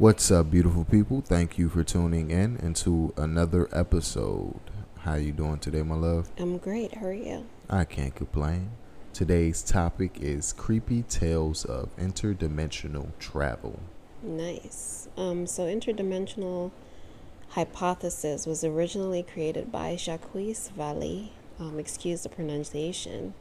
What's 0.00 0.30
up, 0.30 0.50
beautiful 0.50 0.86
people? 0.86 1.20
Thank 1.20 1.58
you 1.58 1.68
for 1.68 1.84
tuning 1.84 2.30
in 2.30 2.56
into 2.56 3.12
another 3.18 3.68
episode. 3.70 4.58
How 5.00 5.16
you 5.16 5.30
doing 5.30 5.58
today, 5.58 5.82
my 5.82 5.94
love? 5.94 6.30
I'm 6.38 6.56
great. 6.56 6.94
How 6.94 7.08
are 7.08 7.12
you? 7.12 7.44
I 7.68 7.84
can't 7.84 8.14
complain. 8.14 8.70
Today's 9.12 9.62
topic 9.62 10.16
is 10.18 10.54
creepy 10.54 11.02
tales 11.02 11.66
of 11.66 11.94
interdimensional 11.98 13.10
travel. 13.18 13.78
Nice. 14.22 15.06
Um, 15.18 15.46
so 15.46 15.64
interdimensional 15.64 16.70
hypothesis 17.50 18.46
was 18.46 18.64
originally 18.64 19.22
created 19.22 19.70
by 19.70 19.96
Jacques 19.96 20.32
Vallée. 20.32 21.28
Um, 21.58 21.78
excuse 21.78 22.22
the 22.22 22.30
pronunciation. 22.30 23.34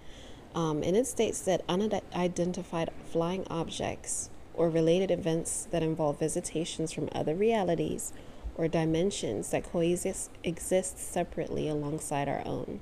Um, 0.53 0.83
and 0.83 0.97
it 0.97 1.07
states 1.07 1.39
that 1.39 1.63
unidentified 1.69 2.89
flying 3.05 3.47
objects 3.49 4.29
or 4.59 4.69
related 4.69 5.09
events 5.09 5.69
that 5.71 5.81
involve 5.81 6.19
visitations 6.19 6.91
from 6.91 7.07
other 7.13 7.33
realities 7.33 8.11
or 8.55 8.67
dimensions 8.67 9.51
that 9.51 9.63
coexist 9.63 10.29
exist 10.43 10.99
separately 10.99 11.69
alongside 11.69 12.27
our 12.27 12.43
own. 12.45 12.81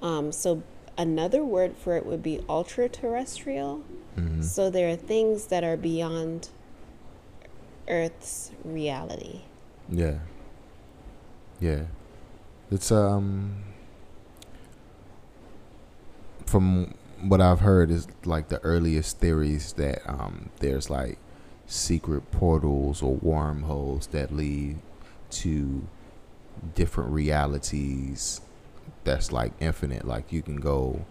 Um, 0.00 0.32
so 0.32 0.62
another 0.96 1.44
word 1.44 1.76
for 1.76 1.94
it 1.98 2.06
would 2.06 2.22
be 2.22 2.40
ultra 2.48 2.88
terrestrial. 2.88 3.84
Mm-hmm. 4.16 4.40
So 4.40 4.70
there 4.70 4.88
are 4.88 4.96
things 4.96 5.48
that 5.48 5.62
are 5.62 5.76
beyond 5.76 6.48
Earth's 7.86 8.50
reality. 8.64 9.42
Yeah. 9.90 10.20
Yeah. 11.60 11.82
It's 12.70 12.90
um 12.90 13.56
from 16.46 16.94
what 17.28 17.40
I've 17.40 17.60
heard 17.60 17.90
is 17.90 18.06
like 18.24 18.48
the 18.48 18.60
earliest 18.62 19.18
theories 19.18 19.72
that 19.74 20.02
um, 20.08 20.50
there's 20.60 20.90
like 20.90 21.18
secret 21.66 22.30
portals 22.30 23.02
or 23.02 23.14
wormholes 23.14 24.08
that 24.08 24.32
lead 24.32 24.78
to 25.30 25.86
different 26.74 27.10
realities 27.10 28.42
that's 29.04 29.32
like 29.32 29.52
infinite 29.60 30.06
like 30.06 30.32
you 30.32 30.42
can 30.42 30.56
go 30.56 31.04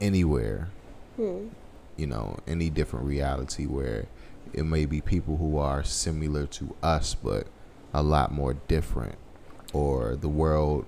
anywhere 0.00 0.70
hmm. 1.16 1.48
you 1.96 2.06
know 2.06 2.38
any 2.46 2.70
different 2.70 3.04
reality 3.04 3.66
where 3.66 4.06
it 4.52 4.64
may 4.64 4.86
be 4.86 5.00
people 5.00 5.36
who 5.36 5.58
are 5.58 5.82
similar 5.82 6.46
to 6.46 6.74
us 6.82 7.14
but 7.14 7.46
a 7.92 8.02
lot 8.02 8.32
more 8.32 8.54
different 8.54 9.16
or 9.72 10.16
the 10.16 10.28
world 10.28 10.86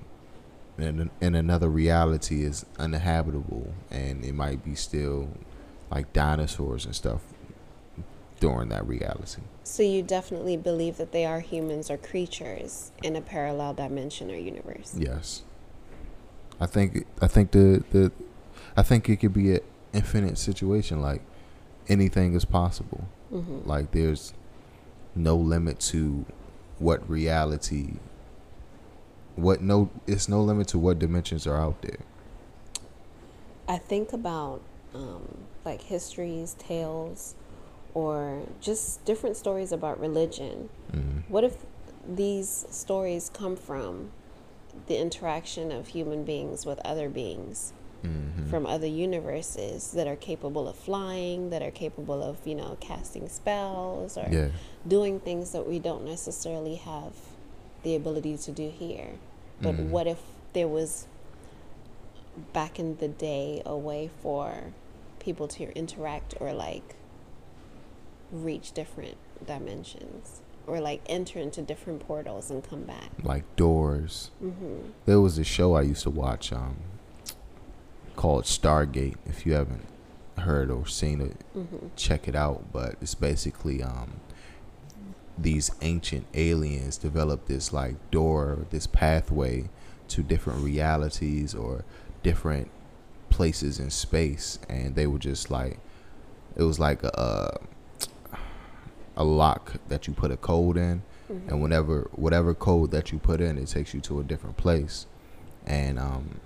in 0.78 1.34
another 1.34 1.68
reality 1.68 2.42
is 2.42 2.66
uninhabitable 2.78 3.72
and 3.90 4.24
it 4.24 4.34
might 4.34 4.64
be 4.64 4.74
still 4.74 5.30
like 5.90 6.12
dinosaurs 6.12 6.84
and 6.84 6.94
stuff 6.94 7.22
during 8.40 8.68
that 8.68 8.86
reality. 8.86 9.42
So 9.64 9.82
you 9.82 10.02
definitely 10.02 10.56
believe 10.56 10.98
that 10.98 11.12
they 11.12 11.24
are 11.24 11.40
humans 11.40 11.90
or 11.90 11.96
creatures 11.96 12.92
in 13.02 13.16
a 13.16 13.20
parallel 13.20 13.74
dimension 13.74 14.30
or 14.30 14.36
universe. 14.36 14.94
Yes. 14.96 15.42
I 16.60 16.66
think 16.66 17.06
I 17.20 17.26
think 17.26 17.52
the 17.52 17.82
the 17.90 18.12
I 18.76 18.82
think 18.82 19.08
it 19.08 19.16
could 19.16 19.32
be 19.32 19.54
an 19.54 19.60
infinite 19.92 20.38
situation 20.38 21.00
like 21.00 21.22
anything 21.88 22.34
is 22.34 22.44
possible. 22.44 23.08
Mm-hmm. 23.32 23.68
Like 23.68 23.92
there's 23.92 24.34
no 25.14 25.36
limit 25.36 25.80
to 25.80 26.26
what 26.78 27.08
reality 27.08 27.94
what 29.36 29.60
no 29.60 29.90
it's 30.06 30.28
no 30.28 30.42
limit 30.42 30.66
to 30.68 30.78
what 30.78 30.98
dimensions 30.98 31.46
are 31.46 31.56
out 31.56 31.80
there 31.82 31.98
i 33.68 33.76
think 33.76 34.12
about 34.12 34.60
um, 34.94 35.44
like 35.64 35.82
histories 35.82 36.54
tales 36.58 37.34
or 37.94 38.42
just 38.60 39.04
different 39.04 39.36
stories 39.36 39.72
about 39.72 40.00
religion 40.00 40.68
mm-hmm. 40.90 41.20
what 41.28 41.44
if 41.44 41.56
these 42.08 42.66
stories 42.70 43.30
come 43.32 43.56
from 43.56 44.10
the 44.86 44.98
interaction 44.98 45.72
of 45.72 45.88
human 45.88 46.24
beings 46.24 46.64
with 46.64 46.78
other 46.80 47.08
beings 47.08 47.72
mm-hmm. 48.02 48.48
from 48.48 48.66
other 48.66 48.86
universes 48.86 49.92
that 49.92 50.06
are 50.06 50.16
capable 50.16 50.68
of 50.68 50.76
flying 50.76 51.50
that 51.50 51.62
are 51.62 51.70
capable 51.70 52.22
of 52.22 52.38
you 52.46 52.54
know 52.54 52.76
casting 52.80 53.28
spells 53.28 54.16
or 54.16 54.28
yeah. 54.30 54.48
doing 54.86 55.20
things 55.20 55.52
that 55.52 55.66
we 55.66 55.78
don't 55.78 56.04
necessarily 56.04 56.76
have 56.76 57.12
the 57.86 57.94
ability 57.94 58.36
to 58.36 58.50
do 58.50 58.68
here. 58.68 59.10
But 59.62 59.76
mm. 59.76 59.90
what 59.90 60.08
if 60.08 60.18
there 60.54 60.66
was 60.66 61.06
back 62.52 62.80
in 62.80 62.96
the 62.96 63.06
day 63.06 63.62
a 63.64 63.76
way 63.76 64.10
for 64.22 64.72
people 65.20 65.46
to 65.46 65.72
interact 65.78 66.34
or 66.40 66.52
like 66.52 66.96
reach 68.32 68.72
different 68.72 69.16
dimensions 69.46 70.40
or 70.66 70.80
like 70.80 71.00
enter 71.06 71.38
into 71.38 71.62
different 71.62 72.00
portals 72.00 72.50
and 72.50 72.68
come 72.68 72.82
back 72.82 73.10
like 73.22 73.44
doors 73.54 74.30
mm-hmm. 74.42 74.90
there 75.06 75.20
was 75.20 75.38
a 75.38 75.44
show 75.44 75.74
i 75.74 75.80
used 75.80 76.02
to 76.02 76.10
watch 76.10 76.52
um, 76.52 76.76
called 78.16 78.44
stargate 78.44 79.16
if 79.24 79.46
you 79.46 79.54
haven't 79.54 79.86
heard 80.38 80.70
or 80.70 80.86
seen 80.86 81.20
it 81.20 81.36
mm-hmm. 81.56 81.86
check 81.94 82.28
it 82.28 82.34
out 82.34 82.64
but 82.72 82.96
it's 83.00 83.14
basically 83.14 83.82
um, 83.82 84.20
these 85.38 85.70
ancient 85.82 86.26
aliens 86.34 86.96
developed 86.96 87.48
this 87.48 87.72
like 87.72 87.94
door, 88.10 88.66
this 88.70 88.86
pathway 88.86 89.68
to 90.08 90.22
different 90.22 90.62
realities 90.62 91.54
or 91.54 91.84
different 92.22 92.70
places 93.30 93.78
in 93.78 93.90
space, 93.90 94.58
and 94.68 94.94
they 94.94 95.06
were 95.06 95.18
just 95.18 95.50
like, 95.50 95.78
it 96.56 96.62
was 96.62 96.78
like 96.78 97.02
a 97.02 97.58
a 99.18 99.24
lock 99.24 99.74
that 99.88 100.06
you 100.06 100.12
put 100.12 100.30
a 100.30 100.36
code 100.36 100.76
in, 100.76 101.02
mm-hmm. 101.30 101.48
and 101.48 101.62
whenever 101.62 102.08
whatever 102.12 102.54
code 102.54 102.90
that 102.90 103.12
you 103.12 103.18
put 103.18 103.40
in, 103.40 103.58
it 103.58 103.68
takes 103.68 103.92
you 103.94 104.00
to 104.00 104.20
a 104.20 104.24
different 104.24 104.56
place, 104.56 105.06
and 105.66 105.98
um, 105.98 106.40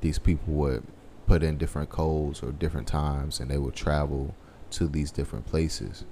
these 0.00 0.18
people 0.18 0.54
would 0.54 0.84
put 1.26 1.42
in 1.42 1.58
different 1.58 1.90
codes 1.90 2.42
or 2.42 2.52
different 2.52 2.86
times, 2.86 3.40
and 3.40 3.50
they 3.50 3.58
would 3.58 3.74
travel 3.74 4.34
to 4.70 4.86
these 4.86 5.10
different 5.10 5.46
places 5.46 6.04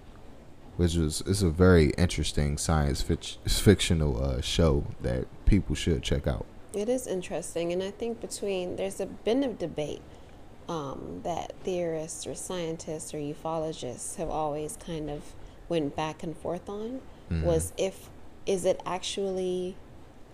which 0.76 0.96
is 0.96 1.22
it's 1.26 1.42
a 1.42 1.50
very 1.50 1.90
interesting 1.90 2.58
science 2.58 3.02
fic- 3.02 3.36
fictional 3.48 4.22
uh, 4.22 4.40
show 4.40 4.84
that 5.02 5.26
people 5.46 5.74
should 5.74 6.02
check 6.02 6.26
out. 6.26 6.46
It 6.72 6.88
is 6.88 7.06
interesting, 7.06 7.72
and 7.72 7.82
I 7.82 7.90
think 7.90 8.20
between 8.20 8.76
there's 8.76 9.00
a 9.00 9.06
been 9.06 9.44
a 9.44 9.52
debate 9.52 10.02
um, 10.68 11.20
that 11.24 11.52
theorists 11.62 12.26
or 12.26 12.34
scientists 12.34 13.14
or 13.14 13.18
ufologists 13.18 14.16
have 14.16 14.30
always 14.30 14.76
kind 14.76 15.10
of 15.10 15.34
went 15.68 15.94
back 15.96 16.22
and 16.22 16.36
forth 16.36 16.68
on 16.68 17.00
mm-hmm. 17.30 17.42
was 17.42 17.72
if 17.76 18.10
is 18.46 18.64
it 18.64 18.80
actually 18.84 19.76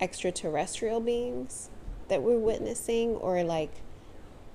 extraterrestrial 0.01 1.01
beings 1.01 1.71
that 2.09 2.23
we're 2.23 2.39
witnessing 2.39 3.11
or 3.11 3.43
like 3.45 3.71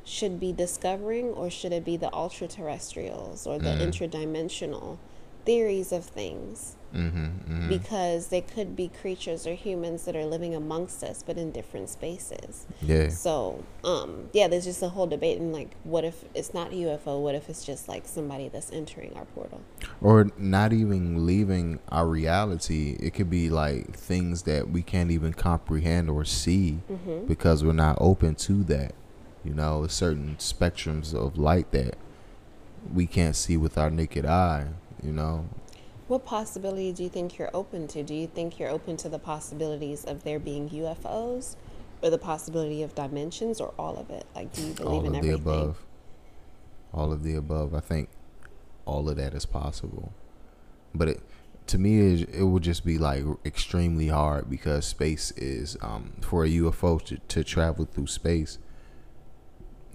should 0.03 0.40
be 0.40 0.52
discovering 0.52 1.25
or 1.25 1.50
should 1.50 1.72
it 1.72 1.84
be 1.84 1.97
the 1.97 2.13
ultra 2.13 2.47
terrestrials 2.47 3.47
or 3.47 3.57
the 3.57 3.69
mm. 3.69 3.88
interdimensional 3.88 4.97
theories 5.45 5.91
of 5.91 6.03
things 6.03 6.75
mm-hmm, 6.93 7.25
mm-hmm. 7.25 7.69
because 7.69 8.28
they 8.28 8.41
could 8.41 8.75
be 8.75 8.90
creatures 9.02 9.46
or 9.46 9.53
humans 9.53 10.05
that 10.05 10.16
are 10.16 10.25
living 10.25 10.55
amongst 10.55 11.03
us 11.03 11.23
but 11.23 11.37
in 11.37 11.52
different 11.52 11.90
spaces. 11.90 12.66
Yeah. 12.81 13.09
So 13.09 13.64
um 13.84 14.29
yeah 14.34 14.47
there's 14.47 14.66
just 14.66 14.81
a 14.81 14.90
whole 14.90 15.08
debate 15.08 15.40
and 15.40 15.53
like 15.53 15.75
what 15.84 16.03
if 16.03 16.25
it's 16.34 16.53
not 16.53 16.72
ufo 16.72 17.22
what 17.22 17.35
if 17.35 17.49
it's 17.49 17.66
just 17.66 17.87
like 17.87 18.08
somebody 18.08 18.49
that's 18.49 18.72
entering 18.72 19.14
our 19.16 19.25
portal? 19.25 19.61
Or 20.02 20.31
not 20.37 20.73
even 20.73 21.25
leaving 21.25 21.79
our 21.90 22.08
reality. 22.08 22.97
It 22.99 23.14
could 23.14 23.29
be 23.29 23.49
like 23.49 23.96
things 23.96 24.43
that 24.43 24.69
we 24.69 24.81
can't 24.81 25.11
even 25.11 25.34
comprehend 25.34 26.09
or 26.09 26.25
see 26.25 26.79
mm-hmm. 26.91 27.28
because 27.28 27.64
we're 27.64 27.73
not 27.73 27.97
open 27.99 28.35
to 28.35 28.64
that 28.66 28.93
you 29.43 29.53
know 29.53 29.85
certain 29.87 30.35
spectrums 30.40 31.14
of 31.14 31.37
light 31.37 31.72
that 31.72 31.96
we 32.93 33.05
can't 33.05 33.35
see 33.35 33.58
with 33.58 33.78
our 33.78 33.90
naked 33.90 34.25
eye 34.25 34.67
you 35.03 35.11
know. 35.11 35.47
What 36.07 36.25
possibility 36.25 36.91
do 36.93 37.03
you 37.03 37.09
think 37.09 37.37
you're 37.37 37.49
open 37.53 37.87
to? 37.89 38.03
Do 38.03 38.13
you 38.13 38.27
think 38.27 38.59
you're 38.59 38.69
open 38.69 38.97
to 38.97 39.09
the 39.09 39.19
possibilities 39.19 40.05
of 40.05 40.23
there 40.23 40.39
being 40.39 40.69
UFOs 40.69 41.55
or 42.01 42.09
the 42.11 42.17
possibility 42.17 42.83
of 42.83 42.93
dimensions 42.95 43.59
or 43.59 43.73
all 43.79 43.97
of 43.97 44.09
it? 44.11 44.25
Like, 44.35 44.53
do 44.53 44.61
you 44.61 44.73
believe 44.73 44.91
all 44.91 45.05
in 45.05 45.15
everything? 45.15 45.31
All 45.31 45.35
of 45.35 45.43
the 45.43 45.51
above. 45.51 45.85
All 46.93 47.11
of 47.13 47.23
the 47.23 47.35
above. 47.35 47.73
I 47.73 47.79
think 47.79 48.09
all 48.85 49.09
of 49.09 49.17
that 49.17 49.33
is 49.33 49.45
possible. 49.45 50.13
but 50.93 51.09
it, 51.09 51.21
to 51.67 51.77
me 51.77 52.13
it, 52.21 52.29
it 52.29 52.43
would 52.43 52.63
just 52.63 52.85
be 52.85 52.97
like 52.97 53.23
extremely 53.45 54.07
hard 54.07 54.49
because 54.49 54.85
space 54.85 55.31
is 55.31 55.77
um, 55.81 56.13
for 56.21 56.45
a 56.45 56.49
UFO 56.49 57.03
to, 57.05 57.17
to 57.17 57.43
travel 57.43 57.85
through 57.85 58.07
space. 58.07 58.57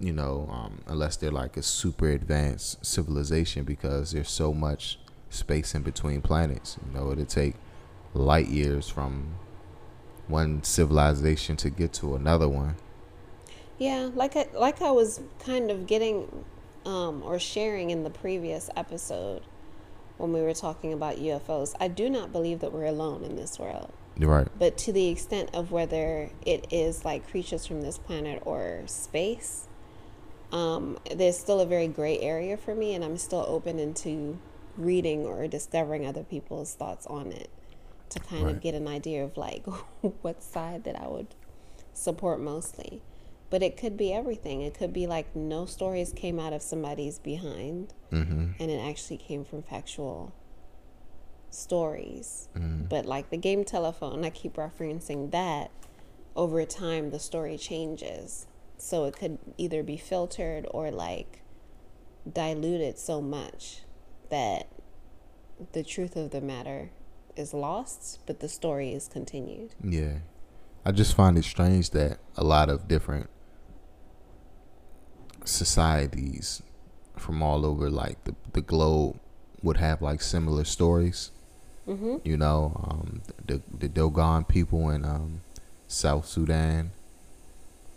You 0.01 0.13
know, 0.13 0.49
um, 0.51 0.81
unless 0.87 1.15
they're 1.15 1.31
like 1.31 1.57
a 1.57 1.63
super 1.63 2.09
advanced 2.09 2.83
civilization, 2.85 3.63
because 3.63 4.11
there's 4.11 4.31
so 4.31 4.53
much 4.53 4.99
space 5.29 5.75
in 5.75 5.83
between 5.83 6.21
planets. 6.21 6.77
You 6.85 6.99
know, 6.99 7.11
it'd 7.11 7.29
take 7.29 7.55
light 8.13 8.47
years 8.47 8.89
from 8.89 9.35
one 10.27 10.63
civilization 10.63 11.55
to 11.57 11.69
get 11.69 11.93
to 11.93 12.15
another 12.15 12.49
one. 12.49 12.75
Yeah, 13.77 14.09
like 14.13 14.35
I, 14.35 14.47
like 14.53 14.81
I 14.81 14.91
was 14.91 15.21
kind 15.43 15.71
of 15.71 15.87
getting 15.87 16.45
um, 16.85 17.21
or 17.23 17.39
sharing 17.39 17.89
in 17.89 18.03
the 18.03 18.09
previous 18.09 18.69
episode 18.75 19.43
when 20.17 20.33
we 20.33 20.41
were 20.41 20.53
talking 20.53 20.93
about 20.93 21.17
UFOs. 21.17 21.73
I 21.79 21.87
do 21.87 22.09
not 22.09 22.31
believe 22.31 22.59
that 22.59 22.71
we're 22.71 22.85
alone 22.85 23.23
in 23.23 23.35
this 23.35 23.57
world. 23.59 23.91
Right. 24.17 24.47
But 24.57 24.77
to 24.79 24.91
the 24.91 25.07
extent 25.07 25.49
of 25.53 25.71
whether 25.71 26.29
it 26.45 26.67
is 26.71 27.05
like 27.05 27.29
creatures 27.29 27.65
from 27.65 27.81
this 27.81 27.97
planet 27.97 28.43
or 28.45 28.83
space, 28.85 29.67
um, 30.51 30.97
there's 31.15 31.37
still 31.37 31.59
a 31.59 31.65
very 31.65 31.87
gray 31.87 32.19
area 32.19 32.57
for 32.57 32.75
me, 32.75 32.93
and 32.93 33.03
I'm 33.03 33.17
still 33.17 33.45
open 33.47 33.79
into 33.79 34.39
reading 34.77 35.25
or 35.25 35.47
discovering 35.47 36.05
other 36.05 36.23
people's 36.23 36.73
thoughts 36.73 37.05
on 37.07 37.31
it 37.31 37.49
to 38.09 38.19
kind 38.19 38.45
right. 38.45 38.55
of 38.55 38.61
get 38.61 38.75
an 38.75 38.87
idea 38.87 39.23
of 39.23 39.37
like 39.37 39.65
what 40.21 40.43
side 40.43 40.83
that 40.83 40.99
I 41.01 41.07
would 41.07 41.27
support 41.93 42.39
mostly. 42.39 43.01
But 43.49 43.61
it 43.61 43.75
could 43.75 43.97
be 43.97 44.13
everything. 44.13 44.61
It 44.61 44.73
could 44.73 44.93
be 44.93 45.07
like 45.07 45.35
no 45.35 45.65
stories 45.65 46.13
came 46.15 46.39
out 46.39 46.53
of 46.53 46.61
somebody's 46.61 47.19
behind, 47.19 47.93
mm-hmm. 48.11 48.51
and 48.59 48.71
it 48.71 48.79
actually 48.79 49.17
came 49.17 49.43
from 49.43 49.61
factual 49.61 50.33
stories. 51.49 52.47
Mm-hmm. 52.55 52.85
But 52.85 53.05
like 53.05 53.29
the 53.29 53.37
game 53.37 53.65
telephone, 53.65 54.23
I 54.23 54.29
keep 54.29 54.55
referencing 54.55 55.31
that. 55.31 55.71
Over 56.33 56.63
time, 56.63 57.11
the 57.11 57.19
story 57.19 57.57
changes, 57.57 58.47
so 58.81 59.05
it 59.05 59.15
could 59.15 59.37
either 59.57 59.83
be 59.83 59.95
filtered 59.95 60.65
or 60.71 60.89
like 60.89 61.41
diluted 62.29 62.97
so 62.97 63.21
much 63.21 63.81
that 64.29 64.67
the 65.73 65.83
truth 65.83 66.15
of 66.15 66.31
the 66.31 66.41
matter 66.41 66.89
is 67.35 67.53
lost, 67.53 68.19
but 68.25 68.39
the 68.39 68.49
story 68.49 68.91
is 68.91 69.07
continued. 69.07 69.75
Yeah. 69.83 70.19
I 70.83 70.91
just 70.91 71.15
find 71.15 71.37
it 71.37 71.43
strange 71.43 71.91
that 71.91 72.17
a 72.35 72.43
lot 72.43 72.69
of 72.69 72.87
different 72.87 73.29
societies 75.45 76.63
from 77.15 77.43
all 77.43 77.67
over 77.67 77.87
like 77.89 78.23
the, 78.23 78.35
the 78.53 78.61
globe 78.61 79.19
would 79.61 79.77
have 79.77 80.01
like 80.01 80.23
similar 80.23 80.63
stories. 80.63 81.29
Mm-hmm. 81.87 82.17
You 82.23 82.37
know, 82.37 82.81
um, 82.89 83.21
the 83.45 83.61
the 83.71 83.87
Dogon 83.87 84.45
people 84.45 84.89
in 84.89 85.05
um, 85.05 85.41
South 85.87 86.27
Sudan 86.27 86.91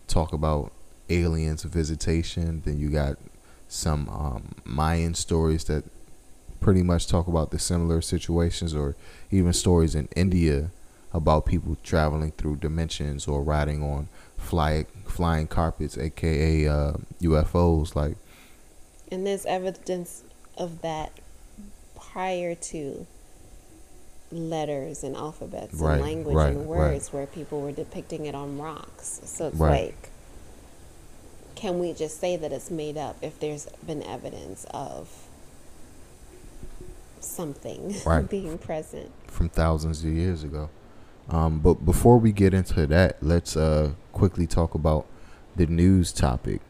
talk 0.07 0.33
about 0.33 0.73
aliens 1.09 1.63
visitation. 1.65 2.63
Then 2.65 2.79
you 2.79 2.91
got 2.91 3.17
some 3.69 4.09
um, 4.09 4.55
Mayan 4.65 5.15
stories 5.15 5.65
that 5.65 5.85
pretty 6.61 6.83
much 6.83 7.07
talk 7.07 7.27
about 7.27 7.51
the 7.51 7.59
similar 7.59 8.01
situations, 8.01 8.75
or 8.75 8.97
even 9.31 9.53
stories 9.53 9.95
in 9.95 10.09
India 10.17 10.71
about 11.13 11.47
people 11.47 11.77
traveling 11.83 12.33
through 12.33 12.57
dimensions 12.57 13.29
or 13.29 13.43
riding 13.43 13.83
on 13.83 14.09
fly, 14.37 14.87
flying 15.07 15.47
carpets, 15.47 15.97
aka 15.97 16.67
uh, 16.67 16.93
UFOs. 17.21 17.95
Like, 17.95 18.17
and 19.11 19.27
there's 19.27 19.47
evidence 19.47 20.25
of 20.57 20.83
that 20.83 21.13
prior 21.97 22.55
to 22.55 23.07
letters 24.33 25.05
and 25.05 25.17
alphabets 25.17 25.75
right, 25.75 25.95
and 25.95 26.03
language 26.03 26.35
right, 26.35 26.53
and 26.53 26.67
words, 26.67 27.07
right. 27.07 27.15
where 27.15 27.27
people 27.27 27.61
were 27.61 27.73
depicting 27.73 28.27
it 28.27 28.35
on 28.35 28.59
rocks. 28.59 29.21
So 29.25 29.49
it's 29.49 29.61
like, 29.61 30.11
can 31.65 31.79
we 31.79 31.95
just 31.95 32.21
say 32.21 32.37
that 32.37 32.53
it's 32.53 32.71
made 32.71 32.99
up 32.99 33.17
if 33.23 33.41
there's 33.41 33.67
been 33.87 34.03
evidence 34.03 34.67
of 34.73 35.09
something 37.21 37.95
being 38.29 38.59
present 38.59 39.11
from 39.29 39.49
thousands 39.49 40.05
of 40.05 40.11
years 40.13 40.45
ago? 40.45 40.69
Um, 41.31 41.61
but 41.61 41.87
before 41.87 42.19
we 42.19 42.33
get 42.33 42.53
into 42.53 42.87
that, 42.89 43.17
let's 43.23 43.57
uh, 43.57 43.93
quickly 44.13 44.47
talk 44.47 44.75
about 44.75 45.07
the 45.57 45.65
news 45.65 46.13
topic. 46.13 46.61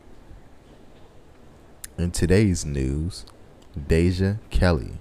In 1.98 2.12
today's 2.12 2.64
news, 2.64 3.26
Deja 3.88 4.34
Kelly. 4.50 4.98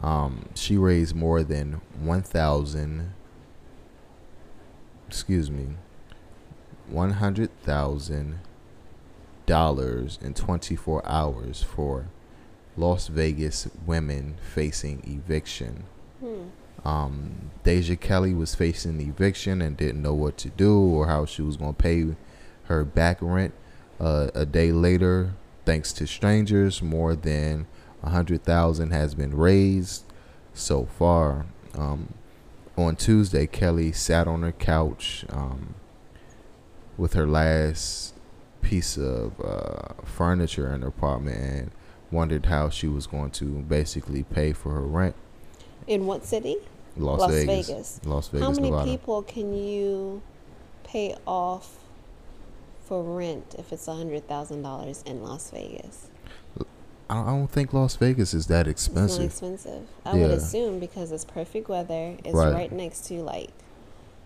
Um, 0.00 0.50
she 0.54 0.76
raised 0.76 1.16
more 1.16 1.42
than 1.42 1.80
1,000, 1.98 3.12
excuse 5.08 5.50
me, 5.50 5.70
$100,000 9.46 10.22
in 10.22 10.34
24 10.34 11.06
hours 11.06 11.62
for 11.62 12.06
Las 12.76 13.08
Vegas 13.08 13.68
women 13.86 14.36
facing 14.54 15.02
eviction. 15.06 15.84
Hmm. 16.20 16.42
Um, 16.84 17.50
Deja 17.62 17.96
Kelly 17.96 18.34
was 18.34 18.54
facing 18.54 19.00
eviction 19.00 19.62
and 19.62 19.76
didn't 19.76 20.02
know 20.02 20.14
what 20.14 20.36
to 20.38 20.50
do 20.50 20.78
or 20.78 21.06
how 21.06 21.24
she 21.24 21.42
was 21.42 21.56
going 21.56 21.74
to 21.74 21.82
pay 21.82 22.06
her 22.64 22.84
back 22.84 23.18
rent. 23.20 23.54
Uh, 23.98 24.28
a 24.34 24.44
day 24.44 24.72
later, 24.72 25.34
thanks 25.64 25.92
to 25.94 26.06
strangers, 26.06 26.82
more 26.82 27.14
than 27.14 27.66
a 28.02 28.10
hundred 28.10 28.44
thousand 28.44 28.90
has 28.90 29.14
been 29.14 29.36
raised 29.36 30.04
so 30.52 30.84
far. 30.84 31.46
Um, 31.74 32.14
on 32.76 32.96
Tuesday, 32.96 33.46
Kelly 33.46 33.92
sat 33.92 34.26
on 34.26 34.42
her 34.42 34.52
couch 34.52 35.24
um, 35.30 35.74
with 36.98 37.14
her 37.14 37.26
last 37.26 38.13
piece 38.64 38.96
of 38.96 39.40
uh, 39.40 40.02
furniture 40.04 40.72
in 40.74 40.82
her 40.82 40.88
apartment 40.88 41.38
and 41.38 41.70
wondered 42.10 42.46
how 42.46 42.70
she 42.70 42.88
was 42.88 43.06
going 43.06 43.30
to 43.32 43.60
basically 43.62 44.22
pay 44.22 44.52
for 44.52 44.72
her 44.72 44.82
rent. 44.82 45.14
In 45.86 46.06
what 46.06 46.24
city? 46.24 46.56
Las, 46.96 47.20
Las 47.20 47.30
Vegas. 47.30 47.66
Vegas. 47.68 48.00
Las 48.04 48.28
Vegas. 48.28 48.46
How 48.46 48.52
many 48.52 48.70
Nevada. 48.70 48.90
people 48.90 49.22
can 49.22 49.54
you 49.54 50.22
pay 50.84 51.14
off 51.26 51.78
for 52.84 53.02
rent 53.02 53.54
if 53.58 53.72
it's 53.72 53.86
a 53.88 53.94
hundred 53.94 54.26
thousand 54.28 54.62
dollars 54.62 55.02
in 55.06 55.22
Las 55.22 55.50
Vegas? 55.50 56.08
I 57.10 57.26
don't 57.26 57.50
think 57.50 57.74
Las 57.74 57.96
Vegas 57.96 58.32
is 58.32 58.46
that 58.46 58.66
expensive. 58.66 59.24
It's 59.24 59.42
not 59.42 59.48
expensive. 59.52 59.86
I 60.06 60.16
yeah. 60.16 60.22
would 60.22 60.30
assume 60.30 60.80
because 60.80 61.12
it's 61.12 61.24
perfect 61.24 61.68
weather. 61.68 62.16
It's 62.24 62.34
right. 62.34 62.52
right 62.52 62.72
next 62.72 63.06
to 63.08 63.14
like 63.22 63.50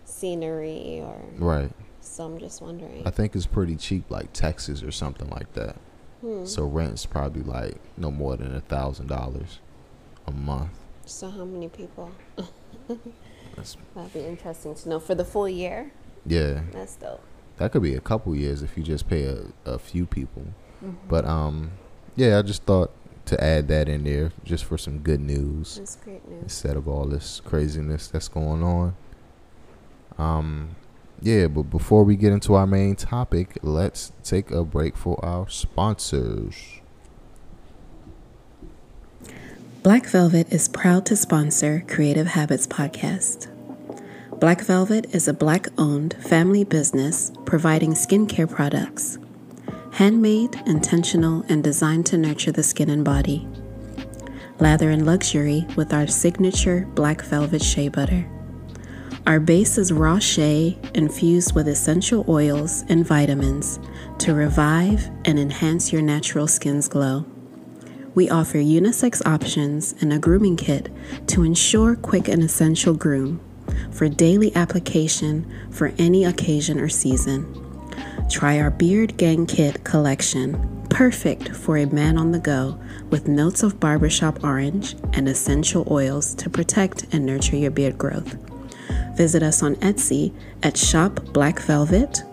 scenery 0.05 1.01
or 1.01 1.21
right. 1.37 1.71
So 2.09 2.25
I'm 2.25 2.39
just 2.39 2.61
wondering. 2.61 3.03
I 3.05 3.11
think 3.11 3.35
it's 3.35 3.45
pretty 3.45 3.75
cheap, 3.75 4.09
like 4.09 4.33
Texas 4.33 4.81
or 4.81 4.91
something 4.91 5.29
like 5.29 5.53
that. 5.53 5.75
Hmm. 6.21 6.43
So 6.43 6.65
rent's 6.65 7.05
probably 7.05 7.43
like 7.43 7.77
no 7.97 8.09
more 8.11 8.35
than 8.35 8.53
a 8.55 8.61
thousand 8.61 9.07
dollars 9.07 9.59
a 10.27 10.31
month. 10.31 10.71
So 11.05 11.29
how 11.29 11.45
many 11.45 11.69
people? 11.69 12.11
That'd 12.87 14.13
be 14.13 14.21
interesting 14.21 14.73
to 14.73 14.89
know 14.89 14.99
for 14.99 15.15
the 15.15 15.23
full 15.23 15.47
year. 15.47 15.91
Yeah, 16.25 16.61
that's 16.71 16.95
dope. 16.95 17.21
That 17.57 17.71
could 17.71 17.83
be 17.83 17.93
a 17.93 18.01
couple 18.01 18.35
years 18.35 18.63
if 18.63 18.75
you 18.75 18.83
just 18.83 19.07
pay 19.07 19.25
a, 19.25 19.45
a 19.65 19.77
few 19.77 20.05
people. 20.05 20.45
Mm-hmm. 20.83 21.07
But 21.07 21.25
um, 21.25 21.71
yeah, 22.15 22.39
I 22.39 22.41
just 22.41 22.63
thought 22.63 22.91
to 23.25 23.41
add 23.41 23.67
that 23.67 23.87
in 23.87 24.03
there 24.03 24.31
just 24.43 24.65
for 24.65 24.77
some 24.77 24.99
good 24.99 25.21
news. 25.21 25.77
That's 25.77 25.95
great 25.97 26.27
news. 26.27 26.43
Instead 26.43 26.75
of 26.75 26.87
all 26.87 27.05
this 27.05 27.41
craziness 27.45 28.07
that's 28.07 28.27
going 28.27 28.63
on. 28.63 28.95
Um, 30.17 30.75
yeah, 31.21 31.47
but 31.47 31.63
before 31.63 32.03
we 32.03 32.15
get 32.15 32.31
into 32.31 32.53
our 32.53 32.67
main 32.67 32.95
topic, 32.95 33.57
let's 33.61 34.11
take 34.23 34.51
a 34.51 34.63
break 34.63 34.95
for 34.95 35.23
our 35.23 35.49
sponsors. 35.49 36.79
Black 39.83 40.05
Velvet 40.05 40.51
is 40.51 40.67
proud 40.67 41.05
to 41.05 41.15
sponsor 41.15 41.83
Creative 41.87 42.27
Habits 42.27 42.67
Podcast. 42.67 43.47
Black 44.39 44.61
Velvet 44.61 45.13
is 45.13 45.27
a 45.27 45.33
black 45.33 45.67
owned 45.77 46.13
family 46.15 46.63
business 46.63 47.31
providing 47.45 47.91
skincare 47.91 48.49
products. 48.49 49.17
Handmade, 49.93 50.55
intentional, 50.65 51.43
and 51.49 51.63
designed 51.63 52.05
to 52.07 52.17
nurture 52.17 52.51
the 52.51 52.63
skin 52.63 52.89
and 52.89 53.03
body. 53.03 53.47
Lather 54.59 54.91
in 54.91 55.05
luxury 55.05 55.65
with 55.75 55.93
our 55.93 56.07
signature 56.07 56.87
Black 56.95 57.21
Velvet 57.21 57.63
Shea 57.63 57.87
Butter. 57.87 58.29
Our 59.29 59.39
base 59.39 59.77
is 59.77 59.93
raw 59.93 60.17
shea 60.17 60.75
infused 60.95 61.53
with 61.53 61.67
essential 61.67 62.25
oils 62.27 62.83
and 62.89 63.05
vitamins 63.05 63.79
to 64.17 64.33
revive 64.33 65.07
and 65.23 65.37
enhance 65.37 65.93
your 65.93 66.01
natural 66.01 66.47
skin's 66.47 66.87
glow. 66.87 67.27
We 68.15 68.27
offer 68.31 68.57
unisex 68.57 69.23
options 69.27 69.93
and 70.01 70.11
a 70.11 70.17
grooming 70.17 70.57
kit 70.57 70.89
to 71.27 71.43
ensure 71.43 71.95
quick 71.95 72.27
and 72.27 72.41
essential 72.41 72.95
groom 72.95 73.39
for 73.91 74.09
daily 74.09 74.51
application 74.55 75.47
for 75.69 75.93
any 75.99 76.25
occasion 76.25 76.79
or 76.79 76.89
season. 76.89 77.45
Try 78.31 78.59
our 78.59 78.71
Beard 78.71 79.15
Gang 79.17 79.45
Kit 79.45 79.83
collection 79.83 80.87
perfect 80.89 81.49
for 81.49 81.77
a 81.77 81.85
man 81.85 82.17
on 82.17 82.31
the 82.31 82.39
go 82.39 82.79
with 83.11 83.27
notes 83.27 83.61
of 83.61 83.79
barbershop 83.79 84.43
orange 84.43 84.95
and 85.13 85.29
essential 85.29 85.87
oils 85.91 86.33
to 86.33 86.49
protect 86.49 87.05
and 87.11 87.27
nurture 87.27 87.57
your 87.57 87.69
beard 87.69 87.95
growth. 87.95 88.48
Visit 89.19 89.43
us 89.43 89.61
on 89.61 89.75
Etsy 89.83 90.33
at 90.63 90.77
Shop 90.77 91.19
Black 91.33 91.59
Velvet 91.59 92.23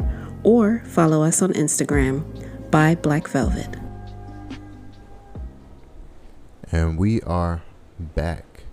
or 0.45 0.85
follow 0.87 1.21
us 1.25 1.43
on 1.43 1.53
Instagram 1.55 2.23
by 2.71 2.95
Black 2.95 3.27
Velvet. 3.27 3.75
And 6.71 6.97
we 6.97 7.21
are 7.23 7.65
back. 7.99 8.67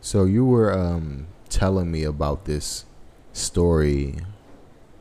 So 0.00 0.24
you 0.24 0.46
were 0.46 0.72
um, 0.72 1.26
telling 1.50 1.90
me 1.90 2.02
about 2.02 2.46
this 2.46 2.86
story 3.34 4.20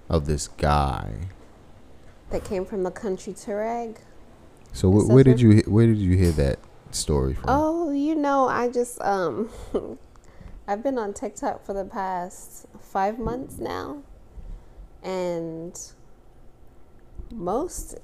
of 0.09 0.25
this 0.25 0.49
guy. 0.49 1.29
That 2.31 2.43
came 2.43 2.65
from 2.65 2.83
the 2.83 2.91
country 2.91 3.31
Turag. 3.31 3.99
So 4.73 4.91
wh- 4.91 5.07
where 5.07 5.23
did 5.23 5.39
you 5.39 5.59
where 5.65 5.87
did 5.87 5.97
you 5.97 6.17
hear 6.17 6.31
that 6.31 6.59
story 6.91 7.35
from? 7.35 7.45
Oh, 7.47 7.91
you 7.91 8.15
know, 8.15 8.49
I 8.49 8.67
just 8.67 8.99
um 8.99 9.49
I've 10.69 10.83
been 10.83 10.97
on 10.97 11.13
TikTok 11.13 11.65
for 11.65 11.73
the 11.73 11.85
past 11.85 12.65
5 12.81 13.19
months 13.19 13.57
now. 13.57 14.03
And 15.01 15.79
most 17.31 17.97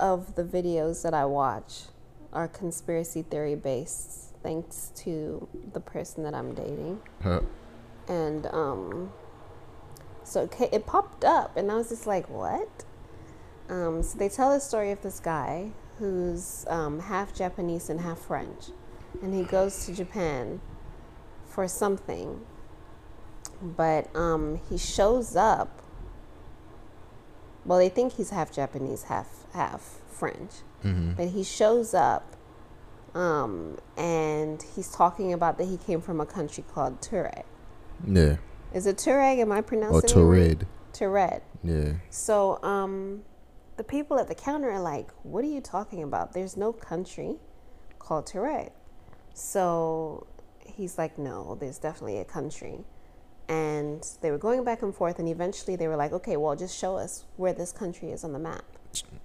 of 0.00 0.34
the 0.34 0.42
videos 0.42 1.02
that 1.02 1.14
I 1.14 1.24
watch 1.26 1.84
are 2.32 2.48
conspiracy 2.48 3.22
theory 3.22 3.54
based 3.54 4.34
thanks 4.42 4.92
to 4.96 5.46
the 5.72 5.80
person 5.80 6.24
that 6.24 6.34
I'm 6.34 6.54
dating. 6.54 7.00
Huh. 7.22 7.40
And 8.08 8.46
um 8.46 9.12
so 10.24 10.42
it, 10.42 10.68
it 10.72 10.86
popped 10.86 11.24
up 11.24 11.56
and 11.56 11.70
I 11.70 11.76
was 11.76 11.88
just 11.88 12.06
like, 12.06 12.28
"What?" 12.28 12.84
Um, 13.68 14.02
so 14.02 14.18
they 14.18 14.28
tell 14.28 14.52
the 14.52 14.60
story 14.60 14.90
of 14.90 15.02
this 15.02 15.20
guy 15.20 15.70
who's 15.98 16.64
um, 16.68 17.00
half 17.00 17.34
Japanese 17.34 17.90
and 17.90 18.00
half 18.00 18.18
French, 18.18 18.70
and 19.22 19.34
he 19.34 19.42
goes 19.42 19.86
to 19.86 19.94
Japan 19.94 20.60
for 21.48 21.66
something, 21.66 22.40
but 23.62 24.14
um, 24.14 24.60
he 24.68 24.78
shows 24.78 25.34
up. 25.36 25.82
Well, 27.64 27.78
they 27.78 27.88
think 27.88 28.14
he's 28.14 28.30
half 28.30 28.52
Japanese, 28.52 29.04
half 29.04 29.28
half 29.52 29.98
French, 30.08 30.52
Mm-hmm. 30.84 31.14
but 31.14 31.28
he 31.30 31.42
shows 31.42 31.92
up, 31.92 32.36
um, 33.12 33.78
and 33.96 34.62
he's 34.76 34.92
talking 34.92 35.32
about 35.32 35.58
that 35.58 35.64
he 35.66 35.76
came 35.76 36.00
from 36.00 36.20
a 36.20 36.26
country 36.26 36.64
called 36.72 37.00
Tuareg. 37.00 37.42
Yeah. 38.06 38.36
Is 38.72 38.86
it 38.86 38.96
Tuareg? 38.96 39.40
Am 39.40 39.50
I 39.50 39.58
Or 39.58 39.62
pronouncing 39.62 40.08
it 40.18 40.22
right? 40.22 40.58
Tuareg. 40.58 40.66
Tuareg. 40.92 41.40
Yeah. 41.64 41.94
So, 42.10 42.62
um, 42.62 43.22
the 43.76 43.82
people 43.82 44.20
at 44.20 44.28
the 44.28 44.36
counter 44.36 44.70
are 44.70 44.80
like, 44.80 45.08
"What 45.24 45.42
are 45.44 45.48
you 45.48 45.60
talking 45.60 46.02
about? 46.04 46.32
There's 46.32 46.56
no 46.56 46.72
country 46.72 47.38
called 47.98 48.26
Tuareg." 48.26 48.70
So 49.34 50.26
he's 50.68 50.98
like, 50.98 51.18
"No, 51.18 51.56
there's 51.60 51.78
definitely 51.78 52.18
a 52.18 52.24
country." 52.24 52.84
And 53.48 54.06
they 54.20 54.30
were 54.30 54.38
going 54.38 54.62
back 54.64 54.82
and 54.82 54.94
forth, 54.94 55.18
and 55.18 55.28
eventually 55.28 55.76
they 55.76 55.88
were 55.88 55.96
like, 55.96 56.12
"Okay, 56.12 56.36
well, 56.36 56.54
just 56.54 56.76
show 56.76 56.96
us 56.96 57.24
where 57.36 57.52
this 57.52 57.72
country 57.72 58.10
is 58.10 58.24
on 58.24 58.32
the 58.32 58.38
map." 58.38 58.64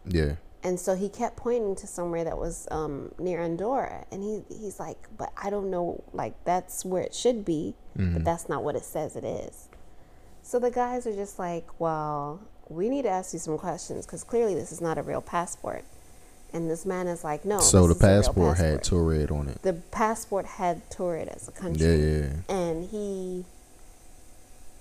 Yeah. 0.05 0.35
And 0.63 0.79
so 0.79 0.95
he 0.95 1.09
kept 1.09 1.35
pointing 1.35 1.75
to 1.75 1.87
somewhere 1.87 2.23
that 2.23 2.37
was 2.37 2.69
um, 2.71 3.11
near 3.19 3.41
Andorra, 3.41 4.05
and 4.11 4.23
he 4.23 4.43
he's 4.47 4.79
like, 4.79 4.97
"But 5.17 5.31
I 5.35 5.49
don't 5.49 5.69
know, 5.69 6.03
like 6.13 6.41
that's 6.45 6.85
where 6.85 7.03
it 7.03 7.13
should 7.13 7.43
be, 7.43 7.75
but 8.13 8.23
that's 8.23 8.47
not 8.47 8.63
what 8.63 8.75
it 8.75 8.83
says 8.85 9.15
it 9.17 9.25
is." 9.25 9.67
So 10.41 10.59
the 10.59 10.71
guys 10.71 11.05
are 11.05 11.13
just 11.13 11.37
like, 11.37 11.67
"Well, 11.79 12.39
we 12.69 12.89
need 12.89 13.01
to 13.03 13.09
ask 13.09 13.33
you 13.33 13.39
some 13.39 13.57
questions 13.57 14.05
because 14.05 14.23
clearly 14.23 14.55
this 14.55 14.71
is 14.71 14.79
not 14.79 14.97
a 14.97 15.01
real 15.03 15.21
passport." 15.21 15.83
And 16.53 16.69
this 16.69 16.85
man 16.85 17.07
is 17.07 17.23
like, 17.23 17.43
"No." 17.45 17.59
so 17.59 17.81
the 17.87 17.95
real 17.95 17.99
passport 17.99 18.57
had 18.57 18.79
passport." 18.79 19.03
Tuareg 19.07 19.31
on 19.31 19.47
it. 19.49 19.61
the 19.63 19.73
passport 19.73 20.45
had 20.45 20.87
Tuareg 20.91 21.27
as 21.35 21.47
a 21.47 21.51
country 21.51 21.85
Yeah, 21.85 21.95
yeah. 22.49 22.55
and 22.55 22.89
he 22.89 23.45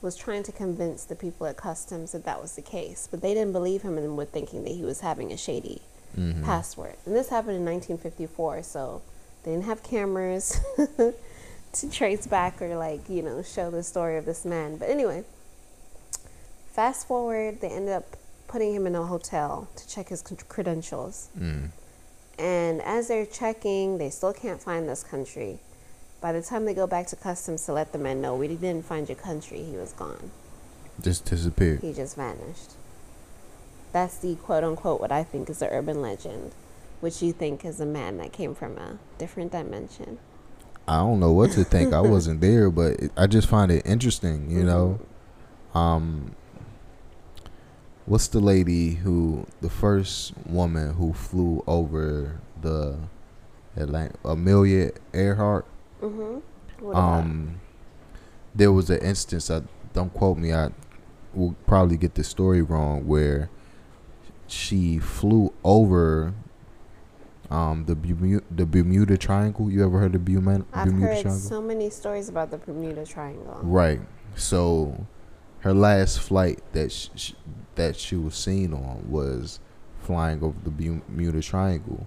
was 0.02 0.16
trying 0.16 0.42
to 0.42 0.52
convince 0.52 1.04
the 1.04 1.14
people 1.14 1.46
at 1.46 1.56
customs 1.56 2.12
that 2.12 2.24
that 2.24 2.42
was 2.42 2.56
the 2.56 2.62
case 2.62 3.08
but 3.10 3.22
they 3.22 3.32
didn't 3.34 3.52
believe 3.52 3.82
him 3.82 3.96
and 3.96 4.16
were 4.16 4.24
thinking 4.24 4.64
that 4.64 4.72
he 4.72 4.82
was 4.82 5.00
having 5.00 5.32
a 5.32 5.36
shady 5.36 5.80
Mm-hmm. 6.18 6.44
passport 6.44 6.98
and 7.06 7.16
this 7.16 7.30
happened 7.30 7.56
in 7.56 7.64
1954 7.64 8.62
so 8.64 9.00
they 9.44 9.52
didn't 9.52 9.64
have 9.64 9.82
cameras 9.82 10.60
to 11.72 11.90
trace 11.90 12.26
back 12.26 12.60
or 12.60 12.76
like 12.76 13.08
you 13.08 13.22
know 13.22 13.42
show 13.42 13.70
the 13.70 13.82
story 13.82 14.18
of 14.18 14.26
this 14.26 14.44
man 14.44 14.76
but 14.76 14.90
anyway 14.90 15.24
fast 16.72 17.06
forward 17.06 17.60
they 17.62 17.68
ended 17.68 17.94
up 17.94 18.16
putting 18.52 18.74
him 18.74 18.86
in 18.86 18.94
a 18.94 19.02
hotel 19.06 19.66
to 19.74 19.88
check 19.88 20.08
his 20.10 20.22
credentials 20.48 21.30
Mm. 21.38 21.70
and 22.38 22.82
as 22.82 23.08
they're 23.08 23.24
checking, 23.26 23.96
they 23.98 24.10
still 24.10 24.32
can't 24.34 24.60
find 24.60 24.86
this 24.88 25.02
country. 25.02 25.58
By 26.20 26.32
the 26.32 26.42
time 26.42 26.66
they 26.66 26.74
go 26.74 26.86
back 26.86 27.06
to 27.08 27.16
customs 27.16 27.64
to 27.66 27.72
let 27.72 27.92
the 27.92 27.98
man 27.98 28.20
know, 28.20 28.36
we 28.36 28.48
didn't 28.48 28.84
find 28.84 29.08
your 29.08 29.16
country, 29.16 29.62
he 29.64 29.76
was 29.76 29.92
gone. 29.92 30.30
Just 31.00 31.24
disappeared. 31.24 31.80
He 31.80 31.92
just 31.92 32.14
vanished. 32.16 32.72
That's 33.92 34.16
the 34.18 34.34
quote 34.36 34.64
unquote 34.64 35.00
what 35.00 35.10
I 35.12 35.24
think 35.24 35.48
is 35.50 35.58
the 35.60 35.68
urban 35.70 36.00
legend, 36.02 36.52
which 37.00 37.22
you 37.22 37.32
think 37.32 37.64
is 37.64 37.80
a 37.80 37.86
man 37.86 38.18
that 38.18 38.32
came 38.32 38.54
from 38.54 38.76
a 38.78 38.98
different 39.18 39.52
dimension. 39.52 40.18
I 40.86 40.98
don't 40.98 41.20
know 41.20 41.32
what 41.32 41.52
to 41.52 41.64
think. 41.64 41.92
I 41.92 42.00
wasn't 42.16 42.40
there, 42.40 42.70
but 42.70 42.92
it, 43.00 43.12
I 43.16 43.26
just 43.26 43.48
find 43.48 43.70
it 43.72 43.82
interesting. 43.86 44.50
You 44.50 44.64
know, 44.64 45.00
um, 45.74 46.34
what's 48.06 48.28
the 48.28 48.40
lady 48.40 48.94
who 48.94 49.46
the 49.60 49.70
first 49.70 50.32
woman 50.46 50.94
who 50.94 51.12
flew 51.12 51.62
over 51.66 52.40
the 52.60 52.98
Atlantic, 53.76 54.16
Amelia 54.24 54.90
Earhart? 55.12 55.66
Mm-hmm. 56.00 56.94
Um, 56.96 57.60
there 58.54 58.72
was 58.72 58.90
an 58.90 58.98
instance. 58.98 59.50
I 59.50 59.62
don't 59.92 60.12
quote 60.12 60.38
me. 60.38 60.52
I 60.52 60.70
will 61.32 61.54
probably 61.66 61.96
get 61.96 62.14
the 62.14 62.24
story 62.24 62.60
wrong. 62.60 63.06
Where 63.06 63.50
she 64.46 64.98
flew 64.98 65.52
over 65.64 66.34
um 67.50 67.84
the 67.86 67.94
Bermuda, 67.94 68.44
the 68.50 68.66
Bermuda 68.66 69.16
Triangle. 69.16 69.70
You 69.70 69.84
ever 69.84 70.00
heard 70.00 70.14
of 70.14 70.24
Bermuda, 70.24 70.64
I've 70.72 70.86
Bermuda 70.86 71.06
heard 71.06 71.22
Triangle? 71.22 71.48
so 71.48 71.62
many 71.62 71.88
stories 71.90 72.28
about 72.28 72.50
the 72.50 72.58
Bermuda 72.58 73.06
Triangle. 73.06 73.58
Right. 73.62 74.00
So 74.34 75.06
her 75.62 75.72
last 75.74 76.20
flight 76.20 76.60
that 76.72 76.92
sh- 76.92 77.08
sh- 77.16 77.32
that 77.74 77.96
she 77.96 78.14
was 78.16 78.34
seen 78.34 78.72
on 78.72 79.04
was 79.08 79.58
flying 80.02 80.42
over 80.42 80.56
the 80.64 80.70
Bermuda 80.70 81.40
Triangle. 81.42 82.06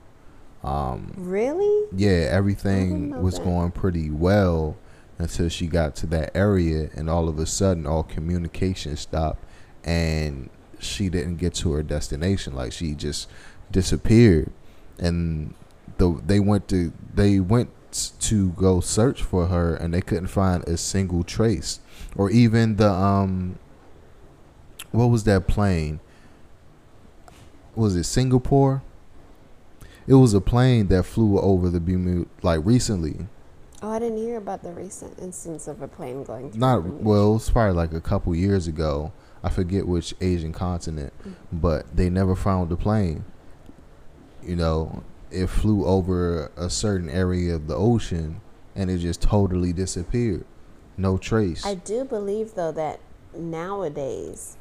Um, 0.63 1.13
Really? 1.17 1.87
yeah, 1.95 2.27
everything 2.31 3.21
was 3.21 3.35
that. 3.35 3.43
going 3.43 3.71
pretty 3.71 4.09
well 4.09 4.77
until 5.17 5.47
she 5.49 5.67
got 5.67 5.95
to 5.97 6.07
that 6.07 6.31
area, 6.35 6.89
and 6.95 7.09
all 7.09 7.29
of 7.29 7.39
a 7.39 7.45
sudden, 7.45 7.85
all 7.85 8.03
communication 8.03 8.97
stopped, 8.97 9.43
and 9.83 10.49
she 10.79 11.07
didn't 11.09 11.37
get 11.37 11.53
to 11.55 11.71
her 11.73 11.83
destination. 11.83 12.53
Like 12.53 12.73
she 12.73 12.93
just 12.95 13.29
disappeared, 13.71 14.51
and 14.99 15.53
the 15.97 16.19
they 16.25 16.39
went 16.39 16.67
to 16.69 16.91
they 17.13 17.39
went 17.39 17.69
to 18.19 18.49
go 18.51 18.81
search 18.81 19.21
for 19.23 19.47
her, 19.47 19.75
and 19.75 19.93
they 19.93 20.01
couldn't 20.01 20.27
find 20.27 20.63
a 20.67 20.75
single 20.77 21.23
trace, 21.23 21.79
or 22.15 22.29
even 22.31 22.75
the 22.77 22.89
um, 22.89 23.57
what 24.91 25.07
was 25.07 25.23
that 25.25 25.47
plane? 25.47 25.99
Was 27.75 27.95
it 27.95 28.03
Singapore? 28.05 28.81
It 30.07 30.13
was 30.13 30.33
a 30.33 30.41
plane 30.41 30.87
that 30.87 31.03
flew 31.03 31.39
over 31.39 31.69
the 31.69 31.79
Bermuda 31.79 32.29
like 32.41 32.61
recently. 32.63 33.27
Oh, 33.81 33.89
I 33.91 33.99
didn't 33.99 34.17
hear 34.17 34.37
about 34.37 34.63
the 34.63 34.71
recent 34.71 35.19
instance 35.19 35.67
of 35.67 35.81
a 35.81 35.87
plane 35.87 36.23
going 36.23 36.51
through. 36.51 36.59
Not 36.59 36.85
well, 36.85 37.31
it 37.31 37.33
was 37.33 37.49
probably 37.49 37.75
like 37.75 37.91
a 37.93 38.01
couple 38.01 38.33
years 38.35 38.67
ago. 38.67 39.11
I 39.43 39.49
forget 39.49 39.87
which 39.87 40.15
Asian 40.21 40.53
continent, 40.53 41.13
Mm-hmm. 41.19 41.57
but 41.59 41.95
they 41.95 42.09
never 42.09 42.35
found 42.35 42.69
the 42.69 42.77
plane. 42.77 43.25
You 44.43 44.55
know, 44.55 45.03
it 45.31 45.47
flew 45.47 45.85
over 45.85 46.51
a 46.55 46.69
certain 46.69 47.09
area 47.09 47.53
of 47.55 47.67
the 47.67 47.75
ocean 47.75 48.41
and 48.75 48.89
it 48.89 48.99
just 48.99 49.21
totally 49.21 49.73
disappeared. 49.73 50.45
No 50.97 51.17
trace. 51.17 51.65
I 51.65 51.75
do 51.75 52.03
believe 52.05 52.55
though 52.55 52.71
that 52.71 52.99
nowadays 53.37 54.57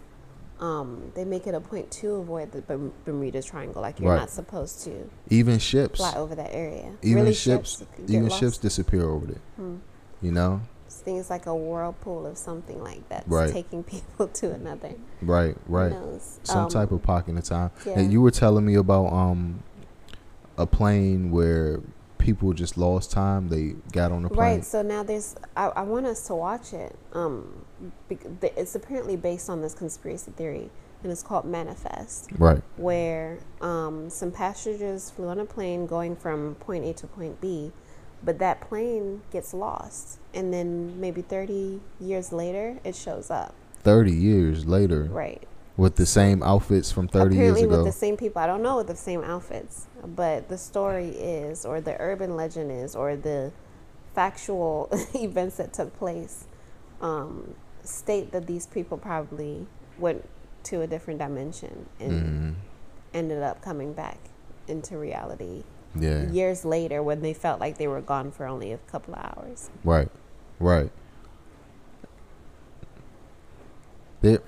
um, 0.60 1.10
they 1.14 1.24
make 1.24 1.46
it 1.46 1.54
a 1.54 1.60
point 1.60 1.90
to 1.90 2.14
avoid 2.14 2.52
the 2.52 2.62
Bermuda 3.04 3.42
Triangle. 3.42 3.82
Like 3.82 3.98
you're 4.00 4.10
Right. 4.10 4.20
not 4.20 4.30
supposed 4.30 4.82
to 4.84 5.10
even 5.28 5.58
ships, 5.58 5.98
fly 5.98 6.14
over 6.16 6.34
that 6.36 6.54
area. 6.54 6.92
even 7.02 7.22
really 7.24 7.34
ships, 7.34 7.82
get 7.98 8.10
even 8.10 8.28
lost. 8.28 8.40
ships 8.40 8.58
disappear 8.58 9.02
over 9.08 9.26
there. 9.26 9.40
Hmm. 9.56 9.76
You 10.22 10.32
know, 10.32 10.60
Things 10.88 11.28
like 11.28 11.44
a 11.46 11.54
whirlpool 11.54 12.24
of 12.24 12.38
something 12.38 12.82
like 12.82 13.06
that, 13.10 13.24
Right. 13.26 13.52
taking 13.52 13.82
people 13.94 14.28
to 14.28 14.52
another. 14.52 14.94
right, 15.20 15.54
right. 15.66 15.92
Some 16.44 16.64
Um, 16.64 16.68
type 16.70 16.92
of 16.92 17.02
pocket 17.02 17.36
of 17.36 17.44
time. 17.44 17.70
yeah. 17.84 17.98
And 17.98 18.12
you 18.12 18.22
were 18.22 18.30
telling 18.30 18.64
me 18.64 18.74
about 18.76 19.12
um 19.12 19.62
a 20.56 20.66
plane 20.66 21.30
where 21.32 21.80
people 22.25 22.52
just 22.52 22.76
lost 22.76 23.12
time. 23.12 23.49
They 23.49 23.75
got 23.93 24.11
on 24.11 24.23
the 24.23 24.28
plane. 24.28 24.38
Right. 24.38 24.64
So 24.64 24.83
now 24.83 25.04
there's. 25.04 25.37
I, 25.57 25.66
I 25.69 25.83
want 25.83 26.07
us 26.07 26.26
to 26.26 26.35
watch 26.35 26.73
it. 26.73 26.97
Um, 27.12 27.64
it's 28.43 28.75
apparently 28.75 29.16
based 29.16 29.49
on 29.49 29.61
this 29.61 29.75
conspiracy 29.75 30.33
theory 30.33 30.71
and 31.04 31.12
it's 31.12 31.23
called 31.23 31.45
Manifest. 31.45 32.31
Right. 32.38 32.62
Where 32.76 33.38
um, 33.61 34.11
some 34.11 34.33
passengers 34.33 35.11
flew 35.11 35.28
on 35.28 35.38
a 35.38 35.45
plane 35.45 35.87
going 35.87 36.16
from 36.16 36.57
point 36.57 36.85
A 36.87 36.95
to 36.95 37.07
point 37.07 37.40
B, 37.40 37.71
but 38.25 38.38
that 38.38 38.62
plane 38.62 39.21
gets 39.31 39.52
lost, 39.52 40.19
and 40.33 40.52
then 40.52 40.99
maybe 40.99 41.21
30 41.21 41.81
years 42.00 42.33
later, 42.33 42.78
it 42.83 42.97
shows 42.97 43.31
up. 43.31 43.54
30 43.83 44.12
years 44.12 44.66
later. 44.66 45.04
Right. 45.04 45.47
With 45.76 45.97
the 45.97 46.07
same 46.07 46.43
outfits 46.43 46.93
from 46.93 47.09
30 47.09 47.35
Apparently 47.35 47.61
years 47.61 47.73
ago. 47.73 47.76
with 47.78 47.87
the 47.87 47.99
same 47.99 48.16
people. 48.16 48.40
I 48.40 48.47
don't 48.47 48.62
know 48.62 48.76
with 48.76 48.87
the 48.87 48.97
same 48.97 49.25
outfits, 49.25 49.87
but 50.07 50.49
the 50.49 50.57
story 50.57 51.09
is, 51.09 51.64
or 51.64 51.81
the 51.81 52.00
urban 52.00 52.37
legend 52.37 52.71
is, 52.71 52.95
or 52.95 53.16
the 53.16 53.50
factual 54.14 54.88
events 55.14 55.57
that 55.57 55.73
took 55.73 55.97
place 55.99 56.47
um, 57.00 57.54
state 57.83 58.33
that 58.33 58.47
these 58.47 58.66
people 58.66 58.97
probably 58.97 59.66
went 59.99 60.25
to 60.64 60.81
a 60.81 60.87
different 60.87 61.19
dimension 61.19 61.87
and 62.00 62.12
mm-hmm. 62.12 62.50
ended 63.12 63.43
up 63.43 63.62
coming 63.62 63.93
back 63.93 64.19
into 64.66 64.97
reality 64.97 65.62
yeah. 65.99 66.28
years 66.31 66.64
later 66.64 67.02
when 67.02 67.21
they 67.21 67.35
felt 67.35 67.61
like 67.61 67.78
they 67.78 67.87
were 67.87 68.00
gone 68.00 68.31
for 68.31 68.47
only 68.47 68.73
a 68.73 68.78
couple 68.78 69.14
of 69.14 69.21
hours. 69.21 69.71
Right. 69.85 70.09
Right. 70.59 70.90
They, 74.23 74.38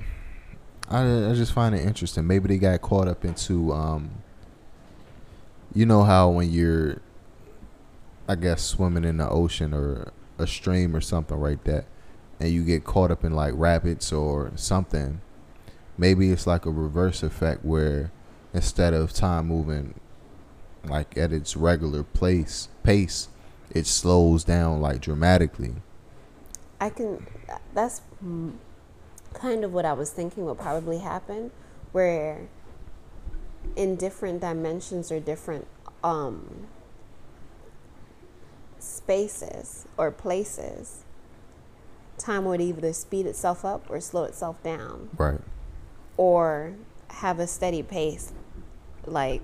I, 0.89 1.31
I 1.31 1.35
just 1.35 1.53
find 1.53 1.75
it 1.75 1.85
interesting. 1.85 2.27
Maybe 2.27 2.49
they 2.49 2.59
got 2.59 2.81
caught 2.81 3.09
up 3.09 3.25
into, 3.25 3.73
um, 3.73 4.11
you 5.75 5.85
know 5.87 6.05
how 6.05 6.31
when 6.31 6.51
you're, 6.51 7.01
I 8.29 8.37
guess, 8.37 8.63
swimming 8.63 9.05
in 9.05 9.17
the 9.17 9.29
ocean 9.29 9.75
or 9.75 10.13
a 10.39 10.47
stream 10.47 10.95
or 10.95 11.01
something 11.01 11.41
like 11.41 11.65
that, 11.65 11.87
and 12.39 12.51
you 12.51 12.65
get 12.65 12.85
caught 12.85 13.11
up 13.11 13.25
in 13.25 13.33
like 13.33 13.53
rabbits 13.57 14.13
or 14.13 14.53
something, 14.57 15.21
maybe 15.99 16.31
it's 16.31 16.47
like 16.47 16.67
a 16.67 16.71
reverse 16.71 17.23
effect 17.23 17.65
where 17.65 18.13
instead 18.53 18.95
of 18.95 19.13
time 19.13 19.47
moving 19.47 19.95
like 20.85 21.17
at 21.17 21.33
its 21.33 21.57
regular 21.57 22.03
place 22.03 22.69
pace, 22.83 23.29
it 23.71 23.87
slows 23.87 24.45
down 24.45 24.81
like 24.81 25.01
dramatically. 25.01 25.75
I 26.81 26.91
can. 26.91 27.27
That's 27.75 28.03
kind 29.37 29.65
of 29.65 29.73
what 29.73 29.85
I 29.85 29.93
was 29.93 30.11
thinking 30.11 30.45
would 30.47 30.59
probably 30.59 30.99
happen, 30.99 31.51
where 31.93 32.49
in 33.75 33.97
different 33.97 34.41
dimensions 34.41 35.13
or 35.13 35.21
different 35.21 35.67
um, 36.03 36.67
spaces 38.79 39.87
or 39.97 40.11
places, 40.11 41.05
time 42.19 42.45
would 42.45 42.61
either 42.61 42.93
speed 42.93 43.27
itself 43.27 43.65
up 43.65 43.89
or 43.91 44.01
slow 44.01 44.25
itself 44.25 44.63
down. 44.63 45.11
Right. 45.17 45.41
Or 46.17 46.75
have 47.09 47.39
a 47.39 47.47
steady 47.47 47.83
pace, 47.83 48.33
like 49.07 49.43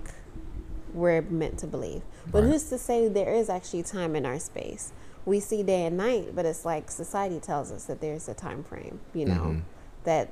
we're 0.93 1.21
meant 1.21 1.57
to 1.59 1.67
believe. 1.67 2.01
But 2.31 2.43
Right. 2.43 2.51
who's 2.51 2.63
to 2.69 2.77
say 2.77 3.07
there 3.07 3.33
is 3.33 3.49
actually 3.49 3.83
time 3.83 4.15
in 4.15 4.25
our 4.25 4.39
space? 4.39 4.91
We 5.25 5.39
see 5.39 5.63
day 5.63 5.85
and 5.85 5.97
night, 5.97 6.35
but 6.35 6.45
it's 6.45 6.65
like 6.65 6.91
society 6.91 7.39
tells 7.39 7.71
us 7.71 7.85
that 7.85 8.01
there's 8.01 8.27
a 8.27 8.33
time 8.33 8.63
frame, 8.63 8.99
you 9.13 9.25
know, 9.25 9.33
Mhm. 9.41 9.61
That 10.03 10.29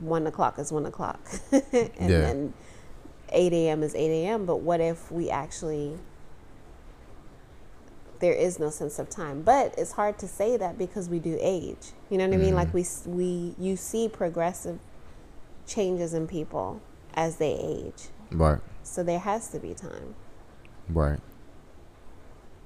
one 0.00 0.26
o'clock 0.26 0.58
is 0.58 0.72
one 0.72 0.86
o'clock. 0.86 1.20
and 1.52 1.90
Yeah. 2.00 2.20
then 2.20 2.54
8 3.30 3.52
a.m. 3.52 3.82
is 3.82 3.94
8 3.94 4.10
a.m. 4.24 4.44
But 4.46 4.56
what 4.56 4.80
if 4.80 5.10
we 5.10 5.30
actually, 5.30 5.98
there 8.20 8.32
is 8.34 8.58
no 8.58 8.70
sense 8.70 8.98
of 8.98 9.08
time? 9.08 9.42
But 9.42 9.74
it's 9.78 9.92
hard 9.92 10.18
to 10.18 10.28
say 10.28 10.56
that 10.56 10.78
because 10.78 11.08
we 11.08 11.18
do 11.18 11.36
age. 11.40 11.92
You 12.10 12.18
know 12.18 12.26
what 12.26 12.34
I 12.34 12.38
mean? 12.38 12.54
Like 12.54 12.72
Mhm. 12.72 13.06
we, 13.06 13.12
we, 13.12 13.54
you 13.58 13.76
see 13.76 14.08
progressive 14.08 14.78
changes 15.66 16.12
in 16.14 16.26
people 16.26 16.80
as 17.14 17.36
they 17.36 17.52
age. 17.52 18.08
Right. 18.30 18.60
So 18.82 19.02
there 19.02 19.18
has 19.20 19.48
to 19.48 19.58
be 19.58 19.74
time. 19.74 20.14
Right. 20.88 21.20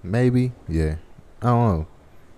Maybe. 0.02 0.52
Yeah. 0.68 0.96
I 1.42 1.46
don't 1.46 1.78
know. 1.78 1.86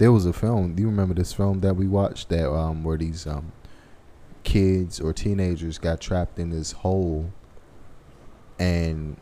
There 0.00 0.10
was 0.10 0.24
a 0.24 0.32
film. 0.32 0.74
Do 0.74 0.80
you 0.82 0.88
remember 0.88 1.12
this 1.12 1.34
film 1.34 1.60
that 1.60 1.76
we 1.76 1.86
watched 1.86 2.30
that 2.30 2.50
um 2.50 2.84
where 2.84 2.96
these 2.96 3.26
um 3.26 3.52
kids 4.44 4.98
or 4.98 5.12
teenagers 5.12 5.76
got 5.76 6.00
trapped 6.00 6.38
in 6.38 6.48
this 6.48 6.72
hole 6.72 7.30
and 8.58 9.18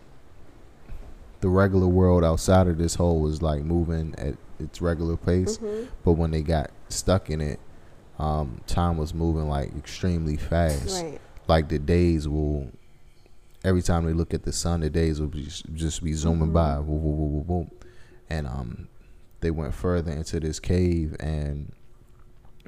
the 1.40 1.48
regular 1.48 1.88
world 1.88 2.22
outside 2.22 2.68
of 2.68 2.78
this 2.78 2.94
hole 2.94 3.20
was 3.20 3.42
like 3.42 3.64
moving 3.64 4.14
at 4.18 4.36
its 4.60 4.80
regular 4.80 5.16
pace, 5.16 5.58
Mhm. 5.58 5.88
but 6.04 6.12
when 6.12 6.30
they 6.30 6.42
got 6.42 6.70
stuck 6.90 7.28
in 7.28 7.40
it, 7.40 7.58
um, 8.20 8.60
time 8.68 8.96
was 8.98 9.12
moving 9.12 9.48
like 9.48 9.76
extremely 9.76 10.36
fast. 10.36 11.02
Right. 11.02 11.20
Like 11.48 11.68
the 11.68 11.80
days 11.80 12.28
will, 12.28 12.68
every 13.64 13.82
time 13.82 14.04
they 14.04 14.12
look 14.12 14.32
at 14.32 14.44
the 14.44 14.52
sun, 14.52 14.80
the 14.80 14.90
days 14.90 15.20
will 15.20 15.26
be 15.28 15.42
just, 15.42 15.72
just 15.74 16.04
be 16.04 16.12
zooming 16.12 16.52
by, 16.52 16.76
Mhm. 16.76 16.84
woo, 16.86 16.96
woo, 16.98 17.12
woo, 17.12 17.26
woo, 17.26 17.44
woo. 17.48 17.66
and 18.30 18.46
um, 18.46 18.86
they 19.40 19.50
went 19.50 19.74
further 19.74 20.10
into 20.12 20.40
this 20.40 20.58
cave 20.60 21.16
and 21.20 21.72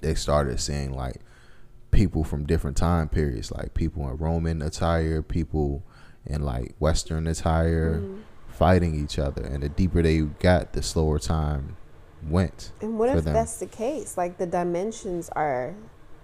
they 0.02 0.14
started 0.14 0.60
seeing 0.60 0.92
like 0.92 1.16
people 1.90 2.22
from 2.24 2.46
different 2.46 2.76
time 2.76 3.08
periods, 3.08 3.50
like 3.50 3.74
people 3.74 4.08
in 4.08 4.16
Roman 4.16 4.62
attire, 4.62 5.22
people 5.22 5.82
in 6.26 6.42
like 6.42 6.74
Western 6.78 7.26
attire, 7.26 8.00
Mhm. 8.00 8.20
fighting 8.48 8.94
each 8.94 9.18
other. 9.18 9.42
And 9.42 9.62
the 9.62 9.68
deeper 9.68 10.02
they 10.02 10.20
got, 10.20 10.72
the 10.72 10.82
slower 10.82 11.18
time 11.18 11.76
went. 12.28 12.72
And 12.80 12.98
what 12.98 13.08
if 13.16 13.24
them. 13.24 13.34
that's 13.34 13.56
the 13.58 13.66
case? 13.66 14.16
Like 14.16 14.38
the 14.38 14.46
dimensions 14.46 15.28
are 15.30 15.74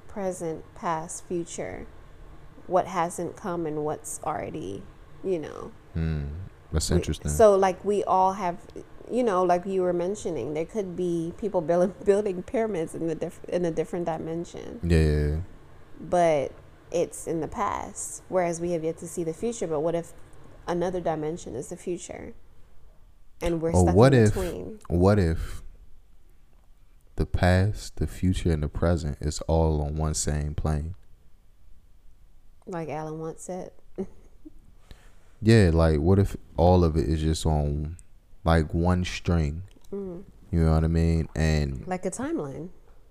present, 0.09 0.63
past, 0.75 1.25
future. 1.27 1.87
What 2.69 2.87
hasn't 2.87 3.37
come 3.37 3.67
and 3.67 3.85
what's 3.85 4.21
already, 4.25 4.83
you 5.25 5.39
know. 5.39 5.73
Hmm. 5.95 6.25
That's 6.73 6.91
We- 6.91 6.97
interesting. 6.97 7.31
So 7.31 7.57
like 7.57 7.85
we 7.85 8.05
all 8.05 8.33
have, 8.35 8.59
you 9.11 9.23
know, 9.23 9.43
like 9.45 9.65
you 9.67 9.83
were 9.83 9.93
mentioning, 9.93 10.55
there 10.55 10.65
could 10.65 10.97
be 10.97 11.33
people 11.39 11.61
building 11.61 11.95
building 12.05 12.43
pyramids 12.43 12.95
in 12.95 13.07
the 13.07 13.15
diff- 13.15 13.45
in 13.49 13.65
a 13.65 13.71
different 13.71 14.07
dimension, 14.07 14.81
yeah. 14.83 15.41
but 16.01 16.53
it's 16.91 17.27
in 17.27 17.41
the 17.41 17.49
past. 17.49 18.23
Whereas 18.29 18.61
we 18.61 18.73
have 18.73 18.85
yet 18.85 18.99
to 18.99 19.07
see 19.07 19.25
the 19.25 19.35
future. 19.35 19.67
But 19.67 19.81
what 19.81 19.95
if 19.95 20.13
another 20.67 21.01
dimension 21.01 21.55
is 21.55 21.69
the 21.69 21.77
future, 21.77 22.35
and 23.41 23.61
we're 23.63 23.73
Or 23.73 23.83
stuck 23.83 23.95
what 23.95 24.15
in 24.15 24.25
if 24.25 24.35
between? 24.35 24.79
what 24.89 25.19
if 25.19 25.63
the 27.17 27.27
past, 27.27 27.97
the 27.97 28.07
future, 28.07 28.51
and 28.53 28.63
the 28.63 28.69
present 28.69 29.19
is 29.21 29.41
all 29.43 29.81
on 29.81 29.97
one 29.97 30.15
same 30.15 30.55
plane? 30.55 30.95
Like 32.67 32.89
Alan 32.89 33.19
once 33.21 33.43
said. 33.43 33.71
Yeah, 35.43 35.71
like 35.73 35.99
what 36.01 36.19
if 36.19 36.35
all 36.57 36.83
of 36.83 36.97
it 36.97 37.07
is 37.09 37.21
just 37.21 37.45
on 37.45 37.99
like 38.47 38.73
one 38.73 39.05
string? 39.05 39.63
Mm. 39.93 40.23
You 40.51 40.65
know 40.65 40.73
what 40.73 40.85
I 40.85 40.89
mean? 40.89 41.29
And 41.35 41.87
Like 41.87 42.07
a 42.07 42.11
timeline. 42.11 42.71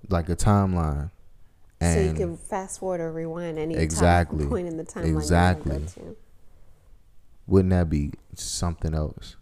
like 0.10 0.30
a 0.30 0.36
timeline. 0.36 1.12
so 1.82 2.00
you 2.00 2.14
can 2.14 2.38
fast 2.38 2.80
forward 2.80 3.02
or 3.02 3.12
rewind 3.12 3.60
any 3.60 3.76
Exactly. 3.76 4.40
time 4.40 4.50
point 4.50 4.68
in 4.68 4.78
the 4.78 4.84
timeline. 4.86 5.16
Exactly. 5.18 5.82
wouldn't 7.48 7.70
that 7.72 7.90
be 7.90 8.12
something 8.34 8.94
else? 8.96 9.36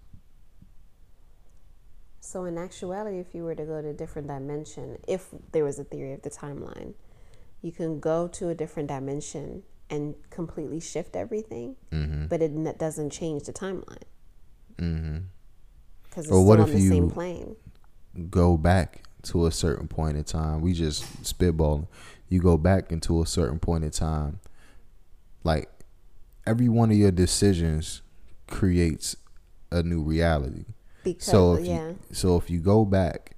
So 2.20 2.46
in 2.46 2.58
actuality, 2.58 3.20
if 3.20 3.36
you 3.36 3.44
were 3.44 3.54
to 3.56 3.64
go 3.66 3.82
to 3.82 3.90
a 3.90 3.94
different 3.94 4.28
dimension, 4.28 4.98
if 5.08 5.28
there 5.52 5.64
was 5.64 5.78
a 5.78 5.84
theory 5.84 6.14
of 6.14 6.22
the 6.24 6.30
timeline, 6.32 6.94
you 7.62 7.72
can 7.72 8.00
go 8.00 8.28
to 8.30 8.50
a 8.50 8.56
different 8.56 8.90
dimension 8.90 9.64
and 9.90 10.16
completely 10.32 10.80
shift 10.80 11.16
everything, 11.16 11.76
Mm-hmm. 11.92 12.26
but 12.28 12.42
it 12.42 12.80
doesn't 12.80 13.12
change 13.12 13.44
the 13.44 13.54
timeline 13.54 14.04
Mm-hmm. 14.78 15.18
Because 16.14 16.26
it's 16.26 16.32
Or 16.32 16.36
still 16.38 16.46
what 16.46 16.60
on 16.60 16.68
if 16.70 16.76
the 16.76 16.82
same 16.82 17.04
you- 17.06 17.10
plane. 17.10 17.56
Go 18.30 18.58
back 18.58 19.02
to 19.24 19.48
a 19.48 19.52
certain 19.52 19.88
point 19.88 20.18
in 20.18 20.24
time. 20.24 20.62
We 20.62 20.74
just 20.74 21.04
spitballing. 21.24 21.88
You 22.30 22.40
go 22.42 22.58
back 22.58 22.92
into 22.92 23.22
a 23.22 23.26
certain 23.26 23.58
point 23.58 23.84
in 23.84 23.90
time. 23.90 24.40
Like 25.44 25.70
every 26.46 26.70
one 26.70 26.92
of 26.92 26.98
your 26.98 27.12
decisions 27.12 28.02
creates 28.48 29.16
a 29.72 29.82
new 29.82 30.04
reality. 30.04 30.66
Because 31.04 31.24
so 31.26 31.56
if 31.56 31.66
yeah, 31.66 31.88
you, 31.90 32.00
so 32.12 32.38
if 32.38 32.50
you 32.52 32.60
go 32.60 32.86
back 32.86 33.36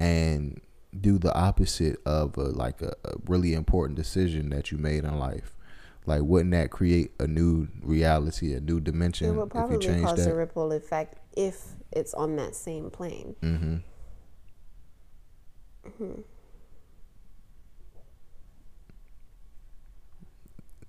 and 0.00 0.60
do 1.00 1.18
the 1.18 1.32
opposite 1.34 1.98
of 2.04 2.36
a, 2.36 2.42
like 2.42 2.82
a, 2.82 2.94
a 3.04 3.12
really 3.26 3.54
important 3.54 3.96
decision 3.96 4.50
that 4.50 4.72
you 4.72 4.78
made 4.78 5.04
in 5.04 5.18
life, 5.18 5.54
like 6.08 6.22
wouldn't 6.22 6.52
that 6.52 6.70
create 6.70 7.12
a 7.20 7.26
new 7.26 7.68
reality, 7.82 8.54
a 8.54 8.60
new 8.60 8.80
dimension 8.80 9.28
it 9.28 9.32
would 9.32 9.42
if 9.42 9.44
you 9.44 9.50
probably 9.50 9.78
change 9.78 10.06
cause 10.06 10.26
a 10.26 10.34
ripple 10.34 10.72
effect 10.72 11.18
if 11.36 11.66
it's 11.92 12.14
on 12.14 12.34
that 12.36 12.54
same 12.54 12.90
plane. 12.90 13.36
mm-hmm. 13.42 13.76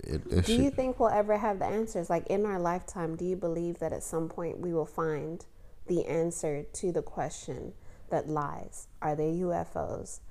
It, 0.02 0.22
it 0.32 0.46
Do 0.46 0.54
you 0.56 0.72
think 0.72 1.00
we'll 1.00 1.10
ever 1.10 1.38
have 1.38 1.60
the 1.60 1.66
answers? 1.66 2.10
Like 2.10 2.26
in 2.28 2.46
our 2.46 2.60
lifetime, 2.60 3.16
do 3.16 3.26
you 3.26 3.36
believe 3.36 3.80
that 3.80 3.92
at 3.92 4.04
some 4.04 4.30
point 4.30 4.60
we 4.60 4.74
will 4.74 4.86
find 4.86 5.46
the 5.88 6.06
answer 6.06 6.64
to 6.64 6.92
the 6.92 7.02
question 7.02 7.74
that 8.10 8.30
lies? 8.30 8.88
Are 9.02 9.16
they 9.16 9.32
UFOs? 9.34 10.22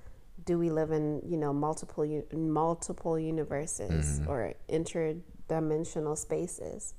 Do 0.44 0.58
we 0.58 0.70
live 0.70 0.90
in 0.92 1.20
you 1.26 1.36
know 1.36 1.52
multiple 1.52 2.04
multiple 2.32 3.18
universes 3.18 4.20
Mm-hmm. 4.20 4.30
or 4.30 4.54
interdimensional 4.68 6.16
spaces? 6.16 6.94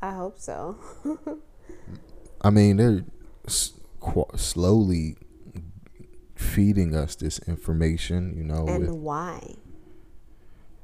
I 0.00 0.12
hope 0.12 0.38
so. 0.38 0.76
I 2.42 2.50
mean, 2.50 2.76
they're 2.78 3.04
s- 3.46 3.72
qu- 4.00 4.36
slowly 4.36 5.16
feeding 6.34 6.94
us 6.94 7.14
this 7.14 7.38
information, 7.46 8.34
you 8.36 8.44
know, 8.44 8.66
and 8.66 8.80
with, 8.80 8.90
why? 8.90 9.54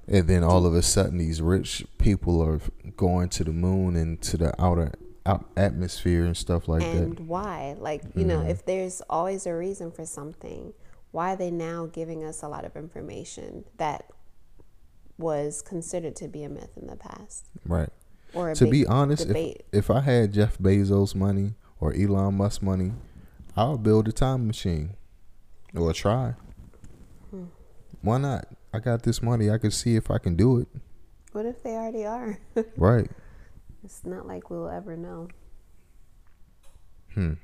and 0.07 0.26
then 0.28 0.42
all 0.44 0.64
of 0.66 0.74
a 0.74 0.83
sudden 0.83 1.18
these 1.18 1.42
rich 1.42 1.85
people 1.98 2.40
are 2.40 2.61
going 2.96 3.28
to 3.28 3.44
the 3.44 3.50
moon 3.52 3.96
and 3.96 4.22
to 4.22 4.37
the 4.37 4.54
outer 4.62 4.92
out 5.26 5.44
atmosphere 5.57 6.24
and 6.24 6.37
stuff 6.37 6.68
like 6.68 6.83
and 6.83 6.94
that. 6.98 7.18
And 7.18 7.28
why 7.28 7.74
like 7.78 8.02
you 8.14 8.24
know 8.24 8.38
Mhm. 8.38 8.48
if 8.50 8.64
there's 8.64 9.02
always 9.11 9.46
a 9.46 9.54
reason 9.54 9.90
for 9.90 10.07
something 10.07 10.72
why 11.11 11.33
are 11.33 11.37
they 11.37 11.51
now 11.51 11.87
giving 11.87 12.23
us 12.25 12.42
a 12.42 12.49
lot 12.49 12.64
of 12.64 12.77
information 12.77 13.64
that 13.79 14.11
was 15.16 15.62
considered 15.62 16.14
to 16.16 16.29
be 16.29 16.44
a 16.44 16.49
myth 16.49 16.77
in 16.77 16.87
the 16.87 16.97
past 16.97 17.47
Right. 17.64 17.88
or 18.35 18.55
To 18.55 18.66
be 18.66 18.87
honest, 18.87 19.27
if, 19.29 19.57
if 19.73 19.90
I 19.90 20.01
had 20.01 20.33
Jeff 20.33 20.59
Bezos 20.59 21.14
money 21.14 21.55
or 21.81 21.92
Elon 21.94 22.35
Musk 22.37 22.62
money, 22.62 22.92
I 23.57 23.64
would 23.71 23.83
build 23.83 24.07
a 24.09 24.12
time 24.12 24.47
machine 24.47 24.94
or 25.75 25.92
try. 25.92 26.35
Hmm. 27.31 27.44
Why 28.03 28.18
not? 28.18 28.47
I 28.73 28.79
got 28.79 29.03
this 29.03 29.23
money. 29.23 29.51
I 29.51 29.59
could 29.59 29.73
see 29.73 29.97
if 29.97 30.11
I 30.11 30.18
can 30.18 30.37
do 30.37 30.59
it. 30.59 30.68
what 31.33 31.47
if 31.47 31.62
they 31.62 31.71
already 31.73 32.05
are 32.05 32.38
Right. 32.77 33.11
it's 33.85 34.05
not 34.05 34.27
like 34.27 34.51
we'll 34.51 34.68
ever 34.68 34.97
know 34.97 35.29
Hmm. 37.14 37.35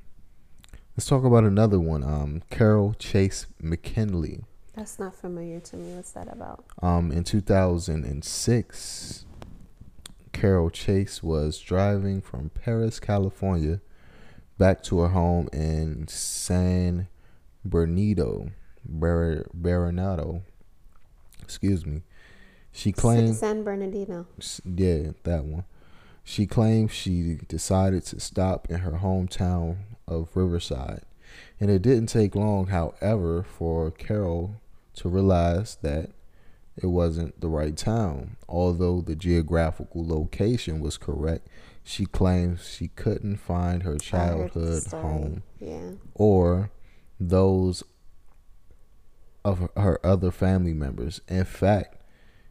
Let's 0.95 1.07
talk 1.07 1.25
about 1.25 1.43
another 1.43 1.79
one. 1.79 2.03
Um, 2.03 2.41
Carol 2.49 2.93
Chase 2.97 3.47
McElheney. 3.61 4.45
that's 4.73 4.97
not 4.97 5.13
familiar 5.13 5.59
to 5.59 5.75
me 5.75 5.93
what's 5.93 6.11
that 6.11 6.31
about 6.31 6.63
Um, 6.81 7.11
in 7.11 7.25
2006, 7.25 9.25
Carol 10.31 10.69
Chase 10.69 11.21
was 11.21 11.59
driving 11.59 12.21
from 12.21 12.49
Perris, 12.49 13.01
California, 13.01 13.81
back 14.57 14.81
to 14.83 14.99
her 14.99 15.09
home 15.09 15.49
in 15.51 16.07
San 16.07 17.09
Bernardino, 17.65 18.51
Ber- 18.85 19.47
Bernardo. 19.53 20.43
Excuse 21.41 21.85
me. 21.85 22.03
She 22.71 22.91
claimed, 22.93 23.35
san 23.35 23.63
bernardino 23.63 24.27
yeah, 24.65 25.11
that 25.23 25.45
one. 25.45 25.63
She 26.23 26.45
claimed 26.45 26.91
she 26.91 27.39
decided 27.47 28.03
to 28.07 28.19
stop 28.19 28.69
in 28.69 28.79
her 28.79 28.91
hometown 28.93 29.77
of 30.07 30.29
Riverside. 30.35 31.03
And 31.59 31.69
it 31.69 31.81
didn't 31.81 32.07
take 32.07 32.35
long, 32.35 32.67
however, 32.67 33.43
for 33.43 33.91
Carol 33.91 34.61
to 34.95 35.09
realize 35.09 35.77
that 35.81 36.11
it 36.81 36.87
wasn't 36.87 37.39
the 37.39 37.47
right 37.47 37.75
town. 37.75 38.37
Although 38.47 39.01
the 39.01 39.15
geographical 39.15 40.05
location 40.05 40.79
was 40.79 40.97
correct, 40.97 41.47
she 41.83 42.05
claims 42.05 42.67
she 42.67 42.89
couldn't 42.89 43.37
find 43.37 43.83
her 43.83 43.91
I 43.91 43.93
heard 43.93 43.99
the 43.99 44.03
childhood 44.03 44.83
home 44.87 45.43
yeah 45.59 45.91
or 46.15 46.71
those 47.19 47.83
of 49.45 49.69
her 49.77 50.03
other 50.03 50.31
family 50.31 50.73
members. 50.73 51.21
In 51.29 51.45
fact, 51.45 52.01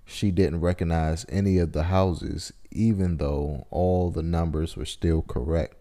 she 0.04 0.30
didn't 0.30 0.60
recognize 0.60 1.26
any 1.28 1.58
of 1.58 1.72
the 1.72 1.84
houses, 1.84 2.52
even 2.70 3.16
though 3.16 3.66
all 3.70 4.10
the 4.10 4.22
numbers 4.22 4.76
were 4.76 4.84
still 4.84 5.22
correct. 5.22 5.76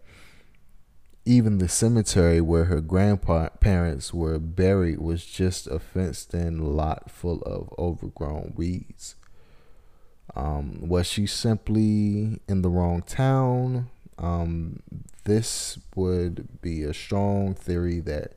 Even 1.26 1.58
the 1.58 1.68
cemetery 1.68 2.40
where 2.40 2.66
her 2.66 2.82
grandparents 2.82 4.12
were 4.12 4.38
buried 4.38 4.98
was 4.98 5.24
just 5.24 5.66
a 5.66 5.78
fenced 5.78 6.34
in 6.34 6.76
lot 6.76 7.10
full 7.10 7.40
of 7.42 7.72
overgrown 7.78 8.52
weeds. 8.56 9.16
Um, 10.36 10.86
was 10.86 11.06
she 11.06 11.26
simply 11.26 12.40
in 12.46 12.62
the 12.62 12.68
wrong 12.68 13.02
town? 13.02 13.88
Um, 14.18 14.80
this 15.24 15.78
would 15.96 16.60
be 16.60 16.82
a 16.82 16.92
strong 16.92 17.54
theory 17.54 18.00
that 18.00 18.32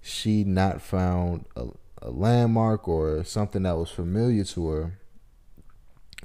she 0.00 0.42
not 0.42 0.82
found 0.82 1.44
a, 1.54 1.68
a 2.00 2.10
landmark 2.10 2.88
or 2.88 3.22
something 3.22 3.62
that 3.62 3.76
was 3.76 3.90
familiar 3.90 4.42
to 4.44 4.68
her, 4.68 4.98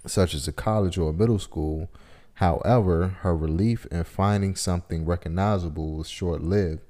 such 0.08 0.34
as 0.34 0.48
a 0.48 0.52
college 0.52 0.98
or 0.98 1.12
a 1.12 1.14
middle 1.14 1.40
school. 1.40 1.90
However, 2.38 3.08
her 3.22 3.36
relief 3.36 3.88
in 3.88 4.04
finding 4.04 4.56
something 4.56 5.08
recognizable 5.08 5.96
was 5.96 6.08
short 6.08 6.44
lived, 6.44 6.84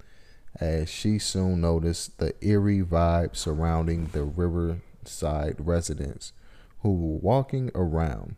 as 0.59 0.89
she 0.89 1.19
soon 1.19 1.61
noticed 1.61 2.17
the 2.17 2.35
eerie 2.45 2.81
vibe 2.81 3.33
surrounding 3.33 4.07
the 4.07 4.25
riverside 4.25 5.55
residents 5.59 6.33
who 6.81 6.91
were 6.91 7.19
walking 7.19 7.71
around. 7.73 8.35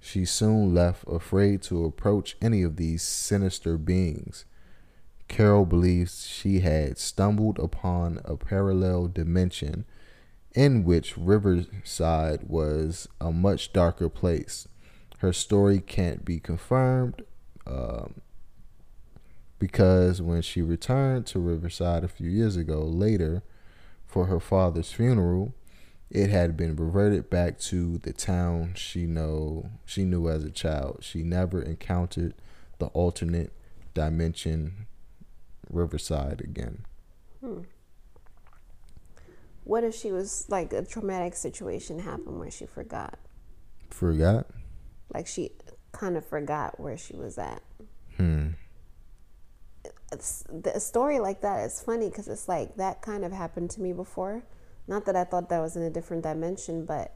She 0.00 0.24
soon 0.24 0.72
left, 0.72 1.04
afraid 1.06 1.60
to 1.64 1.84
approach 1.84 2.38
any 2.40 2.62
of 2.62 2.76
these 2.76 3.02
sinister 3.02 3.76
beings. 3.76 4.46
Carol 5.28 5.66
believes 5.66 6.26
she 6.26 6.60
had 6.60 6.96
stumbled 6.96 7.58
upon 7.58 8.18
a 8.24 8.38
parallel 8.38 9.08
dimension 9.08 9.84
in 10.54 10.84
which 10.84 11.18
Riverside 11.18 12.44
was 12.44 13.08
a 13.20 13.30
much 13.30 13.74
darker 13.74 14.08
place. 14.08 14.66
Her 15.20 15.34
story 15.34 15.80
can't 15.80 16.24
be 16.24 16.40
confirmed 16.40 17.22
um, 17.66 18.22
because 19.58 20.22
when 20.22 20.40
she 20.40 20.62
returned 20.62 21.26
to 21.26 21.38
Riverside 21.38 22.04
a 22.04 22.08
few 22.08 22.30
years 22.30 22.56
ago 22.56 22.80
later 22.80 23.42
for 24.06 24.26
her 24.26 24.40
father's 24.40 24.92
funeral, 24.92 25.54
it 26.10 26.30
had 26.30 26.56
been 26.56 26.74
reverted 26.74 27.28
back 27.28 27.58
to 27.58 27.98
the 27.98 28.14
town 28.14 28.72
she 28.74 29.06
know 29.06 29.70
she 29.84 30.04
knew 30.04 30.28
as 30.30 30.42
a 30.42 30.50
child. 30.50 31.00
She 31.02 31.22
never 31.22 31.60
encountered 31.60 32.32
the 32.78 32.86
alternate 32.86 33.52
dimension 33.92 34.86
Riverside 35.68 36.40
again. 36.40 36.86
what 39.64 39.84
if 39.84 39.94
she 39.94 40.10
was 40.12 40.46
like 40.48 40.72
a 40.72 40.82
traumatic 40.82 41.36
situation 41.36 41.98
happened 41.98 42.38
where 42.38 42.50
she 42.50 42.64
forgot 42.64 43.18
Forgot? 43.90 44.46
Like 45.12 45.26
she 45.26 45.52
kind 45.92 46.16
of 46.16 46.24
forgot 46.24 46.78
where 46.80 46.96
she 46.96 47.16
was 47.16 47.36
at 47.38 47.62
Hmm. 48.16 48.48
it's, 50.12 50.44
the, 50.52 50.76
a 50.76 50.80
story 50.80 51.20
like 51.20 51.40
that 51.40 51.64
is 51.64 51.80
funny 51.80 52.10
because 52.10 52.28
it's 52.28 52.48
like 52.48 52.76
that 52.76 53.00
kind 53.00 53.24
of 53.24 53.32
happened 53.32 53.70
to 53.70 53.80
me 53.80 53.92
before. 53.94 54.42
Not 54.86 55.06
that 55.06 55.16
I 55.16 55.24
thought 55.24 55.48
that 55.48 55.60
was 55.60 55.76
in 55.76 55.82
a 55.82 55.90
different 55.90 56.22
dimension, 56.22 56.84
but 56.84 57.14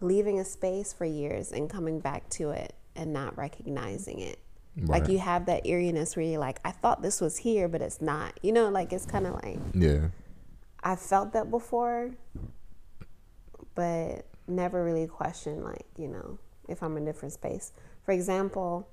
leaving 0.00 0.38
a 0.38 0.44
space 0.44 0.92
for 0.92 1.04
years 1.04 1.50
and 1.50 1.68
coming 1.68 1.98
back 1.98 2.28
to 2.30 2.50
it 2.50 2.74
and 2.94 3.12
not 3.12 3.36
recognizing 3.36 4.20
it. 4.20 4.38
Like 4.76 5.08
you 5.08 5.18
have 5.18 5.46
that 5.46 5.66
eeriness 5.66 6.14
where 6.14 6.24
you're 6.24 6.38
like, 6.38 6.60
I 6.64 6.70
thought 6.70 7.02
this 7.02 7.20
was 7.20 7.38
here, 7.38 7.66
but 7.68 7.82
it's 7.82 8.00
not. 8.00 8.38
You 8.42 8.52
know, 8.52 8.68
like 8.68 8.92
it's 8.92 9.04
kind 9.04 9.26
of 9.26 9.34
like 9.34 9.58
Yeah. 9.74 10.08
I 10.82 10.94
felt 10.96 11.32
that 11.32 11.50
before, 11.50 12.12
but 13.74 14.26
never 14.46 14.84
really 14.84 15.06
questioned, 15.06 15.64
like, 15.64 15.86
you 15.98 16.08
know, 16.08 16.38
if 16.70 16.82
I'm 16.82 16.96
in 16.96 17.02
a 17.02 17.06
different 17.06 17.32
space. 17.34 17.72
For 18.04 18.12
example, 18.12 18.88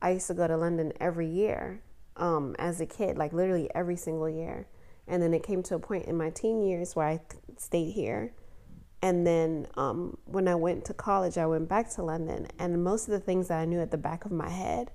I 0.00 0.10
used 0.10 0.26
to 0.28 0.34
go 0.34 0.46
to 0.46 0.56
London 0.56 0.92
every 1.00 1.28
year 1.28 1.82
um, 2.16 2.54
as 2.58 2.80
a 2.80 2.86
kid, 2.86 3.16
like 3.18 3.32
literally 3.32 3.68
every 3.74 3.96
single 3.96 4.28
year. 4.28 4.66
And 5.08 5.22
then 5.22 5.32
it 5.34 5.42
came 5.42 5.62
to 5.64 5.74
a 5.76 5.78
point 5.78 6.06
in 6.06 6.16
my 6.16 6.30
teen 6.30 6.62
years 6.62 6.96
where 6.96 7.06
I 7.06 7.20
stayed 7.58 7.92
here. 7.92 8.32
And 9.02 9.26
then 9.26 9.68
um, 9.76 10.16
when 10.24 10.48
I 10.48 10.54
went 10.54 10.84
to 10.86 10.94
college, 10.94 11.38
I 11.38 11.46
went 11.46 11.68
back 11.68 11.90
to 11.94 12.02
London. 12.02 12.48
And 12.58 12.82
most 12.82 13.06
of 13.06 13.12
the 13.12 13.20
things 13.20 13.48
that 13.48 13.58
I 13.60 13.64
knew 13.66 13.80
at 13.80 13.90
the 13.90 13.98
back 13.98 14.24
of 14.24 14.32
my 14.32 14.48
head, 14.50 14.90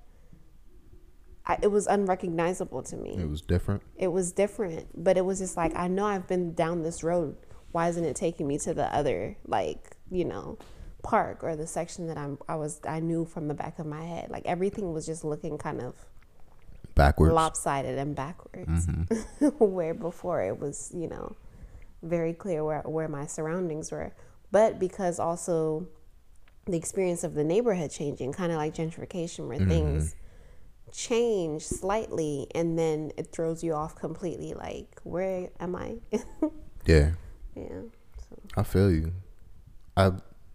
I, 1.46 1.58
it 1.62 1.68
was 1.72 1.88
unrecognizable 1.88 2.84
to 2.84 2.96
me 2.98 3.18
It 3.18 3.28
was 3.28 3.42
different. 3.42 3.82
it 3.96 4.10
was 4.10 4.32
different 4.32 4.88
but 5.04 5.18
it 5.18 5.26
was 5.26 5.40
just 5.40 5.58
like 5.58 5.76
i 5.76 5.88
know 5.88 6.06
i've 6.06 6.28
been 6.28 6.54
down 6.54 6.84
this 6.84 7.04
road 7.04 7.36
why 7.72 7.90
isn't 7.90 8.06
it 8.06 8.16
taking 8.16 8.48
me 8.48 8.60
to 8.60 8.76
the 8.76 8.86
other 8.96 9.36
like 9.48 9.98
you 10.12 10.24
know 10.24 10.60
park 11.04 11.44
or 11.44 11.56
the 11.56 11.66
section 11.66 12.08
that 12.08 12.18
i'm 12.18 12.38
i 12.48 12.56
was 12.56 12.80
i 12.88 13.00
knew 13.00 13.26
from 13.26 13.48
the 13.48 13.54
back 13.54 13.80
of 13.80 13.86
my 13.86 14.04
head. 14.04 14.30
Like 14.30 14.46
everything 14.46 14.94
was 14.94 15.06
just 15.06 15.24
looking 15.24 15.58
kind 15.58 15.82
of 15.82 15.96
Backwards. 16.96 17.34
lopsided 17.34 17.98
and 17.98 18.16
backwards. 18.16 18.88
Mm-hmm. 18.88 19.48
Where 19.66 19.94
before 19.94 20.44
it 20.44 20.60
was 20.60 20.92
you 20.94 21.08
know 21.08 21.36
very 22.04 22.34
clear 22.34 22.64
where, 22.64 22.82
where 22.82 23.08
my 23.08 23.26
surroundings 23.26 23.92
were. 23.92 24.12
But 24.52 24.80
because 24.80 25.20
also 25.20 25.88
the 26.66 26.78
experience 26.78 27.24
of 27.24 27.34
the 27.34 27.44
neighborhood 27.44 27.92
changing 27.92 28.34
kind 28.34 28.52
of 28.52 28.58
like 28.58 28.74
gentrification 28.76 29.48
where 29.48 29.60
mm-hmm. 29.60 29.70
things 29.70 30.16
change 30.92 31.64
slightly 31.64 32.48
and 32.54 32.78
then 32.78 33.12
it 33.18 33.32
throws 33.32 33.64
you 33.64 33.74
off 33.74 33.96
completely 33.96 34.54
like 34.54 35.00
where 35.04 35.50
am 35.60 35.76
i? 35.76 35.96
Yeah. 36.88 37.12
yeah 37.56 37.82
so. 38.18 38.42
I 38.58 38.64
feel 38.64 38.92
you. 38.92 39.14
I 39.96 40.14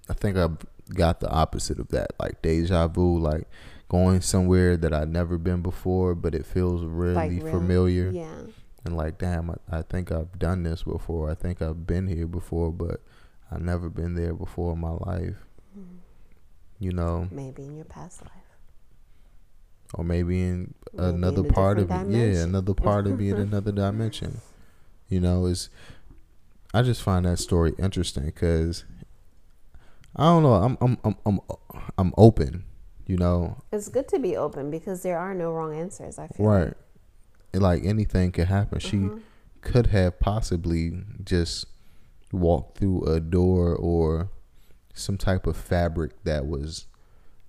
I 0.08 0.14
think 0.14 0.36
I've 0.36 0.56
got 0.94 1.20
the 1.20 1.30
opposite 1.30 1.78
of 1.78 1.88
that, 1.88 2.12
like 2.20 2.42
deja 2.42 2.88
vu, 2.88 3.18
like 3.18 3.48
going 3.88 4.20
somewhere 4.20 4.76
that 4.76 4.92
I've 4.92 5.08
never 5.08 5.38
been 5.38 5.62
before, 5.62 6.14
but 6.14 6.34
it 6.34 6.46
feels 6.46 6.84
really 6.84 7.14
like 7.14 7.30
real- 7.30 7.50
familiar. 7.52 8.10
yeah 8.10 8.42
and 8.86 8.96
like, 8.96 9.18
damn, 9.18 9.50
I, 9.50 9.56
I 9.78 9.82
think 9.82 10.10
I've 10.10 10.38
done 10.38 10.62
this 10.62 10.84
before. 10.84 11.30
I 11.30 11.34
think 11.34 11.60
I've 11.60 11.86
been 11.86 12.06
here 12.06 12.26
before, 12.26 12.72
but 12.72 13.02
I've 13.50 13.60
never 13.60 13.90
been 13.90 14.14
there 14.14 14.32
before 14.32 14.72
in 14.72 14.80
my 14.80 14.92
life. 14.92 15.36
Mm-hmm. 15.76 15.96
You 16.78 16.92
know, 16.92 17.28
maybe 17.30 17.64
in 17.64 17.74
your 17.74 17.84
past 17.84 18.22
life, 18.22 18.30
or 19.94 20.04
maybe 20.04 20.40
in 20.40 20.74
maybe 20.92 21.08
another 21.08 21.44
in 21.44 21.48
part 21.52 21.78
of 21.78 21.90
it. 21.90 22.08
Yeah, 22.08 22.42
another 22.42 22.74
part 22.74 23.06
of 23.06 23.20
in 23.20 23.36
another 23.36 23.72
dimension. 23.72 24.40
You 25.08 25.20
know, 25.20 25.46
is 25.46 25.68
I 26.72 26.82
just 26.82 27.02
find 27.02 27.24
that 27.24 27.38
story 27.38 27.74
interesting 27.78 28.26
because 28.26 28.84
I 30.16 30.24
don't 30.24 30.42
know. 30.42 30.54
I'm 30.54 30.78
I'm 30.80 30.98
I'm 31.04 31.16
I'm 31.24 31.40
I'm 31.98 32.14
open. 32.16 32.64
You 33.06 33.16
know. 33.16 33.58
It's 33.72 33.88
good 33.88 34.08
to 34.08 34.18
be 34.18 34.36
open 34.36 34.70
because 34.70 35.02
there 35.02 35.18
are 35.18 35.34
no 35.34 35.52
wrong 35.52 35.78
answers. 35.78 36.18
I 36.18 36.26
feel 36.28 36.46
right. 36.46 36.74
Like, 37.52 37.62
like 37.62 37.84
anything 37.84 38.32
could 38.32 38.48
happen. 38.48 38.78
Mm-hmm. 38.78 39.16
She 39.18 39.22
could 39.60 39.88
have 39.88 40.18
possibly 40.18 40.92
just 41.22 41.66
walked 42.32 42.78
through 42.78 43.04
a 43.04 43.20
door 43.20 43.74
or 43.74 44.30
some 44.94 45.16
type 45.16 45.46
of 45.46 45.56
fabric 45.56 46.24
that 46.24 46.46
was 46.46 46.86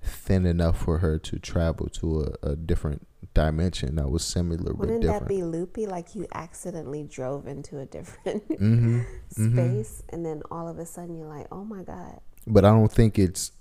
thin 0.01 0.45
enough 0.45 0.80
for 0.80 0.99
her 0.99 1.17
to 1.17 1.39
travel 1.39 1.88
to 1.88 2.21
a, 2.43 2.51
a 2.51 2.56
different 2.56 3.08
dimension 3.34 3.95
that 3.95 4.10
was 4.10 4.23
similar 4.23 4.73
Wouldn't 4.73 5.01
but 5.01 5.08
different. 5.08 5.27
that 5.27 5.27
be 5.27 5.43
loopy? 5.43 5.86
Like 5.86 6.15
you 6.15 6.27
accidentally 6.34 7.03
drove 7.03 7.47
into 7.47 7.80
a 7.80 7.86
different 7.86 8.47
mm-hmm. 8.49 8.99
mm-hmm. 8.99 9.53
space, 9.53 10.01
mm-hmm. 10.01 10.15
and 10.15 10.25
then 10.25 10.41
all 10.51 10.67
of 10.67 10.80
a 10.80 10.86
sudden 10.86 11.17
you're 11.17 11.27
like, 11.27 11.47
"Oh 11.51 11.63
my 11.63 11.84
god!" 11.84 12.19
But 12.47 12.65
I 12.65 12.69
don't 12.69 12.91
think 12.91 13.19
it's 13.19 13.51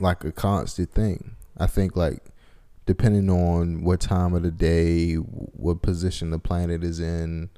like 0.00 0.24
a 0.24 0.32
constant 0.32 0.90
thing. 0.92 1.36
I 1.56 1.66
think 1.66 1.96
like 1.96 2.24
depending 2.86 3.28
on 3.28 3.82
what 3.82 4.00
time 4.00 4.34
of 4.34 4.42
the 4.42 4.50
day, 4.50 5.14
what 5.14 5.82
position 5.82 6.30
the 6.30 6.38
planet 6.38 6.82
is 6.82 7.00
in, 7.00 7.50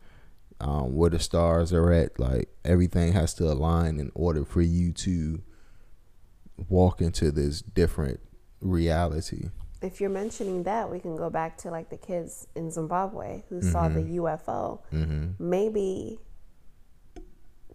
um, 0.61 0.95
where 0.95 1.11
the 1.11 1.19
stars 1.19 1.73
are 1.73 1.93
at, 1.93 2.19
like 2.19 2.49
everything 2.65 3.13
has 3.13 3.35
to 3.35 3.45
align 3.45 4.01
in 4.01 4.11
order 4.15 4.45
for 4.45 4.63
you 4.63 4.93
to 4.93 5.43
walk 6.69 7.01
into 7.01 7.31
this 7.31 7.63
different 7.63 8.21
reality. 8.61 9.51
If 9.81 10.01
you're 10.01 10.11
mentioning 10.11 10.65
that, 10.65 10.91
we 10.91 10.99
can 10.99 11.17
go 11.17 11.31
back 11.31 11.57
to 11.59 11.71
like 11.71 11.91
the 11.91 11.97
kids 11.97 12.49
in 12.57 12.71
Zimbabwe 12.71 13.45
who 13.49 13.61
mm-hmm. 13.61 13.71
saw 13.71 13.89
the 13.89 14.01
UFO. 14.01 14.81
Mm-hmm. 14.93 15.27
Maybe 15.39 16.19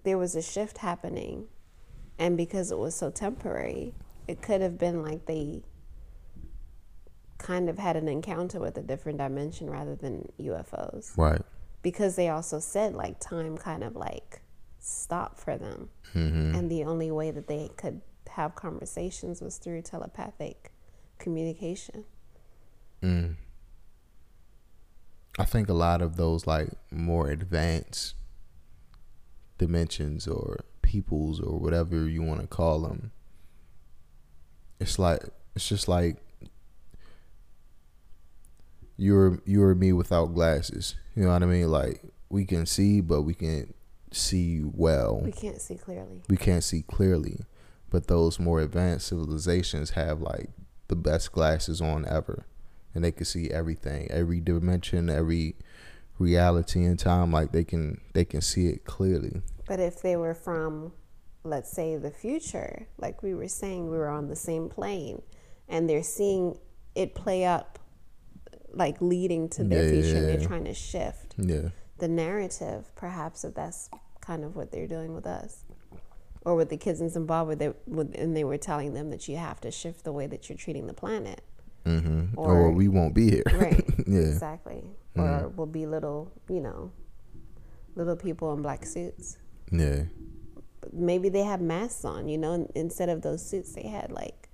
there 0.04 0.18
was 0.18 0.36
a 0.36 0.42
shift 0.42 0.80
happening, 0.80 1.46
and 2.20 2.38
because 2.38 2.72
it 2.72 2.78
was 2.78 2.96
so 2.96 3.10
temporary, 3.10 3.94
it 4.28 4.42
could 4.42 4.62
have 4.62 4.78
been 4.78 5.04
like 5.04 5.26
they 5.26 5.64
kind 7.38 7.70
of 7.70 7.78
had 7.78 7.96
an 7.96 8.08
encounter 8.08 8.60
with 8.60 8.78
a 8.78 8.82
different 8.82 9.18
dimension 9.18 9.70
rather 9.70 9.96
than 9.96 10.32
UFOs. 10.40 11.18
Right. 11.18 11.42
Because 11.82 12.16
they 12.16 12.30
also 12.30 12.60
said 12.60 12.94
like 12.94 13.20
time 13.20 13.58
kind 13.58 13.84
of 13.84 13.96
like 13.96 14.42
stopped 14.80 15.40
for 15.40 15.58
them. 15.58 15.90
Mm-hmm. 16.14 16.56
And 16.56 16.72
the 16.72 16.84
only 16.86 17.12
way 17.12 17.32
that 17.32 17.48
they 17.48 17.70
could 17.76 18.02
have 18.30 18.56
conversations 18.56 19.42
was 19.42 19.58
through 19.58 19.82
telepathic 19.82 20.72
communication. 21.20 22.06
Mm. 23.02 23.36
I 25.38 25.46
think 25.46 25.68
a 25.68 25.74
lot 25.74 26.02
of 26.02 26.16
those 26.16 26.48
like 26.48 26.70
more 26.92 27.30
advanced 27.30 28.16
dimensions 29.58 30.28
or 30.28 30.64
peoples 30.84 31.40
or 31.40 31.58
whatever 31.58 32.08
you 32.08 32.22
want 32.22 32.40
to 32.40 32.48
call 32.48 32.82
them 32.82 33.12
it's 34.80 35.00
like 35.00 35.22
it's 35.56 35.68
just 35.68 35.88
like 35.88 36.18
you're 38.98 39.42
you're 39.46 39.74
me 39.76 39.94
without 39.94 40.28
glasses. 40.28 40.96
You 41.16 41.24
know 41.24 41.30
what 41.30 41.44
I 41.44 41.46
mean? 41.46 41.70
Like 41.70 42.02
we 42.30 42.46
can 42.46 42.66
see, 42.66 43.02
but 43.02 43.22
we 43.22 43.34
can't 43.34 43.74
see 44.12 44.62
well. 44.64 45.22
We 45.24 45.32
can't 45.32 45.62
see 45.62 45.76
clearly. 45.76 46.22
We 46.30 46.38
can't 46.38 46.64
see 46.64 46.84
clearly, 46.84 47.40
but 47.90 48.08
those 48.08 48.40
more 48.40 48.60
advanced 48.60 49.08
civilizations 49.08 49.92
have 49.92 50.22
like 50.22 50.50
the 50.88 50.96
best 50.96 51.32
glasses 51.32 51.82
on 51.82 52.06
ever, 52.08 52.46
and 52.94 53.04
they 53.04 53.12
can 53.12 53.26
see 53.26 53.50
everything, 53.50 54.10
every 54.12 54.40
dimension, 54.40 55.10
every 55.10 55.56
reality 56.20 56.84
in 56.84 56.98
time. 56.98 57.32
Like 57.32 57.52
they 57.52 57.64
can 57.64 58.02
they 58.14 58.26
can 58.26 58.42
see 58.42 58.68
it 58.68 58.86
clearly. 58.86 59.42
But 59.66 59.80
if 59.80 60.02
they 60.02 60.16
were 60.16 60.34
from 60.34 60.94
let's 61.46 61.70
say 61.70 61.98
the 61.98 62.12
future 62.12 62.88
like 62.98 63.22
we 63.22 63.34
were 63.34 63.50
saying 63.50 63.90
we 63.90 63.98
were 63.98 64.08
on 64.08 64.30
the 64.30 64.36
same 64.36 64.70
plane 64.70 65.22
and 65.68 65.90
they're 65.90 66.02
seeing 66.02 66.58
it 66.96 67.14
play 67.14 67.44
up 67.44 67.80
like 68.72 68.96
leading 69.02 69.50
to 69.50 69.64
their 69.64 69.84
yeah, 69.84 69.90
future 69.92 70.08
yeah, 70.08 70.16
and 70.16 70.28
they're 70.30 70.48
trying 70.48 70.64
to 70.64 70.74
shift 70.74 71.36
yeah. 71.38 71.70
the 71.98 72.08
narrative 72.08 72.96
perhaps 72.96 73.44
if 73.44 73.54
that's 73.54 73.90
kind 74.22 74.44
of 74.44 74.56
what 74.56 74.72
they're 74.72 74.88
doing 74.88 75.14
with 75.14 75.28
us. 75.28 75.64
Or 76.46 76.56
with 76.56 76.70
the 76.70 76.78
kids 76.78 77.00
in 77.00 77.10
zimbabwe 77.10 77.56
they, 77.56 77.74
and 77.88 78.36
they 78.36 78.44
were 78.44 78.58
telling 78.58 78.94
them 78.94 79.10
that 79.12 79.28
you 79.28 79.38
have 79.38 79.62
to 79.62 79.72
shift 79.72 80.04
the 80.04 80.12
way 80.12 80.28
that 80.28 80.50
you're 80.50 80.58
treating 80.58 80.88
the 80.88 80.94
planet. 80.94 81.42
Mm-hmm. 81.86 82.40
or, 82.40 82.54
or, 82.54 82.72
we 82.72 82.88
won't 82.88 83.14
be 83.14 83.30
here. 83.30 83.44
Right. 83.54 83.84
Yeah. 84.08 84.20
Exactly. 84.20 84.84
Mm-hmm. 85.16 85.22
or 85.22 85.50
we'll 85.50 85.68
be 85.68 85.86
little 85.86 86.32
you 86.50 86.60
know 86.60 86.92
little 87.96 88.16
people 88.16 88.52
in 88.54 88.62
black 88.62 88.86
suits 88.86 89.38
yeah 89.74 90.04
maybe 90.94 91.30
they 91.30 91.44
have 91.44 91.62
masks 91.62 92.06
on, 92.06 92.28
you 92.28 92.38
know, 92.38 92.68
instead 92.76 93.10
of 93.10 93.22
those 93.22 93.46
suits, 93.46 93.74
they 93.74 93.88
had 93.88 94.12
like 94.12 94.50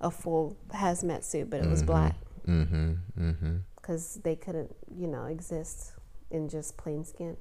a 0.00 0.10
full 0.10 0.56
hazmat 0.70 1.24
suit, 1.24 1.50
but 1.50 1.60
it 1.60 1.68
was 1.68 1.80
mm-hmm. 1.80 1.86
black. 1.86 2.16
Mm-hmm. 2.46 2.92
Mm-hmm. 3.18 3.56
Because 3.76 4.20
they 4.22 4.36
couldn't, 4.36 4.74
you 4.94 5.06
know, 5.06 5.24
exist 5.24 5.92
in 6.30 6.48
just 6.48 6.76
plain 6.76 7.04
skin. 7.04 7.36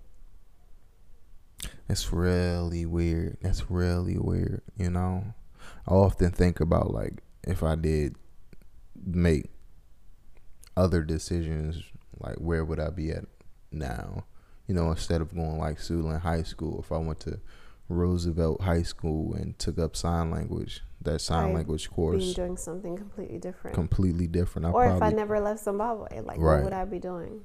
It's 1.87 2.11
really 2.13 2.85
weird. 2.85 3.37
That's 3.41 3.69
really 3.69 4.17
weird, 4.17 4.61
you 4.77 4.89
know. 4.89 5.33
I 5.87 5.91
often 5.91 6.31
think 6.31 6.59
about 6.59 6.91
like 6.91 7.21
if 7.43 7.63
I 7.63 7.75
did 7.75 8.15
make 9.05 9.49
other 10.77 11.01
decisions, 11.01 11.83
like 12.19 12.35
where 12.35 12.63
would 12.63 12.79
I 12.79 12.89
be 12.89 13.11
at 13.11 13.25
now? 13.71 14.23
You 14.69 14.75
know, 14.75 14.91
instead 14.91 15.19
of 15.19 15.33
going 15.33 15.57
like 15.57 15.79
Suitland 15.79 16.21
High 16.21 16.43
School, 16.43 16.79
if 16.79 16.91
I 16.91 16.97
went 16.97 17.19
to 17.21 17.39
Roosevelt 17.89 18.61
High 18.61 18.83
School 18.83 19.33
and 19.33 19.57
took 19.57 19.79
up 19.79 19.95
sign 19.95 20.29
language, 20.29 20.81
that 21.01 21.21
sign 21.21 21.45
right. 21.45 21.55
language 21.55 21.89
course. 21.89 22.21
Being 22.21 22.33
doing 22.35 22.57
something 22.57 22.95
completely 22.95 23.39
different. 23.39 23.73
Completely 23.73 24.27
different. 24.27 24.67
I 24.67 24.69
or 24.69 24.83
probably, 24.83 25.07
if 25.07 25.13
I 25.13 25.15
never 25.15 25.39
left 25.39 25.63
Zimbabwe, 25.63 26.21
like 26.21 26.37
right. 26.39 26.57
what 26.57 26.65
would 26.65 26.73
I 26.73 26.85
be 26.85 26.99
doing? 26.99 27.41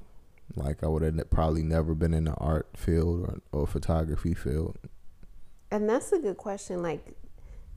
Like 0.55 0.83
I 0.83 0.87
would 0.87 1.01
have 1.01 1.31
probably 1.31 1.63
never 1.63 1.95
been 1.95 2.13
in 2.13 2.25
the 2.25 2.35
art 2.35 2.69
field 2.75 3.41
or, 3.51 3.61
or 3.61 3.65
photography 3.65 4.35
field. 4.35 4.77
And 5.71 5.89
that's 5.89 6.11
a 6.11 6.19
good 6.19 6.37
question. 6.37 6.83
Like, 6.83 7.17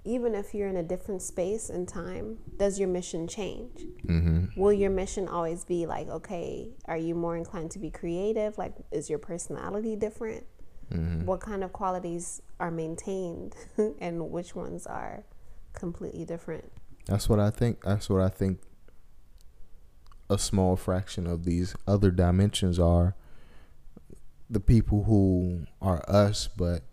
even 0.08 0.34
if 0.34 0.54
you're 0.54 0.68
in 0.68 0.76
a 0.76 0.82
different 0.82 1.20
space 1.20 1.68
and 1.68 1.86
time, 1.86 2.38
does 2.56 2.78
your 2.78 2.88
mission 2.88 3.28
change? 3.28 3.84
Mm-hmm. 4.06 4.58
Will 4.58 4.72
your 4.72 4.90
mission 4.90 5.28
always 5.28 5.66
be 5.66 5.84
like, 5.84 6.08
okay, 6.08 6.70
are 6.86 6.96
you 6.96 7.14
more 7.14 7.36
inclined 7.36 7.70
to 7.72 7.78
be 7.78 7.90
creative? 7.90 8.56
Like, 8.56 8.72
is 8.90 9.10
your 9.10 9.18
personality 9.18 9.96
different? 9.96 10.44
Mm-hmm. 10.90 11.26
What 11.26 11.40
kind 11.40 11.62
of 11.62 11.74
qualities 11.74 12.40
are 12.58 12.70
maintained 12.70 13.54
and 14.00 14.30
which 14.30 14.54
ones 14.54 14.86
are 14.86 15.24
completely 15.74 16.24
different? 16.24 16.72
That's 17.04 17.28
what 17.28 17.38
I 17.38 17.50
think. 17.50 17.84
That's 17.84 18.08
what 18.08 18.22
I 18.22 18.30
think 18.30 18.60
a 20.30 20.38
small 20.38 20.76
fraction 20.76 21.26
of 21.26 21.44
these 21.44 21.74
other 21.86 22.10
dimensions 22.10 22.78
are 22.78 23.14
the 24.48 24.60
people 24.60 25.04
who 25.04 25.66
are 25.82 26.02
us 26.08 26.48
but 26.48 26.84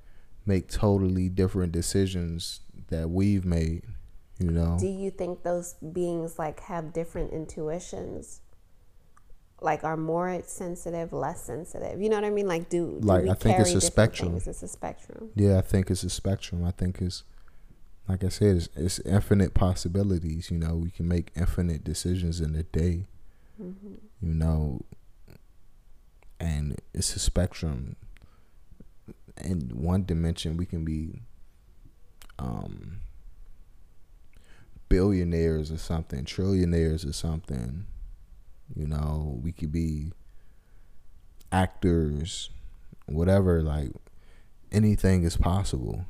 make 0.45 0.69
totally 0.69 1.29
different 1.29 1.71
decisions 1.71 2.59
that 2.87 3.09
we've 3.09 3.45
made 3.45 3.83
you 4.39 4.51
know 4.51 4.77
do 4.79 4.87
you 4.87 5.09
think 5.09 5.43
those 5.43 5.73
beings 5.93 6.37
like 6.37 6.59
have 6.59 6.91
different 6.93 7.31
intuitions 7.31 8.41
like 9.61 9.83
are 9.83 9.97
more 9.97 10.41
sensitive, 10.45 11.13
less 11.13 11.41
sensitive. 11.43 12.01
You 12.01 12.09
know 12.09 12.17
what 12.17 12.25
I 12.25 12.29
mean? 12.29 12.47
Like 12.47 12.69
do, 12.69 12.97
do 13.01 13.07
like 13.07 13.27
I 13.27 13.33
think 13.33 13.59
it's 13.59 13.73
a 13.73 13.81
spectrum. 13.81 14.31
Things? 14.31 14.47
It's 14.47 14.63
a 14.63 14.67
spectrum. 14.67 15.29
Yeah, 15.35 15.57
I 15.57 15.61
think 15.61 15.89
it's 15.89 16.03
a 16.03 16.09
spectrum. 16.09 16.63
I 16.65 16.71
think 16.71 17.01
it's 17.01 17.23
like 18.07 18.23
I 18.23 18.29
said, 18.29 18.57
it's, 18.57 18.69
it's 18.75 18.99
infinite 18.99 19.53
possibilities. 19.53 20.51
You 20.51 20.57
know, 20.57 20.75
we 20.75 20.91
can 20.91 21.07
make 21.07 21.31
infinite 21.35 21.83
decisions 21.83 22.39
in 22.39 22.55
a 22.55 22.63
day. 22.63 23.07
Mm-hmm. 23.61 23.95
You 24.21 24.33
know, 24.33 24.81
and 26.39 26.79
it's 26.93 27.15
a 27.15 27.19
spectrum. 27.19 27.95
In 29.43 29.71
one 29.73 30.05
dimension, 30.05 30.55
we 30.57 30.65
can 30.65 30.85
be 30.85 31.21
um, 32.39 32.99
billionaires 34.89 35.71
or 35.71 35.77
something, 35.77 36.25
trillionaires 36.25 37.07
or 37.07 37.13
something 37.13 37.85
you 38.73 38.87
know, 38.87 39.39
we 39.43 39.51
could 39.51 39.71
be 39.71 40.11
actors, 41.51 42.49
whatever, 43.05 43.61
like 43.61 43.91
anything 44.71 45.23
is 45.23 45.37
possible. 45.37 46.05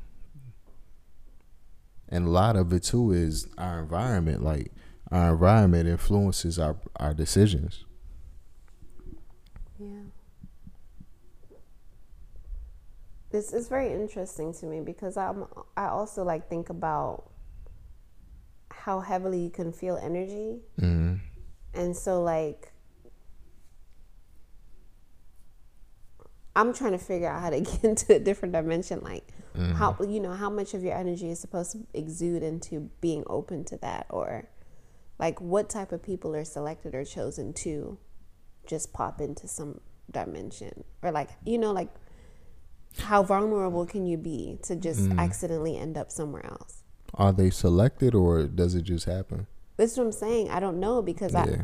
And 2.08 2.26
a 2.26 2.30
lot 2.30 2.56
of 2.56 2.72
it 2.72 2.84
too 2.84 3.10
is 3.10 3.48
our 3.58 3.80
environment. 3.80 4.42
Like 4.42 4.72
our 5.10 5.32
environment 5.32 5.88
influences 5.88 6.58
our, 6.58 6.76
our 6.96 7.12
decisions. 7.12 7.84
Yeah. 9.78 9.88
This 13.36 13.52
is 13.52 13.68
very 13.68 13.92
interesting 13.92 14.54
to 14.54 14.64
me 14.64 14.80
because 14.80 15.18
I'm 15.18 15.44
I 15.76 15.88
also 15.88 16.24
like 16.24 16.48
think 16.48 16.70
about 16.70 17.30
how 18.70 19.00
heavily 19.00 19.40
you 19.40 19.50
can 19.50 19.72
feel 19.72 19.98
energy, 20.02 20.60
Mm-hmm. 20.80 21.16
and 21.74 21.94
so 21.94 22.22
like 22.22 22.72
I'm 26.54 26.72
trying 26.72 26.92
to 26.92 26.98
figure 26.98 27.28
out 27.28 27.42
how 27.42 27.50
to 27.50 27.60
get 27.70 27.84
into 27.84 28.14
a 28.14 28.18
different 28.18 28.54
dimension, 28.54 29.00
like 29.02 29.28
how 29.74 29.96
you 30.00 30.20
know 30.20 30.32
how 30.32 30.48
much 30.50 30.72
of 30.72 30.82
your 30.82 30.94
energy 30.96 31.30
is 31.30 31.38
supposed 31.38 31.72
to 31.72 31.86
exude 31.92 32.42
into 32.42 32.90
being 33.02 33.22
open 33.26 33.64
to 33.64 33.76
that, 33.78 34.06
or 34.08 34.48
like 35.18 35.40
what 35.42 35.68
type 35.68 35.92
of 35.92 36.02
people 36.02 36.34
are 36.34 36.44
selected 36.44 36.94
or 36.94 37.04
chosen 37.04 37.52
to 37.52 37.98
just 38.66 38.92
pop 38.94 39.20
into 39.20 39.46
some 39.46 39.80
dimension, 40.10 40.84
or 41.02 41.10
like 41.10 41.28
you 41.44 41.58
know 41.58 41.72
like 41.72 41.90
how 43.00 43.22
vulnerable 43.22 43.86
can 43.86 44.06
you 44.06 44.16
be 44.16 44.58
to 44.62 44.76
just 44.76 45.10
accidentally 45.18 45.76
end 45.76 45.96
up 45.96 46.10
somewhere 46.10 46.44
else? 46.46 46.82
Are 47.14 47.32
they 47.32 47.50
selected 47.50 48.14
or 48.14 48.44
does 48.46 48.74
it 48.74 48.82
just 48.82 49.06
happen? 49.06 49.46
That's 49.76 49.96
what 49.96 50.04
I'm 50.04 50.12
saying. 50.12 50.50
I 50.50 50.60
don't 50.60 50.80
know 50.80 51.02
because 51.02 51.32
Yeah. 51.32 51.42
I 51.44 51.60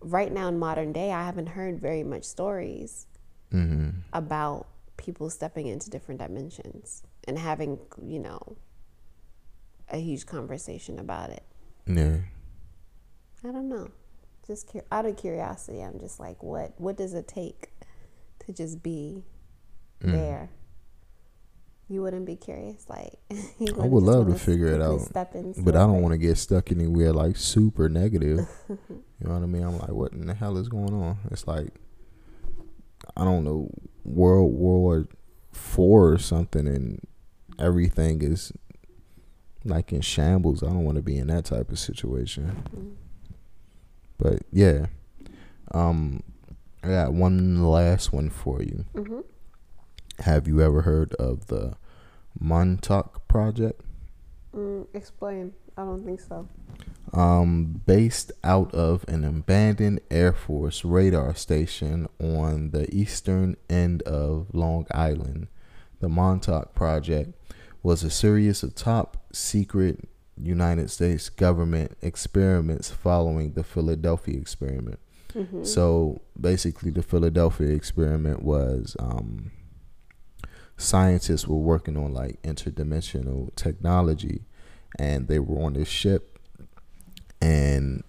right 0.00 0.32
now 0.32 0.48
in 0.48 0.58
modern 0.58 0.92
day 0.92 1.10
I 1.12 1.24
haven't 1.24 1.48
heard 1.48 1.80
very 1.80 2.02
much 2.04 2.24
stories 2.24 3.06
Mm-hmm. 3.52 3.90
about 4.12 4.66
people 4.96 5.30
stepping 5.30 5.66
into 5.68 5.88
different 5.88 6.20
dimensions 6.20 7.02
and 7.28 7.38
having, 7.38 7.78
you 8.02 8.18
know, 8.18 8.56
a 9.88 9.98
huge 9.98 10.26
conversation 10.26 10.98
about 10.98 11.30
it. 11.30 11.44
Yeah. 11.86 12.18
I 13.44 13.52
don't 13.52 13.68
know. 13.68 13.88
Just 14.46 14.74
out 14.90 15.06
of 15.06 15.16
curiosity, 15.16 15.80
I'm 15.80 16.00
just 16.00 16.18
like, 16.18 16.42
what 16.42 16.72
what 16.78 16.96
does 16.96 17.14
it 17.14 17.28
take 17.28 17.70
to 18.40 18.52
just 18.52 18.82
be 18.82 19.22
Mm. 20.02 20.12
there? 20.12 20.50
You 21.88 22.02
wouldn't 22.02 22.26
be 22.26 22.34
curious, 22.34 22.84
like 22.88 23.12
I 23.30 23.86
would 23.86 24.02
love 24.02 24.26
to 24.26 24.34
figure 24.34 24.66
it 24.68 24.82
out, 24.82 25.08
But 25.12 25.76
I 25.76 25.80
don't 25.86 26.02
want 26.02 26.12
to 26.12 26.18
get 26.18 26.36
stuck 26.36 26.72
anywhere 26.72 27.12
like 27.12 27.36
super 27.36 27.88
negative. 27.88 28.40
you 28.68 28.78
know 29.20 29.34
what 29.34 29.42
I 29.42 29.46
mean? 29.46 29.62
I'm 29.62 29.78
like, 29.78 29.90
what 29.90 30.12
in 30.12 30.26
the 30.26 30.34
hell 30.34 30.56
is 30.58 30.68
going 30.68 30.92
on? 30.92 31.18
It's 31.30 31.46
like, 31.46 31.68
I 33.16 33.22
don't 33.24 33.44
know, 33.44 33.70
World 34.04 34.52
War 34.52 35.06
Four 35.52 36.12
or 36.12 36.18
something, 36.18 36.66
and 36.66 37.00
everything 37.58 38.20
is 38.20 38.52
like 39.64 39.92
in 39.92 40.00
shambles. 40.00 40.62
I 40.62 40.66
don't 40.66 40.84
want 40.84 40.96
to 40.96 41.02
be 41.02 41.18
in 41.18 41.28
that 41.28 41.44
type 41.44 41.70
of 41.70 41.78
situation. 41.78 42.64
Mm. 42.76 42.94
But 44.18 44.42
yeah, 44.50 44.86
um, 45.72 46.22
I 46.82 46.88
got 46.88 47.12
one 47.12 47.64
last 47.64 48.12
one 48.12 48.28
for 48.28 48.62
you. 48.62 48.84
Mhm. 48.94 49.24
Have 50.20 50.48
you 50.48 50.60
ever 50.60 50.82
heard 50.82 51.12
of 51.14 51.46
the 51.48 51.76
Montauk 52.38 53.26
Project? 53.28 53.80
Mm, 54.54 54.86
explain. 54.94 55.52
I 55.76 55.82
don't 55.82 56.04
think 56.04 56.20
so. 56.20 56.48
um, 57.12 57.82
based 57.86 58.32
out 58.42 58.74
of 58.74 59.04
an 59.08 59.24
abandoned 59.24 60.00
Air 60.10 60.32
Force 60.32 60.84
radar 60.84 61.34
station 61.34 62.08
on 62.20 62.70
the 62.70 62.92
eastern 62.94 63.56
end 63.68 64.02
of 64.02 64.48
Long 64.54 64.86
Island. 64.92 65.48
The 66.00 66.08
Montauk 66.08 66.74
Project 66.74 67.34
was 67.82 68.02
a 68.02 68.10
series 68.10 68.62
of 68.62 68.74
top 68.74 69.16
secret 69.32 70.08
United 70.42 70.90
States 70.90 71.28
government 71.28 71.96
experiments 72.02 72.90
following 72.90 73.52
the 73.52 73.64
Philadelphia 73.64 74.38
experiment. 74.38 74.98
Mm-hmm. 75.34 75.64
So 75.64 76.20
basically, 76.38 76.90
the 76.90 77.02
Philadelphia 77.02 77.68
experiment 77.68 78.42
was 78.42 78.96
um, 78.98 79.52
scientists 80.76 81.46
were 81.46 81.56
working 81.56 81.96
on 81.96 82.12
like 82.12 82.40
interdimensional 82.42 83.54
technology, 83.56 84.42
and 84.98 85.28
they 85.28 85.38
were 85.38 85.62
on 85.62 85.74
this 85.74 85.88
ship, 85.88 86.38
and 87.40 88.02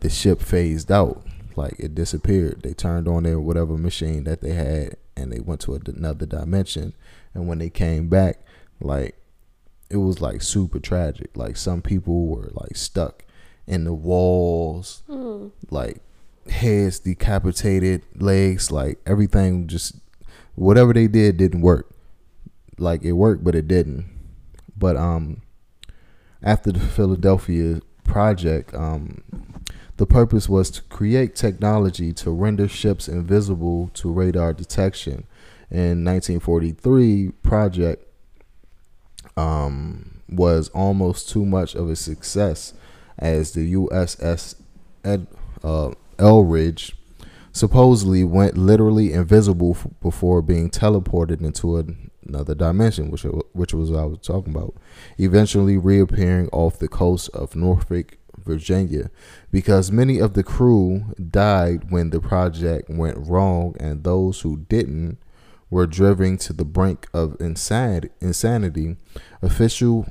the 0.00 0.10
ship 0.10 0.40
phased 0.40 0.90
out, 0.92 1.24
like 1.56 1.74
it 1.78 1.94
disappeared. 1.94 2.62
They 2.62 2.72
turned 2.74 3.08
on 3.08 3.24
their 3.24 3.40
whatever 3.40 3.76
machine 3.76 4.24
that 4.24 4.40
they 4.40 4.52
had, 4.52 4.96
and 5.16 5.32
they 5.32 5.40
went 5.40 5.60
to 5.62 5.74
another 5.74 6.26
dimension. 6.26 6.94
And 7.34 7.48
when 7.48 7.58
they 7.58 7.70
came 7.70 8.08
back, 8.08 8.40
like 8.80 9.16
it 9.90 9.96
was 9.96 10.20
like 10.20 10.42
super 10.42 10.78
tragic. 10.78 11.36
Like 11.36 11.56
some 11.56 11.82
people 11.82 12.26
were 12.26 12.50
like 12.52 12.76
stuck 12.76 13.24
in 13.66 13.84
the 13.84 13.92
walls, 13.94 15.02
Mm. 15.08 15.50
like 15.70 16.00
heads 16.48 17.00
decapitated, 17.00 18.02
legs, 18.14 18.70
like 18.70 18.98
everything 19.06 19.66
just 19.66 19.96
whatever 20.58 20.92
they 20.92 21.06
did 21.06 21.36
didn't 21.36 21.60
work. 21.60 21.88
Like 22.78 23.02
it 23.02 23.12
worked, 23.12 23.44
but 23.44 23.54
it 23.54 23.68
didn't. 23.68 24.06
But 24.76 24.96
um, 24.96 25.42
after 26.42 26.70
the 26.72 26.80
Philadelphia 26.80 27.80
project, 28.04 28.74
um, 28.74 29.22
the 29.96 30.06
purpose 30.06 30.48
was 30.48 30.70
to 30.70 30.82
create 30.82 31.34
technology 31.34 32.12
to 32.14 32.30
render 32.30 32.68
ships 32.68 33.08
invisible 33.08 33.90
to 33.94 34.12
radar 34.12 34.52
detection. 34.52 35.26
In 35.70 36.04
1943, 36.04 37.32
project 37.42 38.06
um, 39.36 40.20
was 40.28 40.68
almost 40.70 41.28
too 41.28 41.44
much 41.44 41.74
of 41.74 41.90
a 41.90 41.96
success 41.96 42.74
as 43.18 43.52
the 43.52 43.74
USS 43.74 44.54
Ed, 45.04 45.26
uh, 45.62 45.90
Eldridge 46.18 46.97
supposedly 47.52 48.24
went 48.24 48.56
literally 48.56 49.12
invisible 49.12 49.76
f- 49.78 49.86
before 50.00 50.42
being 50.42 50.70
teleported 50.70 51.40
into 51.40 51.76
an, 51.76 52.10
another 52.26 52.54
dimension, 52.54 53.10
which 53.10 53.24
uh, 53.24 53.30
which 53.52 53.74
was 53.74 53.90
what 53.90 54.00
I 54.00 54.04
was 54.04 54.18
talking 54.18 54.54
about. 54.54 54.74
Eventually 55.18 55.76
reappearing 55.76 56.48
off 56.52 56.78
the 56.78 56.88
coast 56.88 57.30
of 57.34 57.56
Norfolk, 57.56 58.16
Virginia, 58.36 59.10
because 59.50 59.90
many 59.90 60.18
of 60.18 60.34
the 60.34 60.44
crew 60.44 61.14
died 61.30 61.90
when 61.90 62.10
the 62.10 62.20
project 62.20 62.88
went 62.88 63.18
wrong, 63.18 63.74
and 63.80 64.04
those 64.04 64.42
who 64.42 64.58
didn't 64.68 65.18
were 65.70 65.86
driven 65.86 66.36
to 66.38 66.52
the 66.52 66.64
brink 66.64 67.08
of. 67.12 67.36
Insanity. 67.40 68.96
Official 69.42 70.06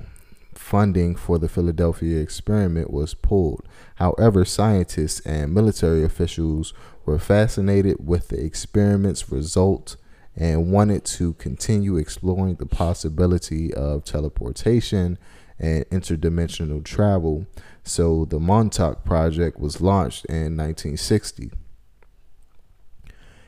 funding 0.54 1.15
for 1.15 1.38
the 1.38 1.47
Philadelphia 1.47 2.19
experiment 2.19 2.91
was 2.91 3.13
pulled. 3.13 3.65
However, 3.95 4.43
scientists 4.43 5.19
and 5.21 5.54
military 5.54 6.04
officials 6.04 6.73
were 7.08 7.17
fascinated 7.17 7.96
with 8.06 8.28
the 8.28 8.43
experiment's 8.43 9.32
result 9.32 9.96
and 10.36 10.72
wanted 10.72 11.06
to 11.06 11.34
continue 11.34 11.96
exploring 11.96 12.56
the 12.56 12.65
possibility 12.65 13.74
of 13.74 14.04
teleportation 14.04 15.17
and 15.58 15.89
interdimensional 15.89 16.84
travel. 16.84 17.48
So 17.84 18.26
the 18.26 18.39
Montauk 18.39 19.06
Project 19.06 19.58
was 19.58 19.82
launched 19.82 20.26
in 20.26 20.58
1960. 20.58 21.52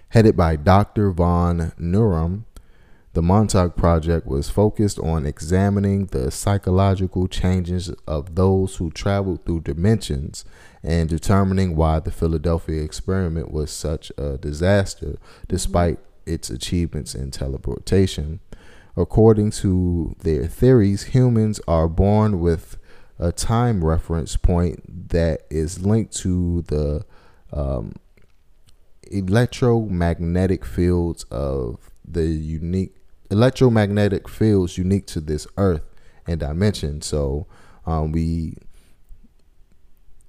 Headed 0.09 0.35
by 0.35 0.55
Dr. 0.55 1.11
von 1.11 1.73
Neumann, 1.77 2.45
the 3.13 3.21
Montauk 3.23 3.75
Project 3.75 4.27
was 4.27 4.49
focused 4.49 4.99
on 4.99 5.25
examining 5.25 6.05
the 6.07 6.29
psychological 6.29 7.27
changes 7.27 7.89
of 8.07 8.35
those 8.35 8.75
who 8.75 8.91
traveled 8.91 9.45
through 9.45 9.61
dimensions 9.61 10.45
and 10.83 11.09
determining 11.09 11.75
why 11.75 11.99
the 11.99 12.11
Philadelphia 12.11 12.83
experiment 12.83 13.51
was 13.51 13.71
such 13.71 14.11
a 14.17 14.37
disaster 14.37 15.17
despite 15.47 15.97
its 16.27 16.51
achievements 16.51 17.15
in 17.15 17.31
teleportation. 17.31 18.39
According 18.95 19.51
to 19.51 20.15
their 20.21 20.45
theories, 20.45 21.03
humans 21.05 21.59
are 21.67 21.87
born 21.87 22.39
with 22.39 22.77
a 23.17 23.31
time 23.31 23.83
reference 23.83 24.37
point 24.37 25.09
that 25.09 25.41
is 25.49 25.83
linked 25.83 26.15
to 26.17 26.61
the 26.63 27.05
um, 27.51 27.95
electromagnetic 29.11 30.63
fields 30.63 31.23
of 31.25 31.89
the 32.05 32.25
unique 32.25 32.98
electromagnetic 33.31 34.27
fields 34.27 34.77
unique 34.77 35.05
to 35.07 35.21
this 35.21 35.45
earth 35.57 35.83
and 36.25 36.39
dimension. 36.39 37.01
So 37.01 37.47
um, 37.85 38.11
we 38.11 38.55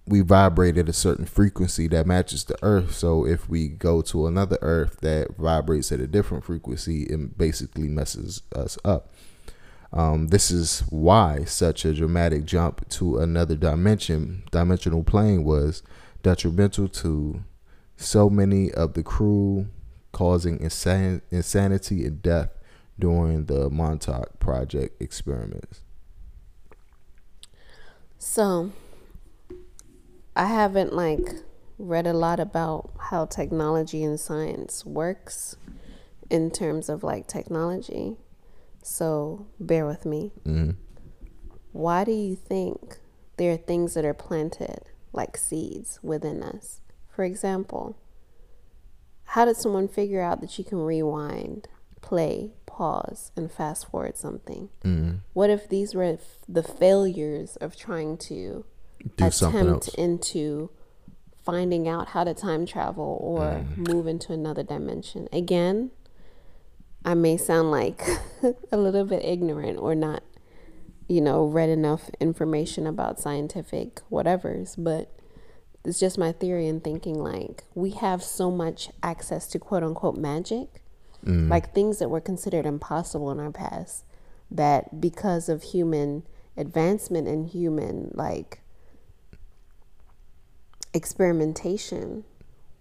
we 0.07 0.23
vibrate 0.23 0.77
at 0.77 0.89
a 0.89 0.93
certain 0.93 1.25
frequency 1.25 1.87
that 1.87 2.07
matches 2.07 2.45
the 2.45 2.57
earth. 2.63 2.95
So 2.95 3.25
if 3.25 3.49
we 3.49 3.69
go 3.69 4.03
to 4.03 4.27
another 4.27 4.59
earth 4.61 5.01
that 5.03 5.37
vibrates 5.37 5.93
at 5.93 6.01
a 6.01 6.07
different 6.07 6.45
frequency 6.45 7.05
it 7.05 7.39
basically 7.39 7.89
messes 7.89 8.43
us 8.55 8.77
up. 8.85 9.11
Um, 9.93 10.29
this 10.29 10.51
is 10.51 10.81
why 10.89 11.45
such 11.45 11.85
a 11.85 11.93
dramatic 11.93 12.45
jump 12.45 12.89
to 12.91 13.19
another 13.19 13.57
dimension 13.57 14.45
dimensional 14.51 15.05
plane 15.05 15.45
was 15.45 15.83
detrimental 16.23 16.89
to 16.89 17.43
so 17.97 18.31
many 18.31 18.73
of 18.73 18.95
the 18.95 19.03
crew 19.03 19.69
causing 20.13 20.59
insan- 20.59 21.23
insanity 21.31 22.05
and 22.05 22.23
death 22.23 22.51
during 23.01 23.47
the 23.47 23.69
Montauk 23.71 24.39
Project 24.39 25.01
experiments. 25.03 25.81
So, 28.19 28.73
I 30.37 30.47
haven't 30.47 30.93
like 30.93 31.29
read 31.79 32.07
a 32.07 32.13
lot 32.13 32.39
about 32.39 32.91
how 33.11 33.25
technology 33.25 34.05
and 34.05 34.21
science 34.21 34.85
works 34.85 35.57
in 36.29 36.51
terms 36.51 36.89
of 36.89 37.03
like 37.03 37.27
technology. 37.27 38.17
So 38.83 39.47
bear 39.59 39.87
with 39.87 40.07
me. 40.07 40.33
Mm-hmm. 40.47 40.71
Why 41.73 42.05
do 42.05 42.13
you 42.13 42.37
think 42.37 42.99
there 43.37 43.53
are 43.53 43.57
things 43.57 43.95
that 43.95 44.05
are 44.05 44.15
planted 44.15 44.91
like 45.13 45.37
seeds 45.37 45.99
within 46.03 46.43
us? 46.43 46.81
For 47.09 47.25
example, 47.25 47.97
how 49.25 49.45
did 49.45 49.57
someone 49.57 49.89
figure 49.89 50.21
out 50.21 50.41
that 50.41 50.59
you 50.59 50.65
can 50.65 50.79
rewind, 50.79 51.69
play, 52.11 52.51
pause, 52.67 53.31
and 53.37 53.51
fast 53.53 53.89
forward 53.91 54.17
something? 54.17 54.69
Mm-hmm. 54.85 55.19
What 55.33 55.49
if 55.49 55.69
these 55.69 55.95
were 55.95 56.03
f- 56.05 56.39
the 56.49 56.63
failures 56.65 57.57
of 57.57 57.77
trying 57.77 58.17
to 58.29 58.65
Do 59.17 59.31
something 59.31 59.61
attempt 59.61 59.89
into 59.95 60.71
finding 61.45 61.87
out 61.89 62.09
how 62.09 62.25
to 62.25 62.35
time 62.35 62.67
travel 62.67 63.19
or 63.23 63.41
Mm. 63.65 63.89
move 63.93 64.07
into 64.09 64.33
another 64.33 64.65
dimension? 64.65 65.29
Again, 65.33 65.91
I 67.05 67.15
may 67.15 67.37
sound 67.37 67.71
like 67.71 68.03
a 68.73 68.77
little 68.77 69.05
bit 69.05 69.25
ignorant 69.25 69.79
or 69.79 69.95
not, 69.95 70.23
you 71.09 71.21
know, 71.21 71.45
read 71.47 71.69
enough 71.69 72.11
information 72.19 72.87
about 72.89 73.21
scientific 73.21 74.03
whatevers, 74.11 74.75
but 74.77 75.11
it's 75.85 76.01
just 76.01 76.19
my 76.19 76.33
theory 76.33 76.67
and 76.69 76.83
thinking 76.85 77.19
like 77.23 77.65
we 77.75 77.91
have 77.91 78.23
so 78.23 78.51
much 78.51 78.91
access 79.03 79.47
to 79.47 79.59
quote 79.61 79.83
unquote 79.85 80.17
magic, 80.17 80.80
Mm. 81.25 81.51
like 81.51 81.75
things 81.75 81.99
that 81.99 82.09
were 82.09 82.21
considered 82.21 82.67
impossible 82.67 83.31
in 83.31 83.39
our 83.41 83.51
past, 83.51 84.05
that 84.51 85.01
because 85.01 85.49
of 85.49 85.63
human 85.63 86.23
advancement 86.57 87.29
and 87.29 87.49
human 87.49 88.11
like 88.15 88.61
experimentation, 90.93 92.25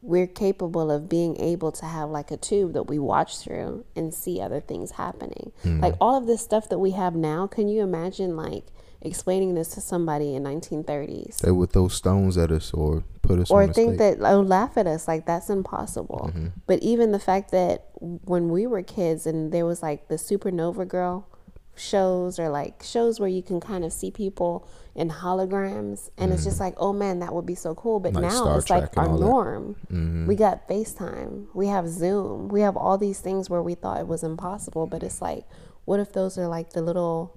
we're 0.02 0.28
capable 0.28 0.90
of 0.90 1.10
being 1.10 1.40
able 1.40 1.72
to 1.74 1.86
have 1.86 2.10
like 2.10 2.32
a 2.32 2.38
tube 2.38 2.74
that 2.74 2.84
we 2.84 2.98
watch 2.98 3.38
through 3.38 3.86
and 3.96 4.14
see 4.14 4.40
other 4.40 4.62
things 4.62 4.92
happening. 4.92 5.52
Mm. 5.64 5.82
Like 5.82 5.96
all 6.00 6.18
of 6.18 6.26
this 6.26 6.42
stuff 6.42 6.70
that 6.70 6.80
we 6.80 6.92
have 6.92 7.16
now, 7.16 7.48
can 7.48 7.68
you 7.68 7.82
imagine 7.82 8.36
like 8.36 8.66
explaining 9.02 9.56
this 9.56 9.70
to 9.70 9.82
somebody 9.82 10.36
in 10.36 10.44
1930s? 10.44 11.38
They 11.38 11.52
would 11.52 11.72
throw 11.72 11.88
stones 11.88 12.38
at 12.38 12.52
us 12.52 12.74
or 12.74 13.04
put 13.22 13.40
us 13.40 13.52
or 13.52 13.68
think 13.72 13.98
that 13.98 14.18
oh 14.22 14.42
laugh 14.42 14.78
at 14.78 14.88
us 14.88 15.08
like 15.08 15.26
that's 15.26 15.50
impossible. 15.50 16.32
Mm-hmm. 16.34 16.48
But 16.68 16.80
even 16.80 17.12
the 17.12 17.20
fact 17.20 17.52
that 17.52 17.86
when 18.00 18.50
we 18.50 18.68
were 18.68 18.84
kids 18.84 19.26
and 19.26 19.52
there 19.52 19.66
was 19.66 19.82
like 19.82 20.08
the 20.08 20.16
supernova 20.16 20.88
girl 20.88 21.28
shows 21.76 22.38
or 22.38 22.50
like 22.50 22.84
shows 22.84 23.22
where 23.22 23.30
you 23.30 23.42
can 23.42 23.62
kind 23.62 23.86
of 23.86 23.94
see 23.94 24.12
people 24.12 24.68
in 24.96 25.10
holograms 25.10 26.10
and 26.18 26.34
it's 26.34 26.44
just 26.44 26.58
mm-hmm. 26.58 26.66
like 26.66 26.74
oh 26.76 26.92
man 26.92 27.20
that 27.20 27.34
would 27.34 27.46
be 27.46 27.56
so 27.56 27.74
cool. 27.76 28.02
But 28.02 28.14
Like 28.14 28.24
now 28.24 28.30
Star 28.30 28.58
it's 28.58 28.70
like 28.70 28.92
Trek 28.92 29.06
and 29.06 29.14
our 29.14 29.20
norm. 29.20 29.76
Mm-hmm. 29.90 30.28
We 30.28 30.36
got 30.36 30.68
facetime. 30.68 31.48
We 31.54 31.68
have 31.68 31.88
zoom. 31.88 32.50
We 32.50 32.62
have 32.62 32.76
all 32.76 32.98
these 32.98 33.22
things 33.22 33.50
where 33.50 33.64
we 33.64 33.76
thought 33.76 34.00
it 34.00 34.08
was 34.08 34.24
impossible 34.24 34.88
but 34.88 35.04
it's 35.04 35.22
like 35.22 35.46
what 35.90 36.00
if 36.00 36.14
those 36.14 36.38
are 36.38 36.48
like 36.48 36.74
the 36.74 36.82
little 36.84 37.36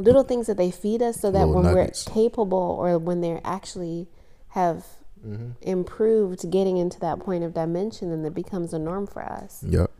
little 0.00 0.24
things 0.24 0.46
that 0.46 0.56
they 0.56 0.70
feed 0.70 1.02
us 1.02 1.20
so 1.20 1.30
that 1.30 1.46
Little 1.46 1.62
when 1.62 1.74
nuggets. 1.74 2.06
we're 2.06 2.12
capable 2.14 2.76
or 2.78 2.98
when 2.98 3.20
they're 3.20 3.40
actually 3.44 4.08
have 4.48 4.84
mm-hmm. 5.26 5.50
improved 5.62 6.50
getting 6.50 6.76
into 6.76 6.98
that 7.00 7.20
point 7.20 7.44
of 7.44 7.54
dimension 7.54 8.10
then 8.10 8.24
it 8.24 8.34
becomes 8.34 8.72
a 8.72 8.78
norm 8.78 9.06
for 9.06 9.22
us 9.22 9.64
Yep. 9.66 9.90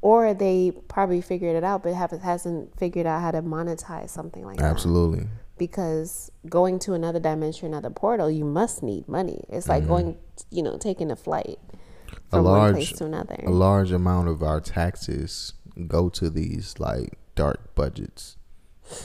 or 0.00 0.34
they 0.34 0.72
probably 0.88 1.20
figured 1.20 1.56
it 1.56 1.64
out 1.64 1.82
but 1.82 1.94
have, 1.94 2.10
hasn't 2.10 2.78
figured 2.78 3.06
out 3.06 3.20
how 3.20 3.30
to 3.30 3.42
monetize 3.42 4.10
something 4.10 4.44
like 4.44 4.58
that 4.58 4.64
Absolutely. 4.64 5.26
because 5.58 6.30
going 6.48 6.78
to 6.80 6.94
another 6.94 7.20
dimension 7.20 7.68
another 7.68 7.90
portal 7.90 8.30
you 8.30 8.44
must 8.44 8.82
need 8.82 9.08
money 9.08 9.44
it's 9.48 9.68
like 9.68 9.82
mm-hmm. 9.82 9.92
going 9.92 10.18
you 10.50 10.62
know 10.62 10.76
taking 10.78 11.10
a 11.10 11.16
flight 11.16 11.58
A 12.10 12.16
from 12.30 12.44
one 12.44 12.52
large, 12.54 12.74
place 12.74 12.92
to 12.92 13.04
another 13.04 13.38
a 13.46 13.50
large 13.50 13.92
amount 13.92 14.28
of 14.28 14.42
our 14.42 14.60
taxes 14.60 15.52
go 15.86 16.08
to 16.10 16.28
these 16.28 16.78
like 16.78 17.18
dark 17.34 17.74
budgets. 17.74 18.36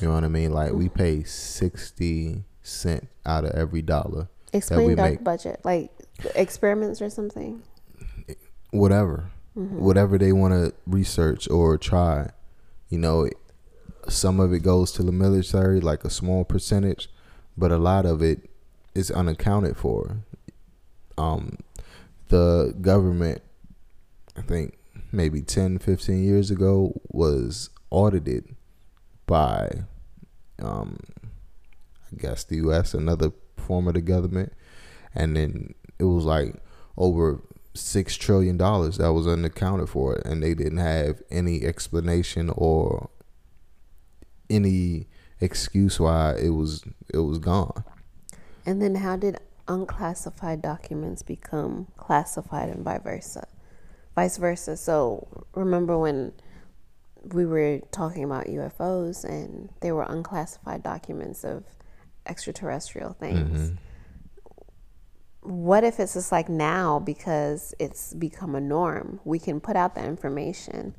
You 0.01 0.07
know 0.09 0.13
what 0.15 0.23
I 0.23 0.27
mean? 0.27 0.51
Like 0.53 0.73
we 0.73 0.89
pay 0.89 1.23
sixty 1.23 2.43
cent 2.61 3.07
out 3.25 3.45
of 3.45 3.51
every 3.51 3.81
dollar 3.81 4.27
explain 4.53 4.87
we 4.87 4.95
dark 4.95 5.11
make. 5.11 5.23
budget 5.23 5.59
like 5.63 5.89
experiments 6.35 7.01
or 7.01 7.09
something 7.09 7.61
whatever, 8.71 9.31
Mm-hmm. 9.57 9.79
whatever 9.79 10.17
they 10.19 10.31
want 10.31 10.53
to 10.53 10.71
research 10.85 11.49
or 11.49 11.77
try. 11.79 12.29
You 12.89 12.99
know, 12.99 13.27
some 14.07 14.39
of 14.39 14.53
it 14.53 14.59
goes 14.59 14.91
to 14.93 15.03
the 15.03 15.11
military, 15.11 15.79
like 15.81 16.03
a 16.03 16.11
small 16.11 16.45
percentage, 16.45 17.09
but 17.57 17.71
a 17.71 17.77
lot 17.77 18.05
of 18.05 18.21
it 18.21 18.49
is 18.93 19.09
unaccounted 19.09 19.75
for. 19.75 20.17
Um, 21.17 21.57
the 22.27 22.75
government, 22.81 23.41
I 24.37 24.41
think 24.41 24.77
maybe 25.11 25.41
10, 25.41 25.79
15 25.79 26.23
years 26.23 26.51
ago, 26.51 27.01
was 27.07 27.71
audited 27.89 28.55
by, 29.27 29.83
um, 30.59 30.99
I 32.11 32.15
guess 32.17 32.43
the 32.43 32.55
U.S., 32.57 32.93
another 32.93 33.31
form 33.57 33.87
of 33.87 33.93
the 33.93 34.01
government, 34.01 34.53
and 35.13 35.35
then 35.35 35.75
it 35.99 36.05
was 36.05 36.25
like 36.25 36.55
over 36.97 37.41
six 37.75 38.15
trillion 38.15 38.57
dollars 38.57 38.97
that 38.97 39.13
was 39.13 39.27
unaccounted 39.27 39.89
for, 39.89 40.15
and 40.25 40.41
they 40.41 40.53
didn't 40.53 40.77
have 40.79 41.21
any 41.29 41.63
explanation 41.63 42.51
or 42.55 43.09
any 44.49 45.07
excuse 45.39 45.99
why 45.99 46.35
it 46.35 46.49
was 46.49 46.83
it 47.13 47.19
was 47.19 47.37
gone. 47.37 47.83
And 48.65 48.81
then 48.81 48.95
how 48.95 49.15
did 49.15 49.37
unclassified 49.67 50.61
documents 50.61 51.21
become 51.21 51.87
classified 51.97 52.69
and 52.69 52.83
vice 52.83 53.01
versa? 53.03 53.47
Vice 54.15 54.37
versa. 54.37 54.75
So 54.77 55.45
remember 55.53 55.97
when 55.97 56.33
we 57.23 57.45
were 57.45 57.79
talking 57.91 58.23
about 58.23 58.45
UFOs 58.45 59.23
and 59.23 59.69
there 59.81 59.95
were 59.95 60.03
unclassified 60.03 60.83
documents 60.83 61.43
of 61.43 61.63
extraterrestrial 62.25 63.13
things. 63.13 63.71
Mm-hmm. 63.71 63.75
What 65.41 65.83
if 65.83 65.99
it's 65.99 66.13
just 66.13 66.31
like 66.31 66.49
now 66.49 66.99
because 66.99 67.73
it's 67.79 68.13
become 68.13 68.55
a 68.55 68.61
norm, 68.61 69.19
we 69.23 69.39
can 69.39 69.59
put 69.59 69.75
out 69.75 69.95
the 69.95 70.03
information, 70.03 70.93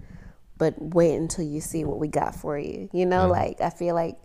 but 0.56 0.74
wait 0.78 1.16
until 1.16 1.44
you 1.44 1.60
see 1.60 1.84
what 1.84 1.98
we 1.98 2.08
got 2.08 2.34
for 2.34 2.58
you. 2.58 2.88
You 2.92 3.06
know, 3.06 3.22
mm-hmm. 3.22 3.32
like 3.32 3.60
I 3.60 3.70
feel 3.70 3.94
like 3.94 4.18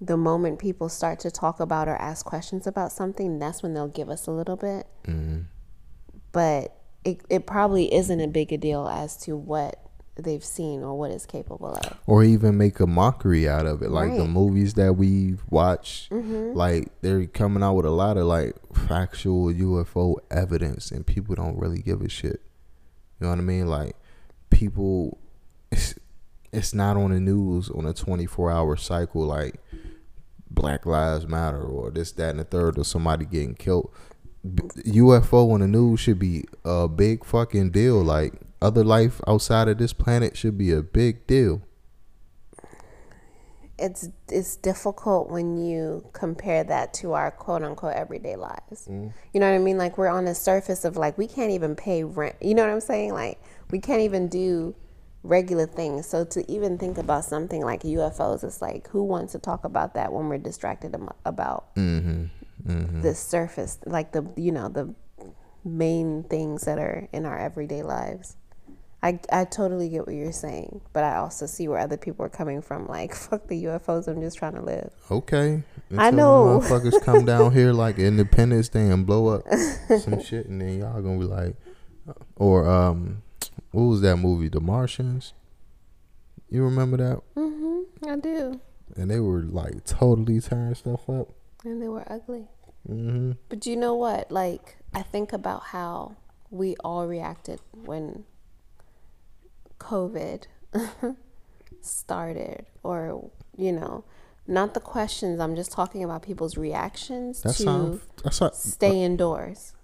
the 0.00 0.16
moment 0.16 0.60
people 0.60 0.88
start 0.88 1.18
to 1.20 1.30
talk 1.30 1.58
about 1.58 1.88
or 1.88 1.96
ask 1.96 2.24
questions 2.24 2.66
about 2.66 2.92
something, 2.92 3.38
that's 3.38 3.62
when 3.62 3.74
they'll 3.74 3.88
give 3.88 4.08
us 4.08 4.26
a 4.26 4.30
little 4.30 4.56
bit. 4.56 4.86
Mm-hmm. 5.04 5.40
But 6.30 6.76
it, 7.04 7.22
it 7.28 7.46
probably 7.46 7.92
isn't 7.92 8.20
a 8.20 8.28
big 8.28 8.52
a 8.52 8.58
deal 8.58 8.86
as 8.86 9.16
to 9.18 9.36
what 9.36 9.87
they've 10.18 10.44
seen 10.44 10.82
or 10.82 10.98
what 10.98 11.10
it's 11.10 11.26
capable 11.26 11.74
of. 11.74 11.98
or 12.06 12.24
even 12.24 12.56
make 12.56 12.80
a 12.80 12.86
mockery 12.86 13.48
out 13.48 13.66
of 13.66 13.82
it. 13.82 13.90
Like 13.90 14.16
the 14.16 14.26
movies 14.26 14.74
that 14.74 14.94
we've 14.94 15.42
watched, 15.48 16.10
mm-hmm. 16.10 16.56
like 16.56 16.88
they're 17.00 17.26
coming 17.26 17.62
out 17.62 17.74
with 17.74 17.86
a 17.86 17.90
lot 17.90 18.16
of 18.16 18.26
like 18.26 18.54
factual 18.74 19.52
UFO 19.52 20.16
evidence, 20.30 20.90
and 20.90 21.06
people 21.06 21.34
don't 21.34 21.58
really 21.58 21.80
give 21.80 22.00
a 22.00 22.08
shit. 22.08 22.42
You 23.20 23.26
know 23.26 23.30
what 23.30 23.38
I 23.38 23.42
mean? 23.42 23.68
Like 23.68 23.96
people, 24.50 25.18
it's 25.70 25.94
it's 26.52 26.74
not 26.74 26.96
on 26.96 27.12
the 27.12 27.20
news 27.20 27.70
on 27.70 27.86
a 27.86 27.92
twenty 27.92 28.26
four 28.26 28.50
hour 28.50 28.76
cycle. 28.76 29.24
Like 29.24 29.60
Black 30.50 30.86
Lives 30.86 31.26
Matter 31.26 31.62
or 31.62 31.90
this, 31.90 32.12
that, 32.12 32.30
and 32.30 32.40
the 32.40 32.44
third, 32.44 32.78
or 32.78 32.84
somebody 32.84 33.24
getting 33.24 33.54
killed. 33.54 33.90
UFO 34.46 35.52
on 35.52 35.60
the 35.60 35.68
news 35.68 36.00
should 36.00 36.18
be 36.18 36.44
a 36.64 36.88
big 36.88 37.24
fucking 37.24 37.70
deal. 37.70 38.02
Like 38.02 38.34
other 38.60 38.84
life 38.84 39.20
outside 39.26 39.68
of 39.68 39.78
this 39.78 39.92
planet 39.92 40.36
should 40.36 40.58
be 40.58 40.72
a 40.72 40.82
big 40.82 41.26
deal. 41.26 41.62
It's 43.78 44.08
it's 44.28 44.56
difficult 44.56 45.30
when 45.30 45.56
you 45.56 46.04
compare 46.12 46.64
that 46.64 46.92
to 46.94 47.12
our 47.12 47.30
quote 47.30 47.62
unquote 47.62 47.94
everyday 47.94 48.34
lives. 48.34 48.88
Mm-hmm. 48.88 49.08
You 49.32 49.40
know 49.40 49.48
what 49.48 49.54
I 49.54 49.58
mean? 49.58 49.78
Like 49.78 49.96
we're 49.96 50.08
on 50.08 50.24
the 50.24 50.34
surface 50.34 50.84
of 50.84 50.96
like 50.96 51.16
we 51.16 51.28
can't 51.28 51.52
even 51.52 51.76
pay 51.76 52.02
rent. 52.02 52.34
You 52.40 52.54
know 52.54 52.64
what 52.64 52.72
I'm 52.72 52.80
saying? 52.80 53.12
Like 53.12 53.40
we 53.70 53.78
can't 53.78 54.00
even 54.00 54.26
do 54.26 54.74
regular 55.22 55.66
things. 55.66 56.06
So 56.06 56.24
to 56.24 56.50
even 56.50 56.78
think 56.78 56.98
about 56.98 57.24
something 57.24 57.62
like 57.62 57.82
UFOs, 57.82 58.42
it's 58.42 58.60
like 58.60 58.88
who 58.88 59.04
wants 59.04 59.32
to 59.32 59.38
talk 59.38 59.64
about 59.64 59.94
that 59.94 60.12
when 60.12 60.28
we're 60.28 60.38
distracted 60.38 60.96
about 61.24 61.74
mm-hmm. 61.76 62.24
Mm-hmm. 62.66 63.02
the 63.02 63.14
surface, 63.14 63.78
like 63.86 64.10
the 64.10 64.28
you 64.36 64.50
know 64.50 64.68
the 64.68 64.92
main 65.64 66.24
things 66.24 66.64
that 66.64 66.78
are 66.78 67.08
in 67.12 67.26
our 67.26 67.38
everyday 67.38 67.82
lives. 67.82 68.36
I, 69.02 69.20
I 69.30 69.44
totally 69.44 69.88
get 69.88 70.06
what 70.06 70.16
you're 70.16 70.32
saying, 70.32 70.80
but 70.92 71.04
I 71.04 71.16
also 71.16 71.46
see 71.46 71.68
where 71.68 71.78
other 71.78 71.96
people 71.96 72.24
are 72.24 72.30
coming 72.30 72.60
from. 72.62 72.88
Like, 72.88 73.14
fuck 73.14 73.46
the 73.46 73.64
UFOs, 73.64 74.08
I'm 74.08 74.20
just 74.20 74.38
trying 74.38 74.54
to 74.54 74.62
live. 74.62 74.92
Okay. 75.10 75.62
I 75.96 76.10
know. 76.10 76.60
Motherfuckers 76.60 77.02
come 77.04 77.24
down 77.24 77.52
here 77.52 77.72
like 77.72 77.98
Independence 77.98 78.68
Day 78.68 78.90
and 78.90 79.06
blow 79.06 79.28
up 79.28 79.42
some 80.00 80.20
shit, 80.22 80.46
and 80.46 80.60
then 80.60 80.80
y'all 80.80 81.00
gonna 81.00 81.18
be 81.18 81.24
like, 81.24 81.54
or 82.36 82.68
um, 82.68 83.22
what 83.70 83.84
was 83.84 84.00
that 84.00 84.16
movie, 84.16 84.48
The 84.48 84.60
Martians? 84.60 85.32
You 86.50 86.64
remember 86.64 86.96
that? 86.96 87.20
Mm-hmm, 87.36 88.08
I 88.08 88.16
do. 88.16 88.60
And 88.96 89.10
they 89.10 89.20
were 89.20 89.42
like 89.42 89.84
totally 89.84 90.40
tearing 90.40 90.74
stuff 90.74 91.08
up. 91.08 91.28
And 91.64 91.80
they 91.80 91.88
were 91.88 92.10
ugly. 92.10 92.48
Mm-hmm. 92.88 93.32
But 93.48 93.66
you 93.66 93.76
know 93.76 93.94
what? 93.94 94.30
Like, 94.32 94.78
I 94.94 95.02
think 95.02 95.32
about 95.32 95.64
how 95.64 96.16
we 96.50 96.74
all 96.76 97.06
reacted 97.06 97.60
when 97.72 98.24
COVID 99.78 100.44
started, 101.80 102.66
or 102.82 103.30
you 103.56 103.72
know, 103.72 104.04
not 104.46 104.74
the 104.74 104.80
questions. 104.80 105.40
I'm 105.40 105.56
just 105.56 105.72
talking 105.72 106.02
about 106.02 106.22
people's 106.22 106.56
reactions 106.56 107.42
That's 107.42 107.58
to. 107.58 108.00
That's 108.24 108.38
how. 108.38 108.50
stay 108.50 109.02
indoors. 109.02 109.74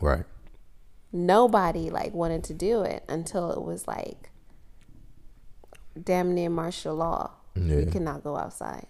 Right. 0.00 0.24
Nobody 1.12 1.90
like 1.90 2.14
wanted 2.14 2.44
to 2.44 2.54
do 2.54 2.82
it 2.82 3.04
until 3.08 3.50
it 3.52 3.62
was 3.62 3.86
like 3.86 4.30
damn 6.02 6.34
near 6.34 6.50
martial 6.50 6.94
law. 6.94 7.32
Yeah. 7.54 7.80
You 7.80 7.86
cannot 7.86 8.24
go 8.24 8.36
outside. 8.36 8.86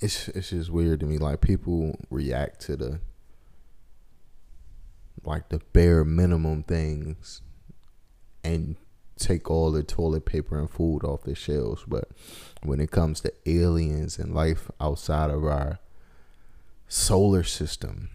it's 0.00 0.28
it's 0.28 0.50
just 0.50 0.70
weird 0.70 1.00
to 1.00 1.06
me. 1.06 1.16
Like 1.18 1.40
people 1.40 1.98
react 2.10 2.60
to 2.62 2.76
the 2.76 3.00
like 5.24 5.48
the 5.48 5.60
bare 5.72 6.04
minimum 6.04 6.64
things 6.64 7.42
and 8.44 8.76
take 9.18 9.50
all 9.50 9.70
the 9.70 9.82
toilet 9.82 10.24
paper 10.24 10.58
and 10.58 10.70
food 10.70 11.04
off 11.04 11.22
the 11.22 11.34
shelves. 11.34 11.84
But 11.86 12.08
when 12.62 12.80
it 12.80 12.90
comes 12.90 13.20
to 13.20 13.32
aliens 13.46 14.18
and 14.18 14.34
life 14.34 14.70
outside 14.80 15.30
of 15.30 15.44
our 15.44 15.78
solar 16.88 17.44
system, 17.44 18.10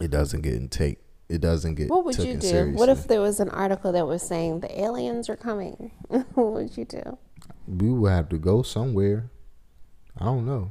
it 0.00 0.10
doesn't 0.10 0.42
get 0.42 0.70
take 0.70 0.98
it 1.28 1.40
doesn't 1.40 1.74
get 1.74 1.88
What 1.90 2.04
would 2.04 2.18
you 2.18 2.34
do? 2.34 2.40
seriously. 2.40 2.78
What 2.78 2.88
if 2.88 3.08
there 3.08 3.20
was 3.20 3.40
an 3.40 3.50
article 3.50 3.90
that 3.92 4.06
was 4.06 4.22
saying 4.22 4.60
the 4.60 4.80
aliens 4.80 5.28
are 5.28 5.36
coming? 5.36 5.90
what 6.08 6.52
would 6.52 6.76
you 6.76 6.84
do? 6.84 7.18
we 7.66 7.90
would 7.90 8.12
have 8.12 8.28
to 8.28 8.38
go 8.38 8.62
somewhere. 8.62 9.30
I 10.18 10.24
don't 10.26 10.46
know. 10.46 10.70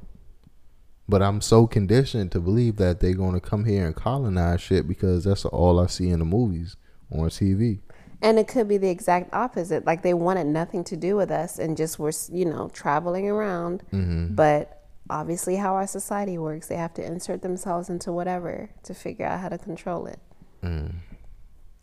But 1.08 1.22
I'm 1.22 1.42
so 1.42 1.68
conditioned 1.68 2.32
to 2.32 2.40
believe 2.40 2.78
that 2.78 3.00
they're 3.00 3.14
going 3.14 3.34
to 3.34 3.40
come 3.40 3.66
here 3.66 3.86
and 3.86 3.96
colonize 3.96 4.62
shit 4.62 4.88
because 4.88 5.26
that's 5.26 5.46
all 5.46 5.80
I 5.80 5.88
see 5.88 6.10
in 6.10 6.20
the 6.20 6.26
movies 6.26 6.78
on 7.12 7.30
TV. 7.30 7.82
And 8.26 8.40
it 8.40 8.48
could 8.48 8.68
be 8.68 8.78
the 8.78 8.90
exact 8.90 9.34
opposite. 9.34 9.86
Like 9.86 10.02
they 10.02 10.16
wanted 10.16 10.48
nothing 10.48 10.84
to 10.86 10.98
do 10.98 11.16
with 11.16 11.30
us 11.30 11.60
and 11.60 11.78
just 11.78 12.00
were, 12.00 12.12
you 12.32 12.46
know, 12.46 12.70
traveling 12.74 13.30
around. 13.30 13.84
Mm-hmm. 13.94 14.34
But 14.34 14.84
obviously, 15.10 15.56
how 15.58 15.76
our 15.76 15.86
society 15.86 16.40
works, 16.40 16.68
they 16.68 16.76
have 16.76 16.94
to 16.96 17.06
insert 17.06 17.44
themselves 17.44 17.88
into 17.88 18.12
whatever 18.12 18.72
to 18.84 18.94
figure 18.96 19.28
out 19.28 19.40
how 19.40 19.50
to 19.50 19.60
control 19.60 20.08
it. 20.08 20.20
Mm. 20.64 20.96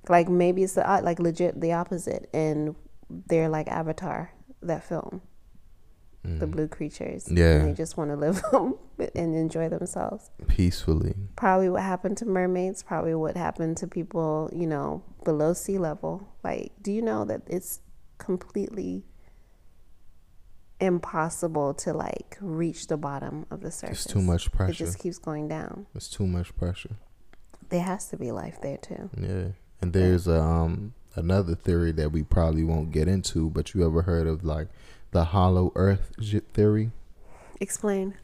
Like 0.09 0.29
maybe 0.29 0.65
it's 0.65 0.73
the, 0.75 0.81
like 0.81 1.21
legit 1.21 1.61
the 1.61 1.75
opposite, 1.75 2.29
and 2.35 2.75
they're 3.29 3.49
like 3.49 3.69
Avatar, 3.69 4.33
that 4.63 4.83
film, 4.83 5.23
the 6.25 6.47
blue 6.47 6.69
creatures. 6.69 7.29
Yeah. 7.31 7.57
and 7.57 7.69
they 7.69 7.75
just 7.75 7.97
want 7.97 8.11
to 8.11 8.17
live 8.17 8.41
and 9.15 9.35
enjoy 9.35 9.69
themselves. 9.69 10.31
Peacefully. 10.47 11.15
Probably 11.37 11.69
what 11.69 11.83
happened 11.83 12.17
to 12.19 12.27
mermaids. 12.27 12.83
Probably 12.83 13.15
what 13.15 13.37
happened 13.37 13.77
to 13.79 13.89
people, 13.89 14.49
you 14.53 14.67
know, 14.67 15.03
below 15.25 15.53
sea 15.53 15.79
level. 15.79 16.29
Like, 16.45 16.73
do 16.81 16.93
you 16.93 17.03
know 17.03 17.25
that 17.25 17.43
it's 17.49 17.81
completely 18.19 19.05
impossible 20.81 21.75
to 21.75 21.93
like 21.93 22.37
reach 22.41 22.87
the 22.89 22.97
bottom 22.97 23.47
of 23.51 23.61
the 23.61 23.71
surface? 23.71 24.05
It's 24.05 24.13
too 24.13 24.23
much 24.23 24.53
pressure. 24.53 24.73
It 24.73 24.77
just 24.77 24.99
keeps 24.99 25.19
going 25.19 25.49
down. 25.49 25.87
It's 25.95 26.09
too 26.09 26.27
much 26.27 26.55
pressure. 26.57 26.97
There 27.69 27.83
has 27.83 28.09
to 28.11 28.17
be 28.17 28.31
life 28.33 28.61
there 28.61 28.77
too. 28.77 29.11
Yeah. 29.19 29.49
And 29.81 29.93
there's 29.93 30.29
a, 30.29 30.41
um 30.41 30.95
another 31.17 31.55
theory 31.55 31.93
that 31.93 32.11
we 32.11 32.23
probably 32.23 32.65
won't 32.65 32.91
get 32.91 33.09
into, 33.09 33.51
but 33.51 33.75
you 33.75 33.85
ever 33.85 34.03
heard 34.03 34.27
of 34.27 34.45
like 34.45 34.69
the 35.13 35.25
hollow 35.25 35.73
earth 35.77 36.13
theory? 36.53 36.91
Explain. 37.61 38.15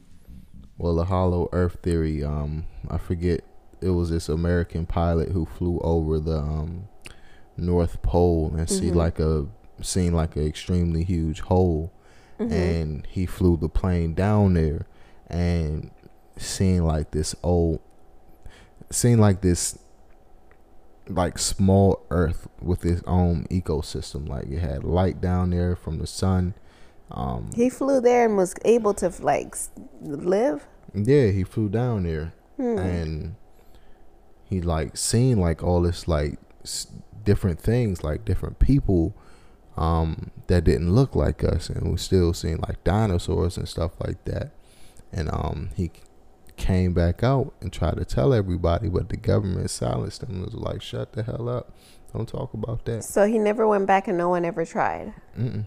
Well, 0.77 0.95
the 0.95 1.05
hollow 1.05 1.49
earth 1.51 1.79
theory, 1.81 2.23
um, 2.23 2.65
I 2.89 2.97
forget 2.97 3.41
it 3.81 3.89
was 3.89 4.09
this 4.09 4.27
American 4.29 4.85
pilot 4.85 5.29
who 5.29 5.45
flew 5.45 5.79
over 5.79 6.19
the 6.19 6.37
um 6.37 6.87
North 7.57 8.01
Pole 8.01 8.53
and 8.57 8.69
see 8.69 8.91
like 8.91 9.19
a 9.19 9.47
seen 9.81 10.13
like 10.13 10.35
an 10.35 10.45
extremely 10.45 11.03
huge 11.03 11.39
hole 11.41 11.93
and 12.39 13.05
he 13.07 13.25
flew 13.25 13.57
the 13.57 13.69
plane 13.69 14.13
down 14.13 14.53
there 14.53 14.85
and 15.27 15.91
seen 16.37 16.83
like 16.85 17.11
this 17.11 17.35
old 17.43 17.79
seen 18.89 19.19
like 19.19 19.41
this 19.41 19.77
like 21.07 21.37
small 21.37 22.05
earth 22.11 22.47
with 22.61 22.85
its 22.85 23.01
own 23.05 23.45
ecosystem 23.49 24.27
like 24.27 24.47
it 24.47 24.59
had 24.59 24.83
light 24.83 25.19
down 25.19 25.49
there 25.49 25.75
from 25.75 25.97
the 25.97 26.07
sun 26.07 26.53
um 27.11 27.49
He 27.55 27.69
flew 27.69 28.01
there 28.01 28.25
and 28.25 28.37
was 28.37 28.53
able 28.65 28.93
to 28.95 29.11
like 29.21 29.55
live. 30.01 30.65
Yeah, 30.93 31.27
he 31.27 31.43
flew 31.43 31.69
down 31.69 32.03
there 32.03 32.33
and 32.57 33.35
he 34.43 34.61
like 34.61 34.97
seen 34.97 35.39
like 35.39 35.63
all 35.63 35.81
this 35.81 36.07
like 36.07 36.37
s- 36.63 36.87
different 37.23 37.59
things, 37.59 38.03
like 38.03 38.25
different 38.25 38.59
people 38.59 39.15
um 39.77 40.31
that 40.47 40.63
didn't 40.65 40.91
look 40.93 41.15
like 41.15 41.43
us, 41.43 41.69
and 41.69 41.89
we 41.91 41.97
still 41.97 42.33
seen 42.33 42.57
like 42.67 42.83
dinosaurs 42.83 43.55
and 43.57 43.67
stuff 43.67 43.91
like 43.99 44.23
that. 44.25 44.51
And 45.11 45.29
um 45.31 45.69
he 45.75 45.91
came 46.57 46.93
back 46.93 47.23
out 47.23 47.53
and 47.61 47.71
tried 47.71 47.95
to 47.97 48.03
tell 48.05 48.33
everybody, 48.33 48.89
but 48.89 49.07
the 49.09 49.15
government 49.17 49.69
silenced 49.69 50.23
him. 50.23 50.41
Was 50.41 50.53
like, 50.53 50.81
shut 50.81 51.13
the 51.13 51.23
hell 51.23 51.47
up, 51.47 51.73
don't 52.13 52.27
talk 52.27 52.53
about 52.53 52.83
that. 52.85 53.03
So 53.05 53.25
he 53.25 53.37
never 53.37 53.65
went 53.67 53.85
back 53.85 54.07
and 54.09 54.17
no 54.17 54.27
one 54.29 54.43
ever 54.43 54.65
tried. 54.65 55.13
Mm-mm. 55.37 55.63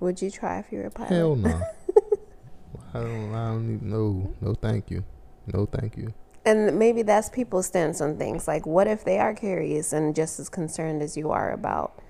Would 0.00 0.20
you 0.22 0.30
try 0.30 0.58
if 0.58 0.72
you 0.72 0.78
were 0.78 0.86
a 0.86 0.90
pilot? 0.90 1.10
Hell 1.10 1.36
no. 1.36 1.48
I 2.94 3.00
don't. 3.00 3.34
I 3.34 3.48
don't 3.50 3.68
need 3.70 3.82
no. 3.82 4.34
No, 4.40 4.54
thank 4.54 4.90
you. 4.90 5.04
No, 5.52 5.66
thank 5.66 5.96
you. 5.96 6.12
And 6.44 6.78
maybe 6.78 7.02
that's 7.02 7.28
people's 7.28 7.66
stance 7.66 8.00
on 8.00 8.16
things. 8.16 8.48
Like, 8.48 8.66
what 8.66 8.86
if 8.86 9.04
they 9.04 9.18
are 9.18 9.34
curious 9.34 9.92
and 9.92 10.14
just 10.14 10.40
as 10.40 10.48
concerned 10.48 11.02
as 11.02 11.16
you 11.16 11.30
are 11.30 11.52
about 11.52 12.00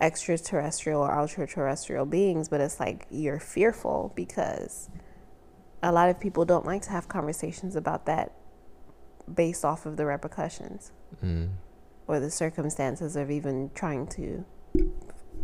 extraterrestrial 0.00 1.00
or 1.00 1.12
ultra-terrestrial 1.18 2.06
beings, 2.06 2.48
but 2.48 2.60
it's 2.60 2.80
like 2.80 3.06
you're 3.10 3.38
fearful 3.40 4.12
because 4.14 4.88
a 5.82 5.92
lot 5.92 6.08
of 6.08 6.18
people 6.18 6.44
don't 6.44 6.64
like 6.64 6.82
to 6.82 6.90
have 6.90 7.08
conversations 7.08 7.76
about 7.76 8.06
that 8.06 8.32
based 9.32 9.64
off 9.64 9.84
of 9.86 9.96
the 9.96 10.04
repercussions 10.06 10.92
Mm. 11.22 11.50
or 12.08 12.18
the 12.18 12.30
circumstances 12.30 13.14
of 13.16 13.30
even 13.30 13.70
trying 13.74 14.06
to 14.08 14.44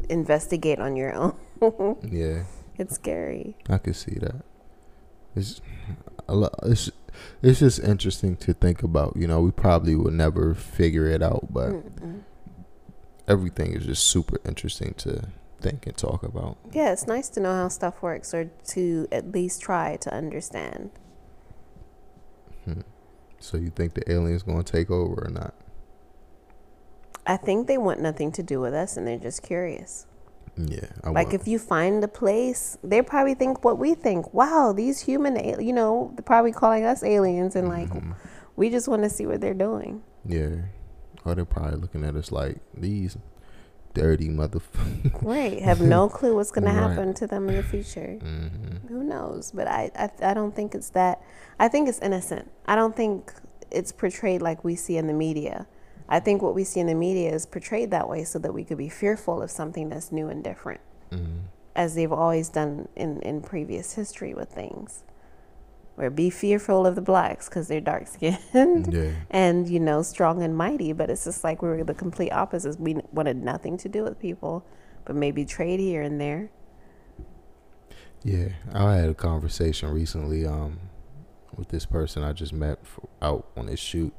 investigate 0.09 0.79
on 0.79 0.97
your 0.97 1.13
own. 1.15 1.35
Yeah. 2.03 2.45
it's 2.77 2.95
scary. 2.95 3.57
I 3.69 3.79
could 3.79 3.97
see 3.97 4.17
that. 4.21 4.45
It's 5.35 5.61
a 6.29 6.35
lot. 6.35 6.55
It's 6.65 6.91
it's 7.43 7.59
just 7.61 7.81
interesting 7.81 8.37
to 8.37 8.53
think 8.53 8.83
about. 8.83 9.15
You 9.17 9.27
know, 9.27 9.41
we 9.41 9.51
probably 9.51 9.95
would 9.95 10.15
never 10.15 10.55
figure 10.55 11.07
it 11.07 11.23
out, 11.23 11.53
but 11.53 11.75
everything 13.27 13.73
is 13.73 13.87
just 13.87 14.07
super 14.07 14.39
interesting 14.45 14.95
to 14.99 15.29
think 15.61 15.87
and 15.87 15.97
talk 15.97 16.23
about. 16.23 16.57
Yeah, 16.73 16.93
it's 16.93 17.07
nice 17.07 17.29
to 17.31 17.41
know 17.41 17.53
how 17.53 17.69
stuff 17.69 18.01
works 18.03 18.33
or 18.33 18.51
to 18.69 19.09
at 19.13 19.33
least 19.33 19.61
try 19.61 19.97
to 19.97 20.13
understand. 20.15 20.91
Hmm. 22.65 22.81
So 23.41 23.57
you 23.57 23.71
think 23.71 23.95
the 23.95 24.11
aliens 24.11 24.43
going 24.43 24.63
to 24.63 24.73
take 24.73 24.91
over 24.91 25.27
or 25.27 25.31
not? 25.31 25.55
I 27.27 27.37
think 27.37 27.67
they 27.67 27.79
want 27.79 28.01
nothing 28.01 28.33
to 28.33 28.43
do 28.43 28.61
with 28.61 28.75
us 28.75 28.97
and 28.97 29.07
they're 29.07 29.19
just 29.19 29.43
curious. 29.43 30.07
Yeah, 30.59 30.87
I 31.05 31.11
Like 31.11 31.29
want- 31.29 31.35
if 31.43 31.47
you 31.49 31.59
find 31.59 32.03
a 32.03 32.09
place, 32.09 32.77
they 32.83 33.01
probably 33.03 33.35
think 33.35 33.65
what 33.65 33.79
we 33.79 33.95
think. 33.95 34.35
Wow, 34.35 34.73
these 34.77 35.01
human, 35.01 35.37
you 35.61 35.73
know, 35.73 36.11
they're 36.17 36.23
probably 36.25 36.53
calling 36.53 36.85
us 36.85 37.03
aliens 37.05 37.55
and 37.55 37.69
like 37.69 37.89
Mm-hmm. 37.91 38.13
we 38.57 38.69
just 38.69 38.89
want 38.89 39.05
to 39.05 39.09
see 39.11 39.25
what 39.27 39.41
they're 39.41 39.55
doing. 39.55 40.03
yeah, 40.27 40.63
or 41.25 41.35
they're 41.35 41.45
probably 41.45 41.77
looking 41.79 42.05
at 42.05 42.17
us 42.17 42.33
like 42.33 42.57
these 42.75 43.17
dirty 43.95 44.29
motherfuckers. 44.29 45.23
Right. 45.23 45.61
Have 45.63 45.81
no 45.81 46.09
clue 46.17 46.35
what's 46.35 46.51
going 46.51 46.65
Right. 46.67 46.75
to 46.75 46.81
happen 46.89 47.15
to 47.15 47.27
them 47.27 47.49
in 47.49 47.57
the 47.57 47.63
future. 47.63 48.19
Who 48.89 49.03
knows? 49.05 49.51
But 49.53 49.67
I, 49.69 49.91
I 49.97 50.31
I 50.31 50.35
don't 50.35 50.55
think 50.55 50.75
it's 50.75 50.91
that. 50.91 51.23
I 51.59 51.69
think 51.69 51.89
it's 51.89 51.99
innocent. 52.01 52.51
I 52.67 52.75
don't 52.77 52.95
think 52.97 53.33
it's 53.71 53.93
portrayed 53.93 54.41
like 54.43 54.65
we 54.65 54.75
see 54.77 54.97
in 54.97 55.07
the 55.07 55.13
media. 55.13 55.67
I 56.09 56.21
think 56.21 56.41
what 56.43 56.55
we 56.55 56.65
see 56.65 56.81
in 56.81 56.87
the 56.87 56.95
media 56.95 57.33
is 57.33 57.45
portrayed 57.47 57.91
that 57.91 58.09
way 58.09 58.25
so 58.25 58.39
that 58.39 58.53
we 58.55 58.65
could 58.65 58.79
be 58.79 58.89
fearful 58.89 59.43
of 59.43 59.51
something 59.51 59.91
that's 59.91 60.11
new 60.11 60.29
and 60.29 60.43
different, 60.43 60.81
as 61.77 61.95
they've 61.95 62.13
always 62.13 62.49
done 62.49 62.89
in, 62.97 63.21
in 63.23 63.43
previous 63.43 63.95
history 63.95 64.33
with 64.35 64.49
things. 64.51 65.05
Where 65.97 66.11
be 66.11 66.31
fearful 66.31 66.87
of 66.87 66.95
the 66.95 67.03
blacks 67.03 67.49
because 67.49 67.67
they're 67.67 67.81
dark 67.81 68.07
skinned 68.07 68.95
yeah, 68.95 69.11
and, 69.31 69.69
you 69.69 69.81
know, 69.81 70.03
strong 70.03 70.43
and 70.45 70.57
mighty. 70.57 70.93
But 70.93 71.11
it's 71.11 71.25
just 71.25 71.43
like 71.43 71.61
we 71.61 71.69
were 71.69 71.83
the 71.83 71.93
complete 71.93 72.31
opposites. 72.31 72.79
We 72.79 72.99
wanted 73.13 73.43
nothing 73.43 73.77
to 73.79 73.89
do 73.89 74.05
with 74.05 74.21
people, 74.21 74.65
but 75.05 75.17
maybe 75.17 75.45
trade 75.45 75.81
here 75.81 76.03
and 76.03 76.21
there. 76.21 76.51
yeah. 78.23 78.51
I 78.73 78.95
had 78.95 79.11
a 79.11 79.15
conversation 79.15 79.91
recently. 79.91 80.47
Um, 80.47 80.79
with 81.57 81.69
this 81.69 81.87
person 81.87 82.23
I 82.23 82.33
just 82.33 82.53
met 82.53 82.87
for, 82.87 83.09
out 83.23 83.47
on 83.57 83.67
this 83.67 83.81
shoot, 83.81 84.13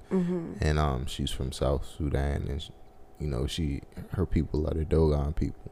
and 0.62 0.80
um, 0.80 1.06
she's 1.06 1.32
from 1.32 1.52
South 1.52 1.86
Sudan, 1.98 2.48
and 2.50 2.62
she, 2.62 2.72
you 3.20 3.28
know 3.28 3.48
she 3.48 3.82
her 4.12 4.26
people 4.26 4.68
are 4.68 4.74
the 4.74 4.86
Dogon 4.86 5.34
people, 5.34 5.72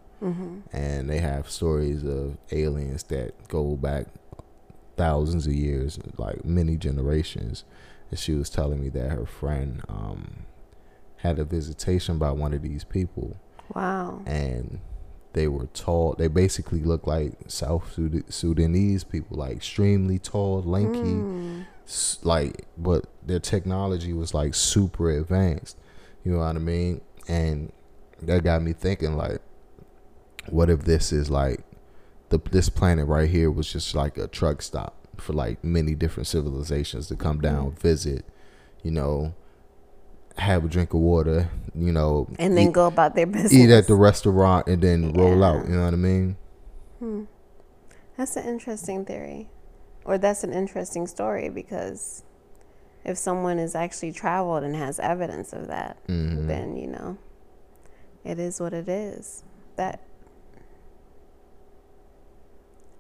and 0.72 1.10
they 1.10 1.20
have 1.20 1.50
stories 1.50 2.04
of 2.04 2.38
aliens 2.52 3.04
that 3.04 3.48
go 3.48 3.76
back 3.76 4.08
thousands 4.98 5.46
of 5.48 5.54
years, 5.54 6.00
like 6.18 6.44
many 6.44 6.76
generations, 6.76 7.64
and 8.10 8.20
she 8.20 8.34
was 8.34 8.50
telling 8.50 8.82
me 8.82 8.90
that 8.90 9.12
her 9.12 9.26
friend 9.26 9.82
um, 9.88 10.46
had 11.18 11.40
a 11.40 11.44
visitation 11.46 12.18
by 12.18 12.32
one 12.32 12.54
of 12.54 12.62
these 12.62 12.84
people. 12.84 13.38
Wow. 13.76 14.22
And 14.26 14.80
they 15.38 15.48
were 15.48 15.68
tall. 15.68 16.16
They 16.18 16.28
basically 16.28 16.82
looked 16.82 17.08
like 17.08 17.34
South 17.48 17.96
Sudanese 18.30 19.04
people, 19.04 19.38
like 19.38 19.58
extremely 19.58 20.18
tall, 20.18 20.64
lanky, 20.64 21.00
mm. 21.00 21.66
like, 22.24 22.66
but 22.76 23.06
their 23.24 23.40
technology 23.40 24.14
was 24.14 24.34
like 24.34 24.56
super 24.56 25.12
advanced. 25.12 25.78
You 26.24 26.32
know 26.32 26.40
what 26.40 26.56
I 26.56 26.60
mean? 26.60 27.02
And 27.28 27.72
that 28.24 28.44
got 28.44 28.64
me 28.64 28.74
thinking, 28.74 29.16
like, 29.16 29.40
what 30.48 30.72
if 30.72 30.86
this 30.86 31.14
is 31.14 31.30
like 31.30 31.60
the 32.30 32.40
this 32.50 32.68
planet 32.68 33.06
right 33.06 33.30
here 33.30 33.52
was 33.52 33.72
just 33.72 33.94
like 33.94 34.18
a 34.18 34.28
truck 34.28 34.64
stop 34.64 34.96
for 35.18 35.34
like 35.34 35.64
many 35.64 35.94
different 35.94 36.26
civilizations 36.26 37.08
to 37.10 37.16
come 37.16 37.42
down, 37.42 37.68
mm-hmm. 37.68 37.80
visit, 37.80 38.26
you 38.82 38.90
know, 38.90 39.36
have 40.38 40.66
a 40.66 40.68
drink 40.68 40.94
of 40.94 41.00
water, 41.00 41.50
you 41.76 41.92
know, 41.92 42.28
and 42.40 42.58
then 42.58 42.70
eat, 42.70 42.74
go 42.74 42.88
about 42.88 43.16
their 43.16 43.26
business. 43.26 43.54
Eat 43.54 43.70
at 43.70 43.88
the 43.88 43.96
restaurant 43.96 44.68
and 44.68 44.82
then 44.82 45.14
yeah. 45.14 45.22
roll 45.22 45.44
out. 45.44 45.68
You 45.68 45.76
know 45.76 45.86
what 45.86 45.94
I 45.94 45.98
mean? 45.98 46.38
Hmm. 47.00 47.24
That's 48.18 48.36
an 48.36 48.48
interesting 48.48 49.06
theory, 49.06 49.50
or 50.06 50.18
that's 50.18 50.44
an 50.44 50.54
interesting 50.54 51.06
story 51.08 51.50
because 51.50 52.24
if 53.06 53.18
someone 53.18 53.58
has 53.58 53.76
actually 53.76 54.12
traveled 54.12 54.64
and 54.64 54.76
has 54.76 55.00
evidence 55.00 55.54
of 55.54 55.68
that, 55.68 55.98
mm-hmm. 56.08 56.48
then 56.48 56.78
you 56.78 56.88
know, 56.88 57.18
it 58.24 58.40
is 58.40 58.60
what 58.60 58.74
it 58.74 58.90
is. 58.90 59.44
That 59.76 60.02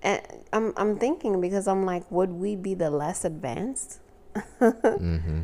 and 0.04 0.22
I'm 0.54 0.74
I'm 0.78 0.98
thinking 0.98 1.42
because 1.42 1.68
I'm 1.68 1.86
like, 1.86 2.10
would 2.12 2.32
we 2.32 2.56
be 2.56 2.74
the 2.74 2.90
less 2.90 3.26
advanced? 3.26 4.00
mm-hmm. 4.62 5.42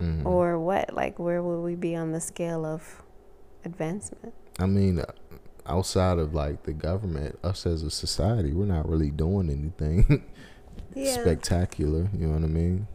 Mm-hmm. 0.00 0.26
Or 0.26 0.58
what? 0.58 0.94
Like, 0.94 1.18
where 1.18 1.42
would 1.42 1.60
we 1.60 1.74
be 1.74 1.96
on 1.96 2.12
the 2.12 2.20
scale 2.20 2.64
of 2.64 3.02
advancement? 3.64 4.34
I 4.58 4.66
mean, 4.66 5.02
outside 5.66 6.18
of 6.18 6.34
like 6.34 6.64
the 6.64 6.72
government, 6.72 7.38
us 7.42 7.66
as 7.66 7.82
a 7.82 7.90
society, 7.90 8.52
we're 8.52 8.66
not 8.66 8.88
really 8.88 9.10
doing 9.10 9.50
anything 9.50 10.24
yeah. 10.94 11.12
spectacular. 11.12 12.08
You 12.16 12.28
know 12.28 12.34
what 12.34 12.44
I 12.44 12.46
mean? 12.46 12.86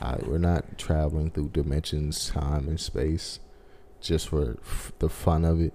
Like, 0.00 0.22
we're 0.26 0.38
not 0.38 0.76
traveling 0.76 1.30
through 1.30 1.50
dimensions, 1.50 2.30
time, 2.30 2.68
and 2.68 2.80
space 2.80 3.38
just 4.00 4.28
for 4.28 4.58
f- 4.62 4.92
the 4.98 5.08
fun 5.08 5.44
of 5.44 5.60
it. 5.60 5.72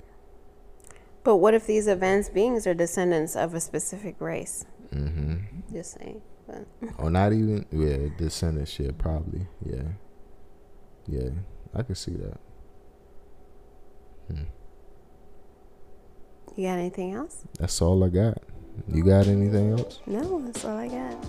But 1.23 1.37
what 1.37 1.53
if 1.53 1.65
these 1.65 1.87
advanced 1.87 2.33
beings 2.33 2.67
are 2.67 2.73
descendants 2.73 3.35
of 3.35 3.53
a 3.53 3.59
specific 3.59 4.19
race? 4.19 4.65
Mm-hmm. 4.93 5.73
Just 5.73 5.99
saying. 5.99 6.21
But. 6.49 6.89
Or 6.97 7.09
not 7.09 7.33
even 7.33 7.65
yeah, 7.71 8.09
descendantship 8.17 8.97
probably. 8.97 9.47
Yeah. 9.65 9.83
Yeah. 11.07 11.29
I 11.75 11.83
can 11.83 11.95
see 11.95 12.13
that. 12.13 12.39
Hmm. 14.27 14.43
You 16.55 16.67
got 16.67 16.79
anything 16.79 17.13
else? 17.13 17.45
That's 17.59 17.81
all 17.81 18.03
I 18.03 18.09
got. 18.09 18.41
You 18.87 19.03
got 19.03 19.27
anything 19.27 19.73
else? 19.73 19.99
No, 20.07 20.41
that's 20.45 20.65
all 20.65 20.77
I 20.77 20.87
got. 20.87 21.21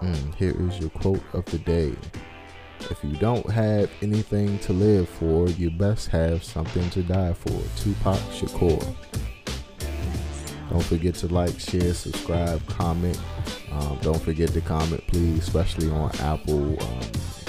Mm, 0.00 0.34
here 0.34 0.54
is 0.68 0.78
your 0.78 0.90
quote 0.90 1.22
of 1.32 1.44
the 1.46 1.58
day. 1.58 1.94
If 2.90 3.02
you 3.02 3.16
don't 3.16 3.48
have 3.50 3.90
anything 4.02 4.58
to 4.60 4.72
live 4.72 5.08
for, 5.08 5.48
you 5.48 5.70
best 5.70 6.08
have 6.08 6.42
something 6.44 6.90
to 6.90 7.02
die 7.02 7.32
for. 7.32 7.62
Tupac 7.76 8.18
Shakur. 8.30 8.94
Don't 10.70 10.82
forget 10.82 11.14
to 11.16 11.28
like, 11.28 11.58
share, 11.60 11.94
subscribe, 11.94 12.66
comment. 12.66 13.18
Um, 13.70 13.98
don't 14.02 14.20
forget 14.20 14.50
to 14.50 14.60
comment, 14.60 15.06
please, 15.06 15.38
especially 15.38 15.90
on 15.90 16.10
Apple 16.20 16.72
um, 16.82 17.00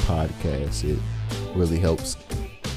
Podcasts. 0.05 0.83
It 0.83 0.99
really 1.55 1.79
helps 1.79 2.17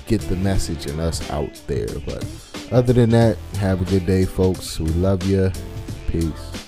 get 0.06 0.20
the 0.22 0.36
message 0.36 0.86
and 0.86 1.00
us 1.00 1.28
out 1.30 1.60
there. 1.66 1.88
But 2.06 2.24
other 2.70 2.92
than 2.92 3.10
that, 3.10 3.36
have 3.56 3.82
a 3.82 3.84
good 3.84 4.06
day, 4.06 4.24
folks. 4.24 4.78
We 4.80 4.90
love 4.90 5.24
you. 5.24 5.50
Peace. 6.08 6.67